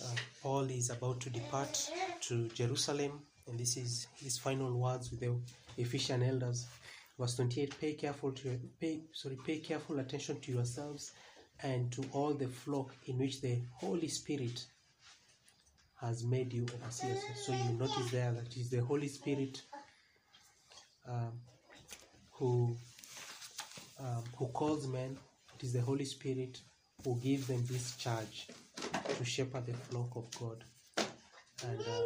uh, 0.02 0.16
Paul 0.42 0.70
is 0.70 0.90
about 0.90 1.20
to 1.20 1.30
depart 1.30 1.90
to 2.22 2.48
Jerusalem, 2.48 3.22
and 3.46 3.58
this 3.58 3.76
is 3.76 4.06
his 4.16 4.38
final 4.38 4.72
words 4.78 5.10
with 5.10 5.20
the 5.20 5.34
Ephesian 5.76 6.22
elders. 6.22 6.66
Verse 7.18 7.36
28: 7.36 7.80
Pay 7.80 7.92
careful 7.94 8.32
to 8.32 8.58
pay 8.80 9.00
sorry, 9.12 9.38
pay 9.46 9.58
careful 9.58 9.98
attention 9.98 10.40
to 10.40 10.52
yourselves 10.52 11.12
and 11.62 11.92
to 11.92 12.04
all 12.12 12.32
the 12.32 12.48
flock 12.48 12.94
in 13.06 13.18
which 13.18 13.40
the 13.40 13.58
Holy 13.74 14.08
Spirit 14.08 14.64
has 16.00 16.24
made 16.24 16.52
you 16.52 16.66
overseers. 16.74 17.22
So 17.44 17.52
you 17.52 17.72
notice 17.78 18.10
there 18.10 18.32
that 18.32 18.46
it 18.46 18.56
is 18.56 18.70
the 18.70 18.80
Holy 18.80 19.08
Spirit 19.08 19.60
um, 21.10 21.32
who 22.32 22.76
um, 23.98 24.24
who 24.36 24.46
calls 24.48 24.86
men. 24.86 25.16
It 25.58 25.64
is 25.64 25.72
the 25.72 25.80
Holy 25.80 26.04
Spirit 26.04 26.60
who 27.04 27.16
gives 27.16 27.46
them 27.46 27.62
this 27.66 27.96
charge 27.96 28.48
to 29.16 29.24
shepherd 29.24 29.66
the 29.66 29.72
flock 29.72 30.16
of 30.16 30.30
God 30.38 30.64
and 31.66 31.80
uh, 31.80 32.02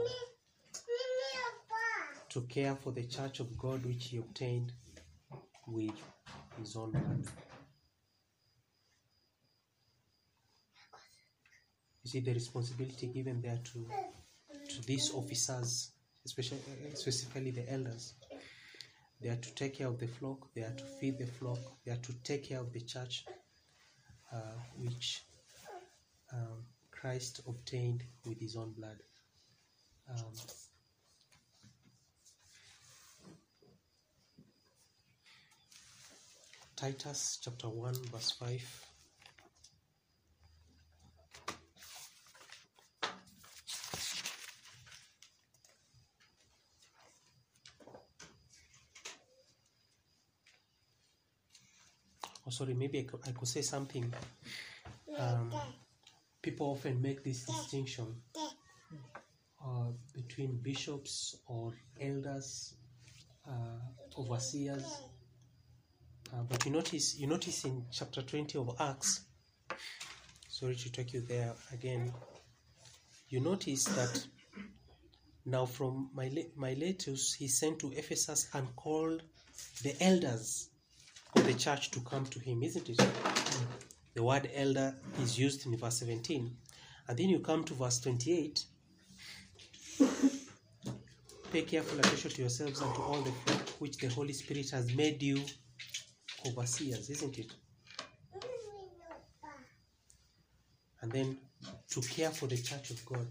to 2.31 2.41
care 2.43 2.75
for 2.75 2.91
the 2.91 3.05
church 3.05 3.41
of 3.41 3.57
God 3.57 3.85
which 3.85 4.07
he 4.07 4.19
obtained 4.19 4.73
with 5.69 5.93
his 6.59 6.75
own 6.77 6.91
blood. 6.91 7.25
You 12.03 12.11
see 12.11 12.21
the 12.21 12.35
responsibility 12.35 13.07
given 13.07 13.41
there 13.41 13.59
to 13.73 13.87
to 14.69 14.83
these 14.87 15.13
officers, 15.15 15.93
especially 16.25 16.59
specifically 16.95 17.51
the 17.51 17.71
elders. 17.73 18.15
They 19.25 19.31
are 19.31 19.37
to 19.37 19.55
take 19.55 19.79
care 19.79 19.87
of 19.87 19.99
the 19.99 20.07
flock. 20.07 20.53
They 20.55 20.61
are 20.61 20.75
to 20.77 20.85
feed 20.85 21.17
the 21.19 21.27
flock. 21.27 21.59
They 21.87 21.93
are 21.93 22.03
to 22.09 22.13
take 22.25 22.45
care 22.45 22.61
of 22.61 22.75
the 22.75 22.81
church, 22.83 23.25
uh, 24.31 24.53
which 24.77 25.25
um, 26.31 26.67
Christ 26.91 27.41
obtained 27.49 28.05
with 28.27 28.39
his 28.39 28.55
own 28.55 28.73
blood. 28.73 28.99
Um, 30.11 30.35
Titus 36.77 37.39
chapter 37.43 37.71
1, 37.71 37.95
verse 38.13 38.31
5. 38.33 38.94
Sorry, 52.57 52.75
maybe 52.75 53.01
I 53.01 53.03
could, 53.05 53.21
I 53.27 53.33
could 53.33 53.49
say 53.49 53.63
something. 53.63 54.13
Um, 55.19 55.53
people 56.43 56.67
often 56.71 57.01
make 57.01 57.23
this 57.25 57.45
distinction 57.45 58.15
uh, 59.65 59.91
between 60.15 60.59
bishops 60.63 61.37
or 61.47 61.73
elders, 62.01 62.75
uh, 63.49 64.21
overseers. 64.21 64.85
Uh, 66.33 66.43
but 66.49 66.65
you 66.65 66.73
notice, 66.73 67.19
you 67.19 67.27
notice 67.27 67.65
in 67.65 67.85
chapter 67.93 68.23
20 68.23 68.59
of 68.59 68.77
Acts, 68.81 69.23
sorry 70.49 70.75
to 70.77 70.91
take 70.91 71.13
you 71.13 71.21
there 71.21 71.53
again, 71.73 72.13
you 73.29 73.41
notice 73.41 73.85
that 73.85 74.27
now 75.47 75.67
from 75.67 76.11
Mile- 76.15 76.51
Miletus 76.57 77.35
he 77.35 77.49
sent 77.49 77.79
to 77.81 77.93
Ephesus 77.93 78.49
and 78.55 78.75
called 78.77 79.23
the 79.83 79.95
elders 80.03 80.71
of 81.37 81.47
the 81.47 81.55
church 81.55 81.91
to 81.93 82.01
come 82.01 82.25
to 82.27 82.39
him, 82.39 82.63
isn't 82.63 82.89
it? 82.89 83.01
The 84.15 84.23
word 84.23 84.49
elder 84.55 84.95
is 85.21 85.39
used 85.39 85.67
in 85.67 85.77
verse 85.77 85.99
17. 85.99 86.57
And 87.09 87.19
then 87.19 87.29
you 87.29 87.41
come 87.41 87.65
to 87.65 87.75
verse 87.75 88.01
28. 88.01 88.65
Pay 91.53 91.63
careful 91.63 91.99
attention 91.99 92.31
to 92.31 92.41
yourselves 92.43 92.81
and 92.81 92.95
to 92.95 93.01
all 93.01 93.21
the 93.21 93.31
flock 93.31 93.69
which 93.81 93.99
the 93.99 94.09
Holy 94.09 94.33
Spirit 94.33 94.71
has 94.71 94.95
made 94.95 95.23
you 95.23 95.43
overseers, 96.47 97.11
isn't 97.11 97.39
it? 97.39 97.53
And 101.03 101.13
then 101.13 101.37
to 101.91 102.01
care 102.01 102.31
for 102.31 102.47
the 102.47 102.57
church 102.57 102.91
of 102.91 103.05
God. 103.05 103.27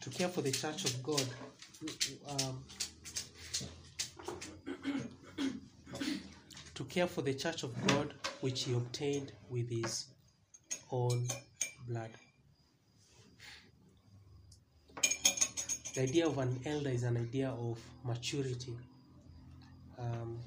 To 0.00 0.10
care 0.10 0.28
for 0.28 0.40
the 0.40 0.52
church 0.52 0.84
of 0.84 1.02
God. 1.02 1.24
Um, 2.28 2.64
care 6.98 7.06
for 7.06 7.22
the 7.22 7.34
church 7.34 7.62
of 7.62 7.72
God 7.86 8.12
which 8.40 8.64
he 8.64 8.72
obtained 8.74 9.30
with 9.48 9.70
his 9.70 10.06
own 10.90 11.28
blood. 11.86 12.10
The 15.94 16.02
idea 16.02 16.26
of 16.26 16.38
an 16.38 16.58
elder 16.66 16.90
is 16.90 17.04
an 17.04 17.16
idea 17.16 17.50
of 17.50 17.78
maturity. 18.04 18.76
Um, 19.96 20.40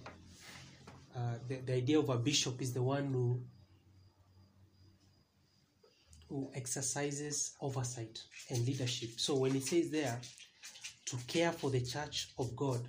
uh, 1.15 1.35
the, 1.47 1.55
the 1.67 1.73
idea 1.75 1.99
of 1.99 2.09
a 2.09 2.17
bishop 2.17 2.61
is 2.61 2.73
the 2.73 2.83
one 2.83 3.05
who 3.13 3.39
who 6.27 6.51
exercises 6.53 7.55
oversight 7.61 8.19
and 8.49 8.65
leadership. 8.67 9.11
So 9.15 9.35
when 9.35 9.55
it 9.55 9.63
says 9.63 9.89
there 9.89 10.19
to 11.05 11.17
care 11.27 11.53
for 11.53 11.69
the 11.69 11.81
church 11.81 12.33
of 12.37 12.53
God, 12.57 12.81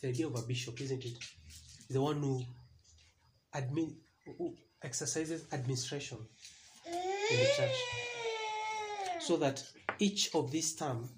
the 0.00 0.08
idea 0.08 0.26
of 0.26 0.36
a 0.36 0.42
bishop, 0.42 0.80
isn't 0.80 1.04
it? 1.04 1.18
The 1.90 2.00
one 2.00 2.22
who 2.22 2.42
admin 3.54 3.94
who 4.38 4.54
exercises 4.82 5.44
administration 5.52 6.18
in 6.86 7.38
the 7.38 7.48
church. 7.56 7.76
So 9.20 9.36
that 9.38 9.62
each 9.98 10.34
of 10.34 10.50
these 10.50 10.74
term, 10.74 11.08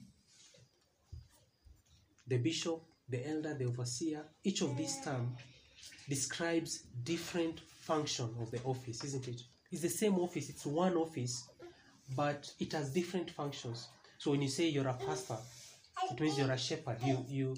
the 2.27 2.39
bishop, 2.39 2.83
the 3.09 3.29
elder, 3.29 3.55
the 3.55 3.65
overseer, 3.65 4.23
each 4.45 4.63
of 4.63 4.77
these 4.77 5.01
term 5.03 5.35
describes 6.09 6.85
different 7.05 7.61
function 7.61 8.29
of 8.41 8.51
the 8.51 8.61
office, 8.65 9.03
isn't 9.05 9.29
it? 9.29 9.43
It's 9.73 9.83
the 9.83 9.89
same 9.89 10.19
office, 10.19 10.49
it's 10.49 10.67
one 10.67 10.97
office, 10.97 11.49
but 12.17 12.53
it 12.61 12.73
has 12.73 12.91
different 12.91 13.31
functions. 13.31 13.89
So 14.19 14.31
when 14.31 14.43
you 14.43 14.49
say 14.49 14.69
you're 14.69 14.89
a 14.89 14.95
pastor, 14.95 15.37
it 16.11 16.21
means 16.21 16.39
you're 16.39 16.51
a 16.51 16.59
shepherd. 16.59 16.99
You 17.05 17.25
you 17.29 17.57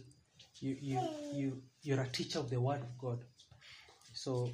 you 0.61 0.77
you 0.81 1.01
you 1.33 1.63
you're 1.83 2.01
a 2.01 2.09
teacher 2.09 2.39
of 2.39 2.51
the 2.51 2.61
word 2.61 2.81
of 2.81 2.99
God. 2.99 3.19
So 4.29 4.53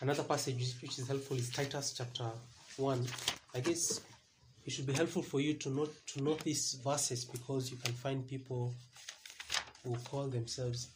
another 0.00 0.24
passage 0.24 0.74
which- 0.82 0.98
is 0.98 1.06
helpful 1.06 1.36
is 1.36 1.48
Titus 1.48 1.92
chapter 1.96 2.28
one. 2.76 3.06
I 3.54 3.60
guess 3.60 4.00
it 4.64 4.70
should 4.72 4.86
be 4.86 4.92
helpful 4.94 5.22
for 5.22 5.38
you 5.40 5.54
to 5.54 5.70
note 5.70 5.94
to 6.08 6.20
note 6.20 6.40
these 6.40 6.74
verses 6.82 7.24
because 7.24 7.70
you 7.70 7.76
can 7.76 7.92
find 7.92 8.26
people 8.26 8.74
who 9.84 9.96
call 9.98 10.26
themselves 10.26 10.88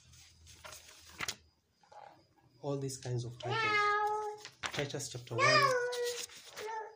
all 2.63 2.77
these 2.77 2.97
kinds 2.97 3.25
of 3.25 3.39
titles. 3.39 3.79
Titus 4.73 5.09
chapter 5.11 5.37
1, 5.37 5.47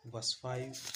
verse 0.06 0.32
5. 0.32 0.95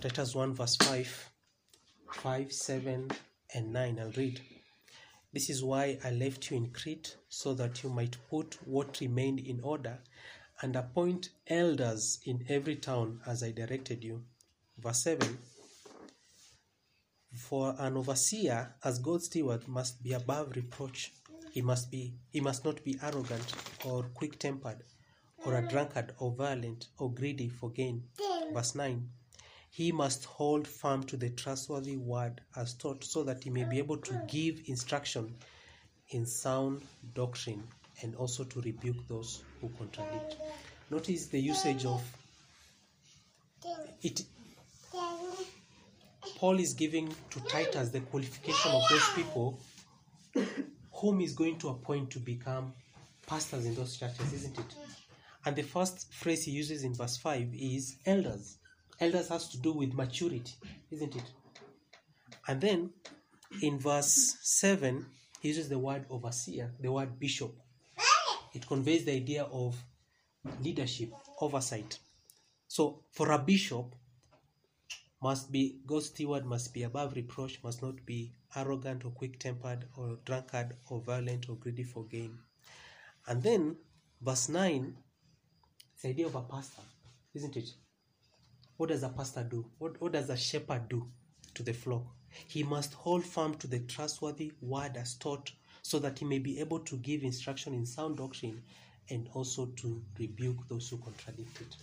Titus 0.00 0.34
1, 0.34 0.54
verse 0.54 0.76
5, 0.76 1.30
5, 2.10 2.52
7, 2.52 3.10
and 3.54 3.70
9. 3.70 3.98
I'll 4.00 4.10
read. 4.12 4.40
This 5.30 5.50
is 5.50 5.62
why 5.62 5.98
I 6.02 6.10
left 6.10 6.50
you 6.50 6.56
in 6.56 6.70
Crete, 6.70 7.16
so 7.28 7.52
that 7.52 7.82
you 7.82 7.90
might 7.90 8.16
put 8.30 8.56
what 8.64 8.98
remained 9.02 9.40
in 9.40 9.60
order 9.60 9.98
and 10.62 10.74
appoint 10.74 11.28
elders 11.46 12.18
in 12.24 12.46
every 12.48 12.76
town 12.76 13.20
as 13.26 13.42
I 13.42 13.50
directed 13.50 14.02
you. 14.02 14.22
Verse 14.78 15.02
7 15.02 15.36
For 17.34 17.74
an 17.78 17.98
overseer, 17.98 18.76
as 18.82 19.00
God's 19.00 19.26
steward, 19.26 19.68
must 19.68 20.02
be 20.02 20.14
above 20.14 20.56
reproach. 20.56 21.12
He 21.52 21.60
must 21.60 21.90
be 21.90 22.14
he 22.30 22.40
must 22.40 22.64
not 22.64 22.82
be 22.84 22.98
arrogant 23.02 23.52
or 23.84 24.04
quick 24.14 24.38
tempered, 24.38 24.82
or 25.44 25.58
a 25.58 25.68
drunkard 25.68 26.14
or 26.18 26.32
violent 26.32 26.86
or 26.96 27.12
greedy 27.12 27.50
for 27.50 27.68
gain. 27.68 28.04
Verse 28.54 28.74
9 28.74 29.10
he 29.70 29.92
must 29.92 30.24
hold 30.24 30.66
firm 30.66 31.04
to 31.04 31.16
the 31.16 31.30
trustworthy 31.30 31.96
word 31.96 32.40
as 32.56 32.74
taught 32.74 33.04
so 33.04 33.22
that 33.22 33.44
he 33.44 33.50
may 33.50 33.62
be 33.64 33.78
able 33.78 33.96
to 33.96 34.20
give 34.26 34.60
instruction 34.66 35.32
in 36.08 36.26
sound 36.26 36.82
doctrine 37.14 37.62
and 38.02 38.16
also 38.16 38.42
to 38.42 38.60
rebuke 38.62 39.06
those 39.06 39.44
who 39.60 39.70
contradict. 39.78 40.36
Notice 40.90 41.26
the 41.26 41.38
usage 41.38 41.84
of 41.84 42.02
it. 44.02 44.22
Paul 46.36 46.58
is 46.58 46.74
giving 46.74 47.14
to 47.30 47.40
Titus 47.40 47.90
the 47.90 48.00
qualification 48.00 48.72
of 48.72 48.82
those 48.90 49.08
people 49.14 49.60
whom 50.92 51.20
he's 51.20 51.34
going 51.34 51.58
to 51.58 51.68
appoint 51.68 52.10
to 52.10 52.18
become 52.18 52.72
pastors 53.26 53.66
in 53.66 53.74
those 53.76 53.96
churches, 53.96 54.32
isn't 54.32 54.58
it? 54.58 54.74
And 55.44 55.54
the 55.54 55.62
first 55.62 56.12
phrase 56.12 56.44
he 56.44 56.50
uses 56.50 56.82
in 56.82 56.94
verse 56.94 57.16
5 57.18 57.50
is 57.54 57.96
elders 58.04 58.56
elders 59.00 59.28
has 59.28 59.48
to 59.48 59.58
do 59.58 59.72
with 59.72 59.94
maturity, 59.94 60.52
isn't 60.90 61.16
it? 61.16 61.32
And 62.46 62.60
then 62.60 62.90
in 63.62 63.78
verse 63.78 64.36
7, 64.42 65.06
he 65.40 65.48
uses 65.48 65.68
the 65.68 65.78
word 65.78 66.04
overseer, 66.10 66.72
the 66.80 66.92
word 66.92 67.18
bishop. 67.18 67.54
It 68.52 68.66
conveys 68.66 69.04
the 69.04 69.12
idea 69.12 69.44
of 69.44 69.76
leadership, 70.60 71.12
oversight. 71.40 71.98
So 72.66 73.04
for 73.12 73.30
a 73.32 73.38
bishop, 73.38 73.94
must 75.22 75.52
be 75.52 75.80
God's 75.86 76.06
steward 76.06 76.46
must 76.46 76.72
be 76.72 76.82
above 76.82 77.14
reproach, 77.14 77.62
must 77.62 77.82
not 77.82 78.04
be 78.06 78.32
arrogant 78.56 79.04
or 79.04 79.10
quick 79.10 79.38
tempered 79.38 79.84
or 79.96 80.18
drunkard 80.24 80.76
or 80.88 81.00
violent 81.02 81.48
or 81.48 81.56
greedy 81.56 81.84
for 81.84 82.04
gain. 82.06 82.38
And 83.26 83.42
then 83.42 83.76
verse 84.20 84.48
9, 84.48 84.96
the 86.02 86.08
idea 86.08 86.26
of 86.26 86.34
a 86.34 86.42
pastor, 86.42 86.82
isn't 87.34 87.56
it? 87.56 87.68
What 88.80 88.88
does 88.88 89.02
a 89.02 89.10
pastor 89.10 89.42
do? 89.42 89.66
What, 89.76 90.00
what 90.00 90.12
does 90.12 90.30
a 90.30 90.36
shepherd 90.38 90.88
do 90.88 91.06
to 91.52 91.62
the 91.62 91.74
flock? 91.74 92.02
He 92.48 92.62
must 92.62 92.94
hold 92.94 93.26
firm 93.26 93.54
to 93.56 93.66
the 93.66 93.80
trustworthy 93.80 94.52
word 94.62 94.96
as 94.96 95.16
taught 95.16 95.52
so 95.82 95.98
that 95.98 96.18
he 96.18 96.24
may 96.24 96.38
be 96.38 96.58
able 96.60 96.78
to 96.80 96.96
give 96.96 97.22
instruction 97.22 97.74
in 97.74 97.84
sound 97.84 98.16
doctrine 98.16 98.62
and 99.10 99.28
also 99.34 99.66
to 99.66 100.02
rebuke 100.18 100.66
those 100.70 100.88
who 100.88 100.96
contradict 100.96 101.60
it. 101.60 101.76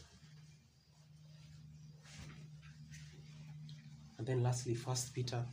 And 4.18 4.26
then 4.26 4.42
lastly, 4.42 4.74
First 4.74 5.14
Peter 5.14 5.46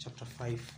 chapter 0.00 0.24
5. 0.24 0.72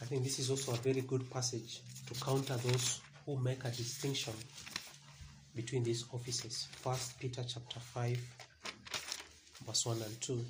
I 0.00 0.04
think 0.04 0.22
this 0.22 0.38
is 0.38 0.48
also 0.48 0.74
a 0.74 0.76
very 0.76 1.00
good 1.00 1.28
passage 1.28 1.80
to 2.06 2.24
counter 2.24 2.54
those 2.58 3.00
who 3.26 3.36
make 3.36 3.64
a 3.64 3.70
distinction 3.70 4.34
between 5.54 5.82
these 5.82 6.04
offices. 6.12 6.68
First 6.72 7.18
Peter 7.20 7.42
chapter 7.46 7.80
5, 7.80 8.18
verse 9.66 9.86
1 9.86 10.02
and 10.02 10.20
2. 10.20 10.44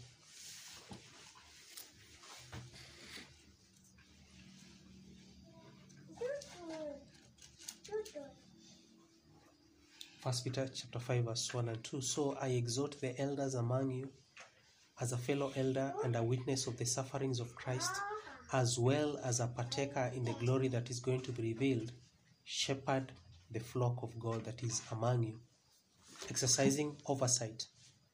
First 10.20 10.44
Peter 10.44 10.70
chapter 10.72 11.00
5, 11.00 11.24
verse 11.24 11.52
1 11.52 11.68
and 11.68 11.82
2. 11.82 12.00
So 12.00 12.36
I 12.40 12.48
exhort 12.48 13.00
the 13.00 13.20
elders 13.20 13.54
among 13.54 13.90
you 13.90 14.08
as 15.00 15.10
a 15.10 15.16
fellow 15.16 15.52
elder 15.56 15.92
and 16.04 16.14
a 16.14 16.22
witness 16.22 16.68
of 16.68 16.76
the 16.76 16.86
sufferings 16.86 17.40
of 17.40 17.56
Christ, 17.56 17.90
as 18.52 18.78
well 18.78 19.18
as 19.24 19.40
a 19.40 19.48
partaker 19.48 20.12
in 20.14 20.24
the 20.24 20.34
glory 20.34 20.68
that 20.68 20.90
is 20.90 21.00
going 21.00 21.22
to 21.22 21.32
be 21.32 21.42
revealed. 21.52 21.90
Shepherd 22.44 23.10
the 23.52 23.60
flock 23.60 24.02
of 24.02 24.18
God 24.18 24.44
that 24.44 24.62
is 24.62 24.82
among 24.90 25.22
you, 25.24 25.40
exercising 26.30 26.96
oversight, 27.06 27.66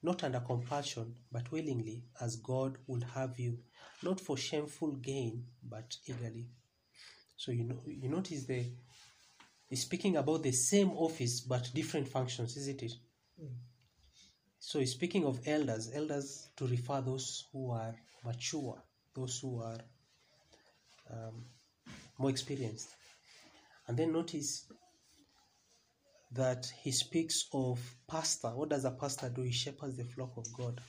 not 0.03 0.25
under 0.25 0.41
compulsion, 0.41 1.15
but 1.33 1.51
willingly, 1.51 2.05
as 2.21 2.37
God 2.37 2.79
would 2.87 3.05
have 3.15 3.39
you, 3.39 3.59
not 4.03 4.21
for 4.21 4.37
shameful 4.37 4.93
gain, 4.93 5.45
but 5.63 5.97
eagerly. 6.07 6.49
So 7.37 7.53
you 7.53 7.65
know, 7.65 7.81
you 7.87 8.09
notice 8.09 8.45
the 8.45 8.65
he's 9.69 9.83
speaking 9.83 10.17
about 10.17 10.43
the 10.43 10.53
same 10.53 10.91
office 10.93 11.41
but 11.41 11.71
different 11.75 12.09
functions, 12.09 12.57
isn't 12.57 12.83
it? 12.83 12.93
So 14.59 14.81
he's 14.81 14.93
speaking 14.93 15.25
of 15.25 15.41
elders, 15.47 15.91
elders 15.95 16.49
to 16.57 16.67
refer 16.67 17.01
those 17.01 17.47
who 17.53 17.71
are 17.71 17.95
mature, 18.25 18.83
those 19.15 19.39
who 19.41 19.63
are 19.63 19.79
um, 21.11 21.45
more 22.19 22.31
experienced. 22.31 22.89
And 23.87 23.97
then 23.97 24.13
notice 24.13 24.67
that 26.33 26.71
he 26.83 26.93
speaks 26.93 27.47
of 27.53 27.81
pastor. 28.09 28.49
What 28.49 28.69
does 28.69 28.85
a 28.85 28.91
pastor 28.91 29.29
do? 29.29 29.43
He 29.43 29.53
shepherds 29.53 29.97
the 29.97 30.05
flock 30.05 30.37
of 30.37 30.53
God. 30.53 30.81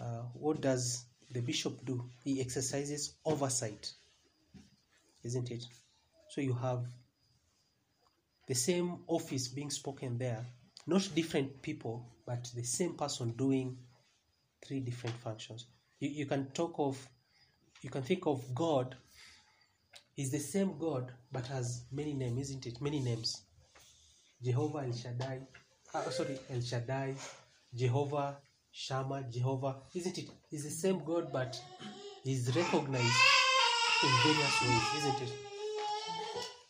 Uh, 0.00 0.22
what 0.34 0.60
does 0.60 1.04
the 1.30 1.40
bishop 1.40 1.84
do? 1.84 2.04
He 2.24 2.40
exercises 2.40 3.14
oversight, 3.24 3.92
isn't 5.22 5.50
it? 5.50 5.64
So 6.30 6.40
you 6.40 6.54
have 6.54 6.86
the 8.48 8.54
same 8.54 8.98
office 9.06 9.48
being 9.48 9.70
spoken 9.70 10.18
there, 10.18 10.44
not 10.86 11.08
different 11.14 11.62
people, 11.62 12.06
but 12.26 12.50
the 12.54 12.64
same 12.64 12.94
person 12.94 13.32
doing 13.32 13.76
three 14.66 14.80
different 14.80 15.16
functions. 15.16 15.66
You, 16.00 16.08
you 16.08 16.26
can 16.26 16.46
talk 16.52 16.74
of, 16.78 17.06
you 17.82 17.90
can 17.90 18.02
think 18.02 18.26
of 18.26 18.54
God 18.54 18.96
is 20.16 20.30
the 20.30 20.38
same 20.38 20.78
God, 20.78 21.12
but 21.30 21.46
has 21.46 21.84
many 21.92 22.14
names, 22.14 22.48
isn't 22.48 22.66
it? 22.66 22.80
Many 22.80 23.00
names. 23.00 23.42
Jehovah 24.42 24.78
El 24.86 24.92
Shaddai, 24.92 25.40
uh, 25.94 26.10
sorry, 26.10 26.38
El 26.50 26.60
Shaddai, 26.60 27.14
Jehovah 27.74 28.38
Shammah, 28.72 29.24
Jehovah, 29.30 29.76
isn't 29.94 30.18
it? 30.18 30.30
It's 30.50 30.64
the 30.64 30.70
same 30.70 31.04
God, 31.04 31.32
but 31.32 31.60
he's 32.24 32.54
recognized 32.56 33.16
in 34.02 34.10
various 34.24 34.62
ways, 34.62 35.04
isn't 35.04 35.22
it? 35.22 35.32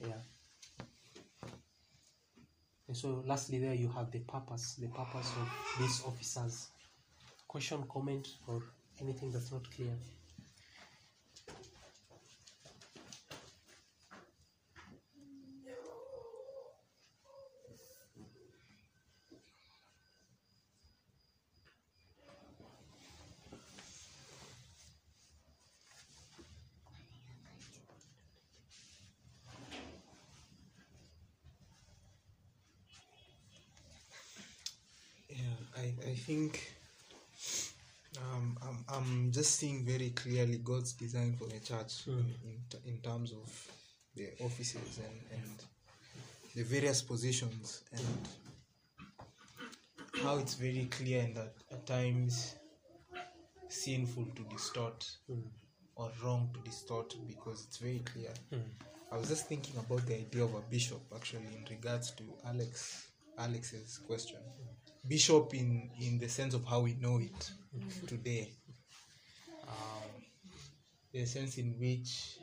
Yeah. 0.01 0.23
And 2.89 2.97
so, 2.97 3.23
lastly, 3.27 3.59
there 3.59 3.75
you 3.75 3.89
have 3.89 4.11
the 4.11 4.19
purpose, 4.19 4.75
the 4.75 4.89
purpose 4.89 5.31
of 5.41 5.49
these 5.81 6.03
officers. 6.05 6.69
Question, 7.49 7.85
comment, 7.89 8.29
or 8.47 8.63
anything 9.01 9.33
that's 9.33 9.51
not 9.53 9.71
clear. 9.75 9.97
Yeah, 35.31 35.39
I, 35.77 35.95
I 36.11 36.15
think 36.33 36.73
um, 38.19 38.57
I'm, 38.67 38.85
I'm 38.89 39.33
just 39.33 39.57
seeing 39.57 39.85
very 39.85 40.11
clearly 40.11 40.59
God's 40.65 40.93
design 40.95 41.35
for 41.39 41.47
the 41.47 41.61
church 41.61 42.07
in, 42.07 42.25
in, 42.45 42.57
t- 42.71 42.79
in 42.87 42.99
terms 42.99 43.33
of 43.33 43.73
the 44.17 44.29
offices 44.41 44.99
and, 44.99 45.41
and 45.43 45.57
the 46.57 46.63
various 46.63 47.03
positions 47.03 47.83
and 47.93 48.29
how 50.23 50.39
it's 50.39 50.55
very 50.55 50.89
clear 50.91 51.21
and 51.23 51.37
that 51.37 51.53
at 51.71 51.87
times 51.87 52.55
sinful 53.69 54.27
to 54.37 54.43
distort 54.45 55.07
or 55.97 56.11
wrong 56.25 56.49
to 56.55 56.61
distort 56.61 57.15
because 57.27 57.65
it's 57.67 57.77
very 57.77 58.03
clear. 58.13 58.33
Mm. 58.53 58.61
I 59.11 59.19
was 59.19 59.29
just 59.29 59.49
thinking 59.49 59.77
about 59.79 60.07
the 60.07 60.15
idea 60.15 60.45
of 60.45 60.55
a 60.55 60.61
bishop 60.71 61.03
actually 61.15 61.49
in 61.59 61.65
regards 61.69 62.13
to 62.13 62.25
Alex 62.47 63.09
Alex's 63.39 63.99
question. 64.07 64.39
Bishop 65.07 65.53
in 65.55 65.91
in 66.01 66.19
the 66.19 66.29
sense 66.29 66.55
of 66.55 66.65
how 66.65 66.81
we 66.81 66.95
know 66.95 67.19
it 67.19 67.51
today. 68.07 68.53
Um, 69.67 70.23
the 71.13 71.25
sense 71.27 71.59
in 71.59 71.75
which 71.79 72.39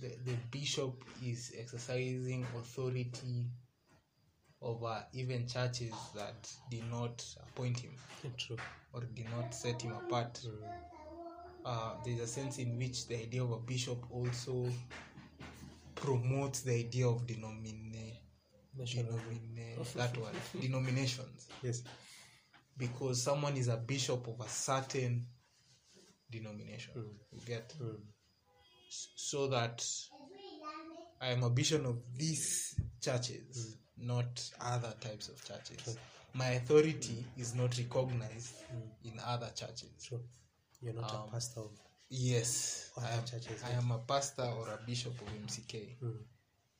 the, 0.00 0.08
the 0.24 0.36
bishop 0.50 1.04
is 1.24 1.52
exercising 1.58 2.46
authority 2.58 3.44
over 4.62 5.04
even 5.12 5.46
churches 5.46 5.92
that 6.14 6.50
did 6.70 6.82
not 6.90 7.24
appoint 7.42 7.78
him 7.80 7.92
True. 8.36 8.56
or 8.92 9.02
did 9.14 9.26
not 9.30 9.54
set 9.54 9.82
him 9.82 9.92
apart. 9.92 10.40
Uh, 11.64 11.94
there's 12.04 12.20
a 12.20 12.26
sense 12.26 12.58
in 12.58 12.78
which 12.78 13.06
the 13.08 13.16
idea 13.20 13.42
of 13.42 13.50
a 13.50 13.58
bishop 13.58 13.98
also 14.10 14.68
promotes 15.94 16.60
the 16.60 16.72
idea 16.74 17.06
of 17.06 17.26
denomina- 17.26 18.15
denomina- 18.78 19.92
that 19.94 20.16
word, 20.18 20.34
denominations. 20.60 21.48
Yes. 21.62 21.82
Because 22.76 23.22
someone 23.22 23.56
is 23.56 23.68
a 23.68 23.76
bishop 23.76 24.26
of 24.28 24.40
a 24.40 24.48
certain 24.48 25.26
denomination. 26.30 26.92
You 27.32 27.40
get? 27.46 27.74
Mm. 27.80 28.00
So 28.88 29.48
that 29.48 29.84
I 31.20 31.28
am 31.28 31.42
a 31.42 31.50
bishop 31.50 31.84
of 31.86 31.96
these 32.14 32.78
churches, 33.00 33.76
not 33.96 34.50
other 34.60 34.94
types 35.00 35.28
of 35.28 35.42
churches. 35.44 35.96
My 36.34 36.48
authority 36.50 37.24
is 37.38 37.54
not 37.54 37.76
recognized 37.78 38.54
in 39.04 39.18
other 39.24 39.50
churches. 39.54 39.90
True. 40.04 40.22
You're 40.82 40.92
not 40.92 41.14
Um, 41.14 41.28
a 41.28 41.30
pastor 41.32 41.60
of 41.60 41.70
Yes, 42.08 42.90
I 42.98 43.10
am, 43.10 43.24
churches, 43.24 43.62
I 43.64 43.70
am 43.70 43.90
a 43.90 43.98
pastor 43.98 44.42
or 44.42 44.68
a 44.68 44.78
bishop 44.86 45.20
of 45.20 45.28
MCK. 45.34 45.96
Mm. 46.02 46.18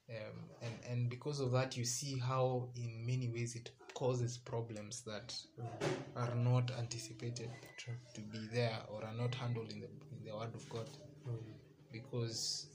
Um, 0.09 0.39
and, 0.63 0.73
and 0.89 1.11
because 1.11 1.41
of 1.41 1.51
that, 1.53 1.77
you 1.77 1.85
see 1.85 2.19
how, 2.19 2.69
in 2.77 3.05
many 3.05 3.29
ways, 3.29 3.57
it 3.57 3.71
causes 3.95 4.39
problems 4.39 5.03
that 5.07 5.35
are 6.17 6.35
not 6.35 6.71
anticipated 6.79 7.51
to 8.15 8.21
be 8.21 8.47
there 8.53 8.79
or 8.89 9.05
are 9.05 9.15
not 9.15 9.35
handled 9.35 9.73
in 9.73 9.81
the, 9.81 9.87
in 9.87 10.25
the 10.25 10.37
Word 10.37 10.55
of 10.55 10.69
God. 10.69 10.89
Because 11.91 12.67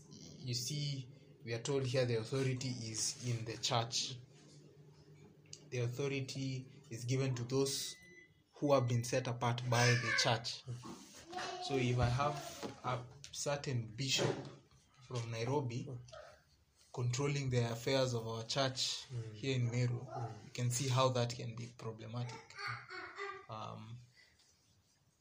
you 0.43 0.53
see, 0.53 1.07
we 1.45 1.53
are 1.53 1.59
told 1.59 1.86
here 1.86 2.05
the 2.05 2.17
authority 2.17 2.75
is 2.84 3.15
in 3.25 3.45
the 3.45 3.57
church, 3.61 4.15
the 5.69 5.79
authority 5.79 6.65
is 6.89 7.05
given 7.05 7.34
to 7.36 7.43
those 7.43 7.95
who 8.55 8.73
have 8.73 8.88
been 8.88 9.03
set 9.03 9.27
apart 9.27 9.61
by 9.69 9.86
the 9.86 10.11
church. 10.21 10.63
So 11.63 11.75
if 11.75 11.97
I 11.97 12.05
have 12.05 12.67
a 12.84 12.97
certain 13.32 13.88
bishop 13.95 14.36
from 15.07 15.21
Nairobi 15.32 15.88
controlling 16.93 17.49
the 17.49 17.59
affairs 17.71 18.13
of 18.13 18.27
our 18.27 18.43
church 18.43 19.05
mm. 19.13 19.33
here 19.33 19.55
in 19.55 19.69
Meru, 19.71 19.99
mm. 19.99 20.27
you 20.45 20.51
can 20.53 20.69
see 20.69 20.87
how 20.87 21.09
that 21.09 21.35
can 21.35 21.53
be 21.57 21.71
problematic. 21.77 22.43
Um, 23.49 23.97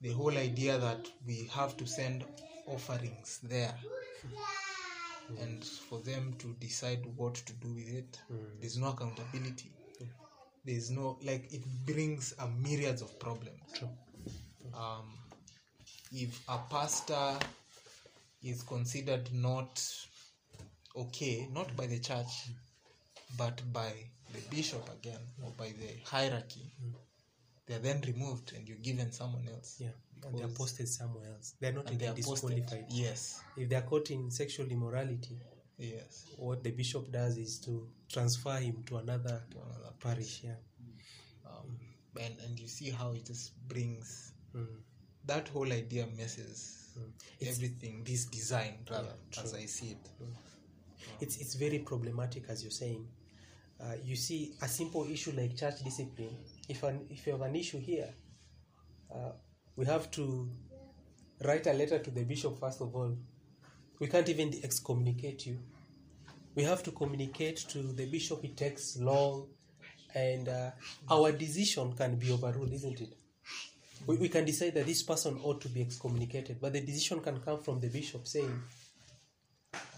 the 0.01 0.13
whole 0.13 0.37
idea 0.37 0.79
that 0.79 1.09
we 1.27 1.49
have 1.53 1.77
to 1.77 1.87
send 1.87 2.25
offerings 2.67 3.41
there 3.43 3.75
mm. 4.27 5.43
and 5.43 5.65
for 5.65 6.01
them 6.01 6.35
to 6.39 6.55
decide 6.61 7.05
what 7.17 7.35
to 7.35 7.53
do 7.55 7.75
with 7.75 7.89
it, 7.89 8.19
there's 8.61 8.79
no 8.79 8.89
accountability. 8.89 9.71
There's 10.65 10.91
no 10.91 11.19
like 11.23 11.53
it 11.53 11.63
brings 11.87 12.35
a 12.39 12.47
myriads 12.47 13.01
of 13.01 13.19
problems. 13.19 13.83
Um, 14.75 15.15
if 16.13 16.43
a 16.49 16.59
pastor 16.69 17.39
is 18.43 18.63
considered 18.63 19.33
not 19.33 19.83
okay, 20.97 21.49
not 21.53 21.75
by 21.77 21.87
the 21.87 21.99
church, 21.99 22.51
but 23.39 23.61
by 23.73 23.93
the 24.33 24.41
bishop 24.55 24.89
again, 24.93 25.21
or 25.43 25.51
by 25.53 25.73
the 25.79 25.91
hierarchy, 26.05 26.73
they 27.67 27.75
are 27.75 27.79
then 27.79 28.01
removed 28.07 28.53
and 28.57 28.69
you're 28.69 28.79
given 28.79 29.13
someone 29.13 29.47
else. 29.49 29.77
Yeah. 29.79 29.89
And 30.25 30.35
they're 30.39 30.49
Because- 30.49 30.59
posted 30.59 30.89
somewhere 30.89 31.27
else. 31.35 31.55
They're 31.61 31.73
not 31.73 31.87
they 31.87 31.95
even 31.95 32.11
are 32.11 32.23
posted. 32.23 32.69
Yes, 32.91 33.41
If 33.57 33.69
they're 33.69 33.83
caught 33.83 34.11
in 34.11 34.31
sexual 34.31 34.67
immorality, 34.67 35.39
yes. 35.79 36.27
what 36.37 36.63
the 36.63 36.71
bishop 36.73 37.11
does 37.11 37.39
is 37.39 37.59
to 37.61 37.89
transfer 38.09 38.59
him 38.59 38.83
to 38.85 38.99
another 38.99 39.43
To 39.51 39.59
another 39.63 39.93
parish. 39.99 40.43
Yeah. 40.45 40.57
Um, 41.47 41.79
and 42.21 42.39
and 42.41 42.59
you 42.61 42.69
see 42.69 42.91
how 42.91 43.13
it 43.13 43.25
just 43.27 43.53
brings 43.69 44.33
Mm. 44.55 44.83
that 45.27 45.49
whole 45.49 45.73
idea 45.73 46.07
messes 46.17 46.91
mm. 46.99 47.13
everything. 47.49 48.03
This 48.05 48.27
design, 48.27 48.85
rather, 48.91 49.15
Yeah, 49.33 49.43
as. 49.43 49.55
I 49.55 49.67
see 49.67 49.91
it. 49.93 50.11
It's 51.21 51.37
it's 51.39 51.55
very 51.55 51.79
problematic, 51.79 52.45
as 52.49 52.63
you're 52.63 52.71
saying. 52.71 53.07
Uh, 53.81 53.95
you 54.05 54.17
see, 54.17 54.53
a 54.61 54.69
simple 54.69 55.11
issue 55.11 55.33
like 55.37 55.57
church 55.57 55.83
discipline. 55.83 56.37
If 56.69 56.83
an 56.83 57.07
if 57.11 57.27
you 57.27 57.33
have 57.33 57.43
an 57.43 57.57
issue 57.57 57.79
here, 57.79 58.13
uh, 59.15 59.33
we 59.77 59.87
have 59.87 60.11
to 60.13 60.51
write 61.45 61.67
a 61.67 61.73
letter 61.73 61.99
to 61.99 62.11
the 62.11 62.25
bishop 62.25 62.59
first 62.59 62.81
of 62.81 62.95
all. 62.95 63.17
We 63.99 64.07
can't 64.07 64.29
even 64.29 64.55
excommunicate 64.63 65.47
you. 65.47 65.59
We 66.55 66.65
have 66.65 66.83
to 66.85 66.91
communicate 66.91 67.59
to 67.69 67.79
the 67.79 68.07
bishop. 68.07 68.45
It 68.45 68.57
takes 68.57 68.97
long, 68.99 69.49
and 70.15 70.49
uh, 70.49 70.71
our 71.11 71.33
decision 71.33 71.93
can 71.93 72.17
be 72.17 72.33
overruled, 72.33 72.73
isn't 72.73 73.01
it? 73.01 73.15
We, 74.07 74.17
we 74.17 74.29
can 74.29 74.45
decide 74.45 74.75
that 74.75 74.87
this 74.87 75.03
person 75.03 75.39
ought 75.43 75.61
to 75.61 75.69
be 75.69 75.83
excommunicated, 75.83 76.59
but 76.61 76.73
the 76.73 76.81
decision 76.81 77.21
can 77.21 77.41
come 77.41 77.61
from 77.61 77.81
the 77.81 77.89
bishop 77.89 78.27
saying, 78.27 78.63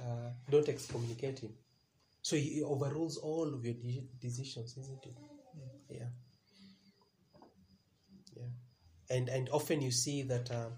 uh, 0.02 0.30
don't 0.50 0.68
excommunicate 0.68 1.38
him. 1.40 1.52
So 2.22 2.36
he 2.36 2.62
overrules 2.62 3.16
all 3.18 3.52
of 3.52 3.64
your 3.64 3.74
de- 3.74 4.08
decisions, 4.20 4.76
isn't 4.76 5.04
it? 5.04 5.16
Yeah. 5.90 6.06
Yeah. 8.36 8.44
And 9.10 9.28
and 9.28 9.48
often 9.50 9.82
you 9.82 9.90
see 9.90 10.22
that 10.22 10.50
uh, 10.50 10.70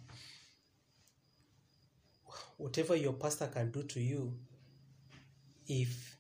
whatever 2.57 2.97
your 2.97 3.13
pastor 3.13 3.47
can 3.47 3.71
do 3.71 3.83
to 3.83 4.01
you, 4.01 4.33
if 5.67 6.19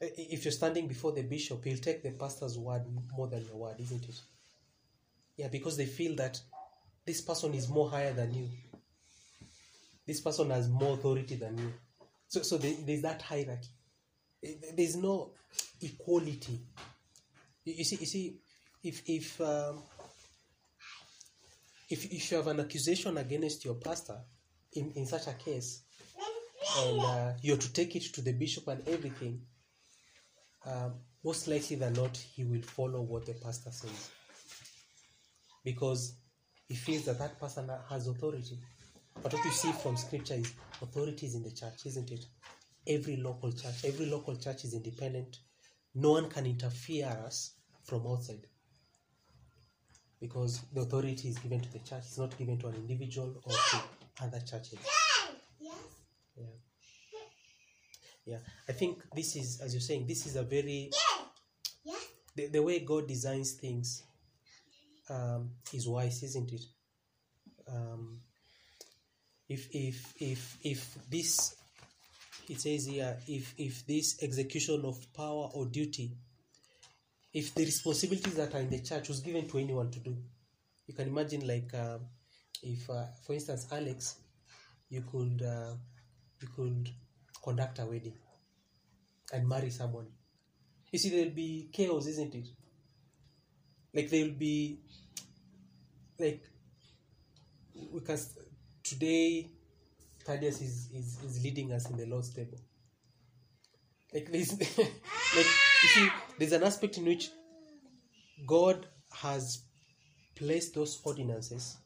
if 0.00 0.44
you're 0.44 0.52
standing 0.52 0.86
before 0.86 1.12
the 1.12 1.22
bishop, 1.22 1.64
he'll 1.64 1.78
take 1.78 2.02
the 2.02 2.12
pastor's 2.12 2.56
word 2.56 2.82
more 3.16 3.26
than 3.26 3.44
your 3.44 3.56
word, 3.56 3.80
isn't 3.80 4.08
it? 4.08 4.20
Yeah, 5.36 5.48
because 5.48 5.76
they 5.76 5.86
feel 5.86 6.14
that 6.16 6.40
this 7.04 7.20
person 7.20 7.54
is 7.54 7.68
more 7.68 7.90
higher 7.90 8.12
than 8.12 8.34
you. 8.34 8.48
This 10.06 10.20
person 10.20 10.50
has 10.50 10.68
more 10.68 10.94
authority 10.94 11.34
than 11.34 11.58
you. 11.58 11.72
So, 12.28 12.42
so 12.42 12.58
there, 12.58 12.74
there's 12.84 13.02
that 13.02 13.22
hierarchy. 13.22 13.70
Eh, 14.44 14.54
There's 14.76 14.96
no 14.96 15.32
equality. 15.80 16.60
You, 17.64 17.74
you 17.78 17.84
see, 17.84 17.96
you 17.96 18.06
see, 18.06 18.36
if 18.84 19.02
if 19.06 19.40
um, 19.40 19.82
if 21.88 22.04
if 22.12 22.30
you 22.30 22.36
have 22.36 22.46
an 22.48 22.60
accusation 22.60 23.16
against 23.18 23.64
your 23.64 23.74
pastor, 23.74 24.18
in 24.74 24.92
in 24.94 25.06
such 25.06 25.26
a 25.26 25.32
case, 25.32 25.82
and 26.78 27.00
uh, 27.00 27.32
you're 27.42 27.56
to 27.56 27.72
take 27.72 27.96
it 27.96 28.02
to 28.14 28.20
the 28.20 28.32
bishop 28.32 28.68
and 28.68 28.86
everything, 28.86 29.40
um, 30.66 30.94
most 31.24 31.48
likely 31.48 31.76
than 31.76 31.94
not, 31.94 32.16
he 32.16 32.44
will 32.44 32.62
follow 32.62 33.00
what 33.00 33.26
the 33.26 33.34
pastor 33.34 33.70
says 33.70 34.10
because 35.64 36.14
he 36.68 36.74
feels 36.74 37.04
that 37.06 37.18
that 37.18 37.40
person 37.40 37.70
has 37.88 38.06
authority. 38.06 38.58
But 39.22 39.32
what 39.32 39.44
you 39.44 39.50
see 39.50 39.72
from 39.72 39.96
scripture 39.96 40.34
is 40.34 40.52
authority 40.80 41.26
is 41.26 41.34
in 41.34 41.42
the 41.42 41.50
church, 41.50 41.86
isn't 41.86 42.10
it? 42.10 42.24
Every 42.86 43.16
local 43.16 43.52
church, 43.52 43.84
every 43.84 44.06
local 44.06 44.36
church 44.36 44.64
is 44.64 44.74
independent. 44.74 45.38
No 45.94 46.12
one 46.12 46.28
can 46.28 46.46
interfere 46.46 47.06
us 47.26 47.54
from 47.84 48.06
outside 48.06 48.46
because 50.20 50.62
the 50.72 50.82
authority 50.82 51.28
is 51.28 51.38
given 51.38 51.60
to 51.60 51.72
the 51.72 51.78
church. 51.80 52.02
It's 52.06 52.18
not 52.18 52.36
given 52.38 52.58
to 52.58 52.68
an 52.68 52.74
individual 52.74 53.40
or 53.44 53.52
to 53.52 53.82
other 54.22 54.40
churches. 54.40 54.78
Yeah. 55.60 55.70
Yeah. 58.24 58.38
I 58.68 58.72
think 58.72 59.02
this 59.14 59.36
is, 59.36 59.60
as 59.60 59.72
you're 59.72 59.80
saying, 59.80 60.06
this 60.06 60.26
is 60.26 60.36
a 60.36 60.42
very 60.42 60.90
the, 62.38 62.46
the 62.46 62.62
way 62.62 62.78
God 62.80 63.08
designs 63.08 63.52
things 63.52 64.04
um, 65.10 65.50
is 65.72 65.88
wise, 65.88 66.22
isn't 66.22 66.52
it? 66.52 66.64
Um, 67.66 68.20
if 69.48 69.68
if 69.72 70.14
if 70.20 70.58
if 70.62 70.98
this 71.10 71.54
it 72.48 72.60
says 72.60 72.86
here 72.86 73.16
if 73.26 73.54
if 73.58 73.86
this 73.86 74.22
execution 74.22 74.82
of 74.84 75.12
power 75.14 75.48
or 75.54 75.66
duty 75.66 76.12
if 77.32 77.54
the 77.54 77.64
responsibilities 77.64 78.34
that 78.34 78.54
are 78.54 78.60
in 78.60 78.70
the 78.70 78.80
church 78.80 79.08
was 79.08 79.20
given 79.20 79.46
to 79.48 79.58
anyone 79.58 79.90
to 79.90 80.00
do. 80.00 80.16
You 80.86 80.94
can 80.94 81.08
imagine 81.08 81.46
like 81.46 81.72
um, 81.74 82.00
if 82.62 82.88
uh, 82.88 83.04
for 83.24 83.34
instance 83.34 83.66
alex 83.70 84.16
you 84.88 85.02
could 85.02 85.42
uh, 85.42 85.74
you 86.40 86.48
could 86.56 86.88
conduct 87.44 87.78
a 87.78 87.86
wedding 87.86 88.14
and 89.32 89.48
marry 89.48 89.70
someone. 89.70 90.06
You 90.90 90.98
see 90.98 91.10
there'll 91.10 91.34
be 91.34 91.68
chaos 91.72 92.06
isn't 92.06 92.34
it? 92.34 92.48
Like 93.94 94.08
there'll 94.10 94.32
be 94.32 94.80
like 96.18 96.42
we 97.92 98.00
can 98.00 98.18
today 98.88 99.48
Thaddeus 100.24 100.60
is, 100.60 100.88
is, 100.94 101.18
is 101.24 101.42
leading 101.42 101.72
us 101.72 101.88
in 101.88 101.96
the 101.96 102.06
Lord's 102.06 102.30
table. 102.30 102.58
Like 104.12 104.30
this, 104.30 104.52
like 104.78 105.46
you 105.82 105.88
see, 105.88 106.08
there's 106.38 106.52
an 106.52 106.62
aspect 106.62 106.98
in 106.98 107.04
which 107.04 107.30
God 108.46 108.86
has 109.12 109.62
placed 110.34 110.74
those 110.74 111.00
ordinances 111.04 111.76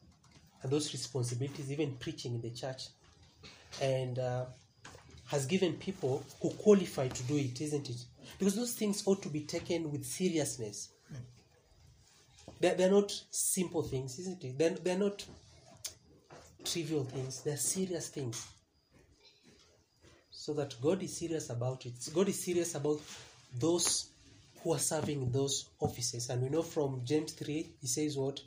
and 0.61 0.71
those 0.71 0.91
responsibilities, 0.93 1.71
even 1.71 1.95
preaching 1.95 2.35
in 2.35 2.41
the 2.41 2.49
church, 2.49 2.87
and 3.81 4.19
uh, 4.19 4.45
has 5.27 5.45
given 5.45 5.73
people 5.73 6.23
who 6.41 6.49
qualify 6.51 7.07
to 7.07 7.23
do 7.23 7.37
it, 7.37 7.59
isn't 7.61 7.89
it? 7.89 8.05
Because 8.39 8.55
those 8.55 8.73
things 8.73 9.03
ought 9.05 9.21
to 9.21 9.29
be 9.29 9.41
taken 9.41 9.91
with 9.91 10.05
seriousness. 10.05 10.89
They're, 12.59 12.75
they're 12.75 12.91
not 12.91 13.11
simple 13.31 13.83
things, 13.83 14.19
isn't 14.19 14.43
it? 14.43 14.57
They're, 14.57 14.71
they're 14.71 14.97
not 14.97 15.25
trivial 16.65 17.03
things, 17.03 17.41
they're 17.41 17.57
serious 17.57 18.09
things. 18.09 18.47
So 20.31 20.53
that 20.53 20.75
God 20.81 21.01
is 21.03 21.17
serious 21.17 21.49
about 21.49 21.85
it. 21.85 21.93
God 22.13 22.27
is 22.27 22.43
serious 22.43 22.75
about 22.75 22.99
those 23.57 24.09
who 24.61 24.73
are 24.73 24.79
serving 24.79 25.31
those 25.31 25.69
offices. 25.79 26.29
And 26.29 26.41
we 26.41 26.49
know 26.49 26.63
from 26.63 27.01
James 27.05 27.33
3, 27.33 27.75
he 27.81 27.87
says 27.87 28.17
what? 28.17 28.41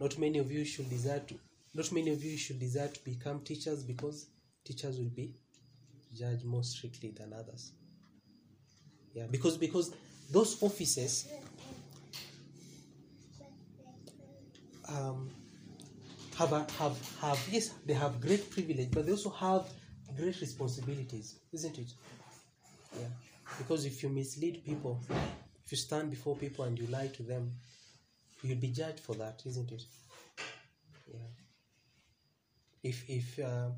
Not 0.00 0.18
many 0.18 0.38
of 0.38 0.50
you 0.50 0.64
should 0.64 0.90
desire 0.90 1.20
to 1.20 1.38
not 1.74 1.90
many 1.90 2.10
of 2.12 2.22
you 2.22 2.36
should 2.36 2.60
desire 2.60 2.88
to 2.88 3.04
become 3.04 3.40
teachers 3.40 3.82
because 3.82 4.26
teachers 4.64 4.98
will 4.98 5.06
be 5.06 5.34
judged 6.14 6.44
more 6.44 6.62
strictly 6.64 7.10
than 7.10 7.32
others. 7.32 7.72
Yeah, 9.14 9.24
because 9.30 9.56
because 9.56 9.94
those 10.30 10.62
offices 10.62 11.28
um, 14.88 15.30
have 16.42 16.52
a, 16.52 16.60
have 16.80 16.96
have 17.20 17.40
yes 17.50 17.66
they 17.86 17.94
have 17.94 18.20
great 18.20 18.50
privilege, 18.50 18.90
but 18.90 19.06
they 19.06 19.12
also 19.12 19.30
have 19.30 19.64
great 20.16 20.40
responsibilities, 20.40 21.36
isn't 21.52 21.78
it? 21.78 21.90
Yeah, 22.98 23.08
because 23.58 23.84
if 23.86 24.02
you 24.02 24.08
mislead 24.08 24.64
people, 24.64 25.00
if 25.64 25.72
you 25.72 25.78
stand 25.78 26.10
before 26.10 26.36
people 26.36 26.64
and 26.64 26.78
you 26.78 26.86
lie 26.88 27.08
to 27.08 27.22
them, 27.22 27.50
you'll 28.42 28.58
be 28.58 28.68
judged 28.68 29.00
for 29.00 29.14
that, 29.16 29.42
isn't 29.46 29.70
it? 29.72 29.82
Yeah. 31.12 31.28
If 32.82 33.08
if 33.08 33.38
uh, 33.38 33.70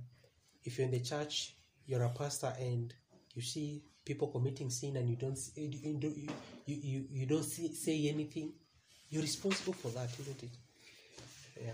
if 0.65 0.79
you're 0.79 0.87
in 0.87 0.93
the 0.93 1.01
church, 1.01 1.55
you're 1.87 2.03
a 2.05 2.11
pastor, 2.11 2.53
and 2.59 2.93
you 3.35 3.43
see 3.43 3.83
people 4.05 4.29
committing 4.29 4.71
sin, 4.71 4.97
and 4.97 5.09
you 5.09 5.17
don't 5.17 5.39
you, 5.57 5.69
you, 5.69 5.99
don't- 6.01 6.17
you, 6.17 6.31
you, 6.67 7.05
you 7.11 7.27
don't 7.27 7.43
see, 7.45 7.75
say 7.75 8.09
anything, 8.09 8.53
you're 9.11 9.23
responsible 9.23 9.75
for 9.75 9.89
that, 9.89 10.09
isn't 10.19 10.43
it? 10.43 10.51
Yeah. 11.63 11.73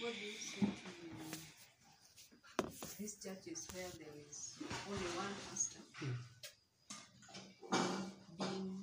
What 0.00 0.12
do 0.14 0.20
you 0.26 0.32
say 0.32 0.66
to 0.66 0.70
these 3.02 3.16
churches 3.16 3.66
where 3.74 3.90
there 3.98 4.14
is 4.30 4.54
only 4.88 5.10
one 5.18 5.34
pastor 5.50 5.80
being 8.38 8.82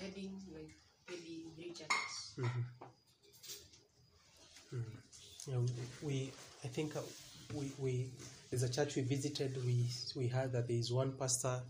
heading 0.00 0.32
like 0.54 0.74
maybe 1.06 1.44
three 1.54 1.68
churches? 1.68 2.40
Yeah, 5.46 5.58
we, 5.58 5.68
we 6.02 6.32
I 6.64 6.68
think 6.68 6.96
uh, 6.96 7.00
we, 7.54 7.70
we 7.78 8.06
there's 8.48 8.62
a 8.62 8.70
church 8.70 8.96
we 8.96 9.02
visited. 9.02 9.54
We 9.66 9.84
we 10.16 10.26
heard 10.26 10.52
that 10.52 10.66
there 10.66 10.78
is 10.78 10.90
one 10.90 11.12
pastor 11.12 11.60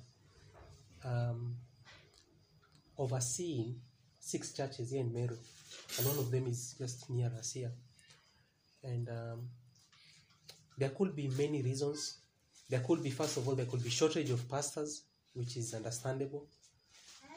um, 1.04 1.56
overseeing 2.96 3.74
six 4.20 4.52
churches 4.52 4.92
here 4.92 5.00
in 5.00 5.12
Meru, 5.12 5.36
and 5.98 6.06
one 6.06 6.18
of 6.18 6.30
them 6.30 6.46
is 6.46 6.76
just 6.78 7.10
near 7.10 7.32
us 7.36 7.54
here. 7.54 7.72
And 8.84 9.08
um, 9.08 9.48
there 10.80 10.88
could 10.88 11.14
be 11.14 11.28
many 11.28 11.62
reasons. 11.62 12.16
There 12.68 12.80
could 12.80 13.02
be 13.02 13.10
first 13.10 13.36
of 13.36 13.46
all 13.46 13.54
there 13.54 13.66
could 13.66 13.84
be 13.84 13.90
shortage 13.90 14.30
of 14.30 14.48
pastors, 14.48 15.02
which 15.34 15.56
is 15.56 15.74
understandable. 15.74 16.46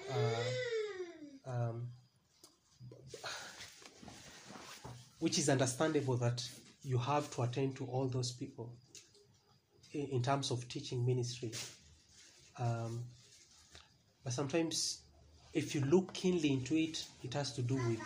Uh, 0.09 1.51
um, 1.51 1.87
which 5.19 5.37
is 5.37 5.49
understandable 5.49 6.15
that 6.17 6.43
you 6.83 6.97
have 6.97 7.29
to 7.31 7.41
attend 7.43 7.75
to 7.75 7.85
all 7.85 8.07
those 8.07 8.31
people 8.31 8.73
in, 9.93 10.07
in 10.07 10.21
terms 10.21 10.49
of 10.49 10.67
teaching 10.67 11.05
ministry. 11.05 11.51
Um, 12.57 13.03
but 14.23 14.31
sometimes, 14.33 14.99
if 15.53 15.75
you 15.75 15.81
look 15.81 16.13
keenly 16.13 16.51
into 16.53 16.75
it, 16.75 17.03
it 17.23 17.33
has 17.33 17.51
to 17.53 17.61
do 17.61 17.75
with 17.75 17.99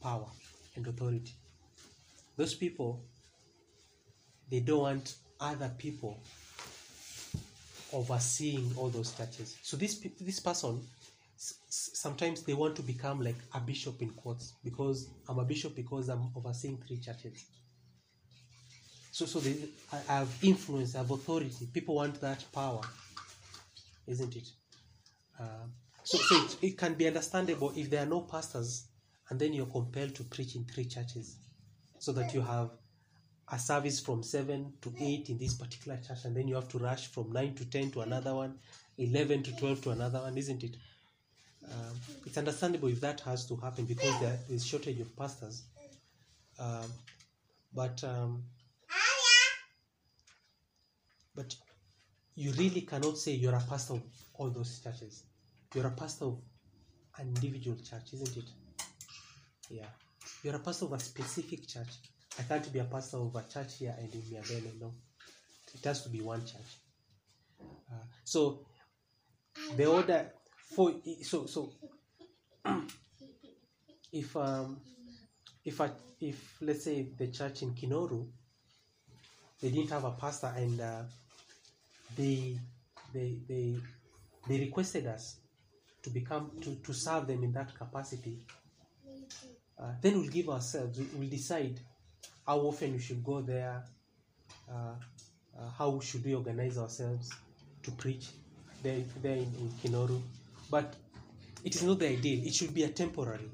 power 0.00 0.26
and 0.76 0.86
authority. 0.86 1.32
Those 2.36 2.54
people, 2.54 3.04
they 4.52 4.60
don't 4.60 4.80
want 4.80 5.14
other 5.40 5.70
people 5.78 6.22
overseeing 7.94 8.70
all 8.76 8.90
those 8.90 9.16
churches. 9.16 9.56
So 9.62 9.78
this 9.78 9.98
this 10.20 10.40
person 10.40 10.78
sometimes 11.36 12.42
they 12.42 12.52
want 12.52 12.76
to 12.76 12.82
become 12.82 13.20
like 13.20 13.40
a 13.54 13.60
bishop 13.60 14.02
in 14.02 14.10
quotes 14.10 14.52
because 14.62 15.08
I'm 15.26 15.38
a 15.38 15.44
bishop 15.44 15.74
because 15.74 16.10
I'm 16.10 16.30
overseeing 16.36 16.76
three 16.86 16.98
churches. 16.98 17.46
So 19.10 19.24
so 19.24 19.40
they, 19.40 19.56
I 19.90 20.18
have 20.18 20.28
influence, 20.42 20.94
I 20.94 20.98
have 20.98 21.10
authority. 21.10 21.66
People 21.72 21.94
want 21.94 22.20
that 22.20 22.44
power, 22.52 22.82
isn't 24.06 24.36
it? 24.36 24.48
Uh, 25.40 25.66
so 26.04 26.18
so 26.18 26.44
it, 26.44 26.56
it 26.62 26.78
can 26.78 26.92
be 26.92 27.06
understandable 27.06 27.72
if 27.74 27.88
there 27.88 28.02
are 28.02 28.10
no 28.16 28.20
pastors 28.20 28.88
and 29.30 29.40
then 29.40 29.54
you're 29.54 29.72
compelled 29.78 30.14
to 30.16 30.24
preach 30.24 30.56
in 30.56 30.64
three 30.66 30.84
churches, 30.84 31.38
so 31.98 32.12
that 32.12 32.34
you 32.34 32.42
have 32.42 32.68
a 33.52 33.58
service 33.58 34.00
from 34.00 34.22
7 34.22 34.72
to 34.80 34.92
8 34.98 35.28
in 35.28 35.38
this 35.38 35.54
particular 35.54 35.98
church 35.98 36.24
and 36.24 36.34
then 36.34 36.48
you 36.48 36.54
have 36.54 36.68
to 36.68 36.78
rush 36.78 37.08
from 37.08 37.30
9 37.32 37.54
to 37.54 37.64
10 37.66 37.90
to 37.92 38.00
another 38.00 38.34
one 38.34 38.58
11 38.96 39.42
to 39.42 39.56
12 39.56 39.82
to 39.82 39.90
another 39.90 40.20
one 40.20 40.36
isn't 40.38 40.64
it? 40.64 40.76
Um, 41.70 41.96
it's 42.26 42.38
understandable 42.38 42.88
if 42.88 43.00
that 43.02 43.20
has 43.20 43.46
to 43.46 43.56
happen 43.56 43.84
because 43.84 44.18
there 44.20 44.38
is 44.48 44.66
shortage 44.66 45.00
of 45.00 45.14
pastors. 45.16 45.62
Um, 46.58 46.90
but 47.74 48.02
um, 48.04 48.42
but 51.34 51.54
you 52.34 52.52
really 52.52 52.82
cannot 52.82 53.16
say 53.16 53.32
you're 53.32 53.54
a 53.54 53.60
pastor 53.68 53.94
of 53.94 54.02
all 54.34 54.50
those 54.50 54.80
churches. 54.80 55.22
You're 55.74 55.86
a 55.86 55.90
pastor 55.90 56.26
of 56.26 56.38
an 57.18 57.28
individual 57.28 57.76
church 57.76 58.12
isn't 58.14 58.36
it? 58.36 58.44
Yeah. 59.70 59.86
You're 60.42 60.56
a 60.56 60.58
pastor 60.58 60.86
of 60.86 60.92
a 60.92 61.00
specific 61.00 61.66
church 61.66 61.88
i 62.38 62.42
can't 62.42 62.72
be 62.72 62.78
a 62.78 62.84
pastor 62.84 63.18
of 63.18 63.34
a 63.34 63.42
church 63.52 63.78
here 63.78 63.94
and 63.98 64.12
in 64.14 64.20
Miabene, 64.22 64.80
no. 64.80 64.92
It 65.74 65.84
has 65.84 66.02
to 66.02 66.08
be 66.08 66.20
one 66.20 66.40
church. 66.40 66.78
Uh, 67.60 68.04
so 68.24 68.60
the 69.76 69.86
order 69.86 70.30
for 70.74 70.92
so 71.22 71.46
so 71.46 71.72
if 74.12 74.36
um 74.36 74.80
if 75.64 75.80
I, 75.80 75.90
if 76.20 76.56
let's 76.60 76.84
say 76.84 77.06
the 77.16 77.28
church 77.28 77.62
in 77.62 77.70
Kinoru 77.70 78.26
they 79.60 79.70
didn't 79.70 79.90
have 79.90 80.04
a 80.04 80.10
pastor 80.10 80.52
and 80.56 80.80
uh, 80.80 81.02
they 82.16 82.58
they 83.12 83.38
they 83.48 83.76
they 84.48 84.58
requested 84.58 85.06
us 85.06 85.36
to 86.02 86.10
become 86.10 86.50
to, 86.60 86.74
to 86.76 86.92
serve 86.92 87.26
them 87.26 87.44
in 87.44 87.52
that 87.52 87.74
capacity 87.74 88.38
uh, 89.78 89.92
then 90.00 90.18
we'll 90.18 90.30
give 90.30 90.48
ourselves 90.48 90.98
we'll 91.14 91.28
decide 91.28 91.78
how 92.46 92.58
often 92.58 92.92
we 92.92 92.98
should 92.98 93.22
go 93.24 93.40
there 93.40 93.82
uh, 94.70 94.94
uh, 95.58 95.68
how 95.78 96.00
should 96.00 96.24
we 96.24 96.34
organize 96.34 96.78
ourselves 96.78 97.30
to 97.82 97.90
preach 97.92 98.28
there, 98.82 99.00
there 99.22 99.36
in, 99.36 99.52
in 99.60 99.70
Kinoru. 99.82 100.20
But 100.70 100.94
it 101.64 101.74
is 101.74 101.82
not 101.82 101.98
the 101.98 102.08
ideal. 102.08 102.44
It 102.44 102.54
should 102.54 102.74
be 102.74 102.84
a 102.84 102.88
temporary 102.88 103.48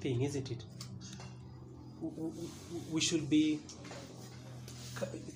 thing 0.00 0.22
isn't 0.22 0.50
it? 0.50 0.62
We 2.90 3.00
should 3.00 3.28
be 3.30 3.60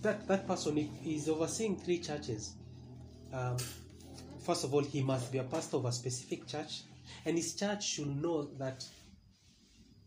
that 0.02 0.26
that 0.28 0.46
person 0.46 0.90
is 1.04 1.28
overseeing 1.28 1.76
three 1.76 1.98
churches. 1.98 2.52
Um, 3.32 3.56
first 4.40 4.64
of 4.64 4.72
all 4.74 4.82
he 4.82 5.02
must 5.02 5.30
be 5.32 5.38
a 5.38 5.44
pastor 5.44 5.76
of 5.76 5.84
a 5.84 5.92
specific 5.92 6.46
church 6.46 6.82
and 7.24 7.36
his 7.36 7.54
church 7.54 7.84
should 7.86 8.22
know 8.22 8.44
that 8.58 8.84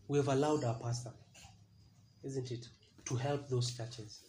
we 0.08 0.18
have 0.18 0.28
allowed 0.28 0.64
our 0.64 0.74
pastor 0.76 1.12
isn't 2.24 2.50
it 2.52 2.68
to 3.12 3.18
help 3.18 3.50
those 3.50 3.76
churches. 3.76 4.22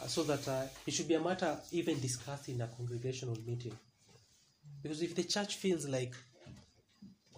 Uh, 0.00 0.06
so 0.06 0.22
that 0.22 0.46
uh, 0.48 0.62
it 0.86 0.94
should 0.94 1.08
be 1.08 1.14
a 1.14 1.20
matter 1.20 1.58
even 1.72 2.00
discussed 2.00 2.48
in 2.48 2.60
a 2.60 2.68
congregational 2.68 3.36
meeting. 3.46 3.76
Because 4.82 5.02
if 5.02 5.14
the 5.14 5.24
church 5.24 5.56
feels 5.56 5.88
like 5.88 6.14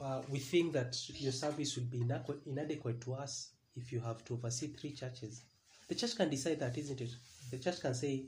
uh, 0.02 0.20
we 0.28 0.38
think 0.38 0.72
that 0.74 0.94
your 1.14 1.32
service 1.32 1.76
will 1.76 1.84
be 1.84 2.02
inadequate, 2.02 2.40
inadequate 2.46 3.00
to 3.00 3.14
us 3.14 3.50
if 3.76 3.92
you 3.92 4.00
have 4.00 4.24
to 4.26 4.34
oversee 4.34 4.68
three 4.68 4.92
churches 4.92 5.42
the 5.88 5.94
church 5.94 6.16
can 6.16 6.30
decide 6.30 6.60
that 6.60 6.76
isn't 6.78 7.00
it? 7.00 7.10
The 7.50 7.58
church 7.58 7.80
can 7.80 7.94
say 7.94 8.24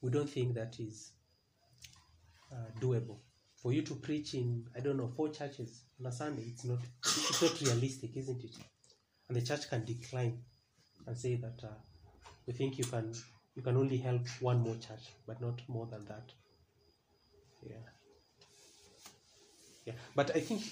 we 0.00 0.10
don't 0.10 0.28
think 0.28 0.54
that 0.54 0.78
is 0.80 1.12
uh, 2.52 2.80
doable. 2.80 3.18
For 3.56 3.72
you 3.72 3.82
to 3.82 3.94
preach 3.94 4.34
in 4.34 4.66
I 4.76 4.80
don't 4.80 4.96
know 4.96 5.08
four 5.08 5.28
churches 5.28 5.82
on 6.00 6.06
a 6.06 6.12
Sunday, 6.12 6.44
it's 6.46 6.64
not 6.64 6.78
it's 7.04 7.42
not 7.42 7.60
realistic, 7.60 8.16
isn't 8.16 8.42
it? 8.42 8.56
And 9.28 9.36
the 9.36 9.42
church 9.42 9.68
can 9.68 9.84
decline 9.84 10.38
and 11.06 11.16
say 11.16 11.36
that 11.36 11.60
uh, 11.62 11.74
we 12.46 12.52
think 12.52 12.78
you 12.78 12.84
can 12.84 13.14
you 13.54 13.62
can 13.62 13.76
only 13.76 13.96
help 13.96 14.22
one 14.40 14.60
more 14.60 14.74
church, 14.74 15.12
but 15.26 15.40
not 15.40 15.60
more 15.68 15.86
than 15.86 16.04
that. 16.06 16.30
Yeah. 17.62 17.76
Yeah. 19.86 19.94
But 20.14 20.36
I 20.36 20.40
think 20.40 20.62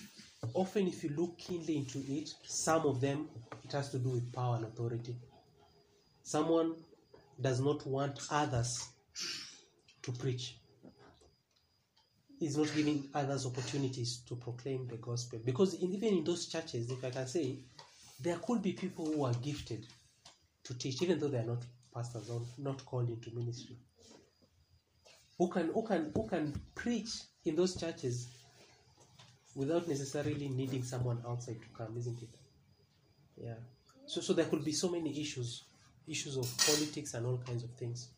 often 0.52 0.86
if 0.86 1.02
you 1.02 1.10
look 1.16 1.38
keenly 1.38 1.76
into 1.76 2.02
it, 2.08 2.34
some 2.44 2.84
of 2.86 3.00
them 3.00 3.28
it 3.64 3.72
has 3.72 3.90
to 3.90 3.98
do 3.98 4.10
with 4.10 4.32
power 4.32 4.56
and 4.56 4.64
authority. 4.66 5.16
Someone 6.22 6.74
does 7.40 7.60
not 7.60 7.86
want 7.86 8.18
others 8.30 8.88
to 10.02 10.12
preach. 10.12 10.56
He's 12.38 12.56
not 12.56 12.70
giving 12.74 13.08
others 13.14 13.46
opportunities 13.46 14.18
to 14.28 14.36
proclaim 14.36 14.86
the 14.88 14.96
gospel. 14.96 15.40
Because 15.44 15.74
in, 15.74 15.92
even 15.92 16.18
in 16.18 16.24
those 16.24 16.46
churches, 16.46 16.90
if 16.90 17.02
I 17.04 17.10
can 17.10 17.26
say, 17.26 17.60
there 18.20 18.36
could 18.36 18.60
be 18.60 18.72
people 18.72 19.06
who 19.06 19.24
are 19.24 19.32
gifted 19.34 19.86
to 20.64 20.74
teach, 20.74 21.02
even 21.02 21.18
though 21.18 21.28
they 21.28 21.38
are 21.38 21.44
not 21.44 21.62
pastors 21.94 22.28
or 22.28 22.42
not 22.58 22.84
called 22.84 23.08
into 23.08 23.30
ministry. 23.34 23.76
Who 25.38 25.48
can 25.48 25.68
who 25.72 25.86
can 25.86 26.12
who 26.14 26.26
can 26.28 26.52
preach 26.74 27.10
in 27.44 27.56
those 27.56 27.78
churches 27.78 28.28
without 29.54 29.88
necessarily 29.88 30.48
needing 30.48 30.82
someone 30.82 31.22
outside 31.26 31.60
to 31.60 31.68
come, 31.76 31.96
isn't 31.96 32.22
it? 32.22 32.28
Yeah. 33.36 33.54
So 34.06 34.20
so 34.20 34.32
there 34.32 34.46
could 34.46 34.64
be 34.64 34.72
so 34.72 34.88
many 34.88 35.18
issues, 35.20 35.64
issues 36.06 36.36
of 36.36 36.46
politics 36.58 37.14
and 37.14 37.26
all 37.26 37.38
kinds 37.38 37.64
of 37.64 37.70
things. 37.70 38.08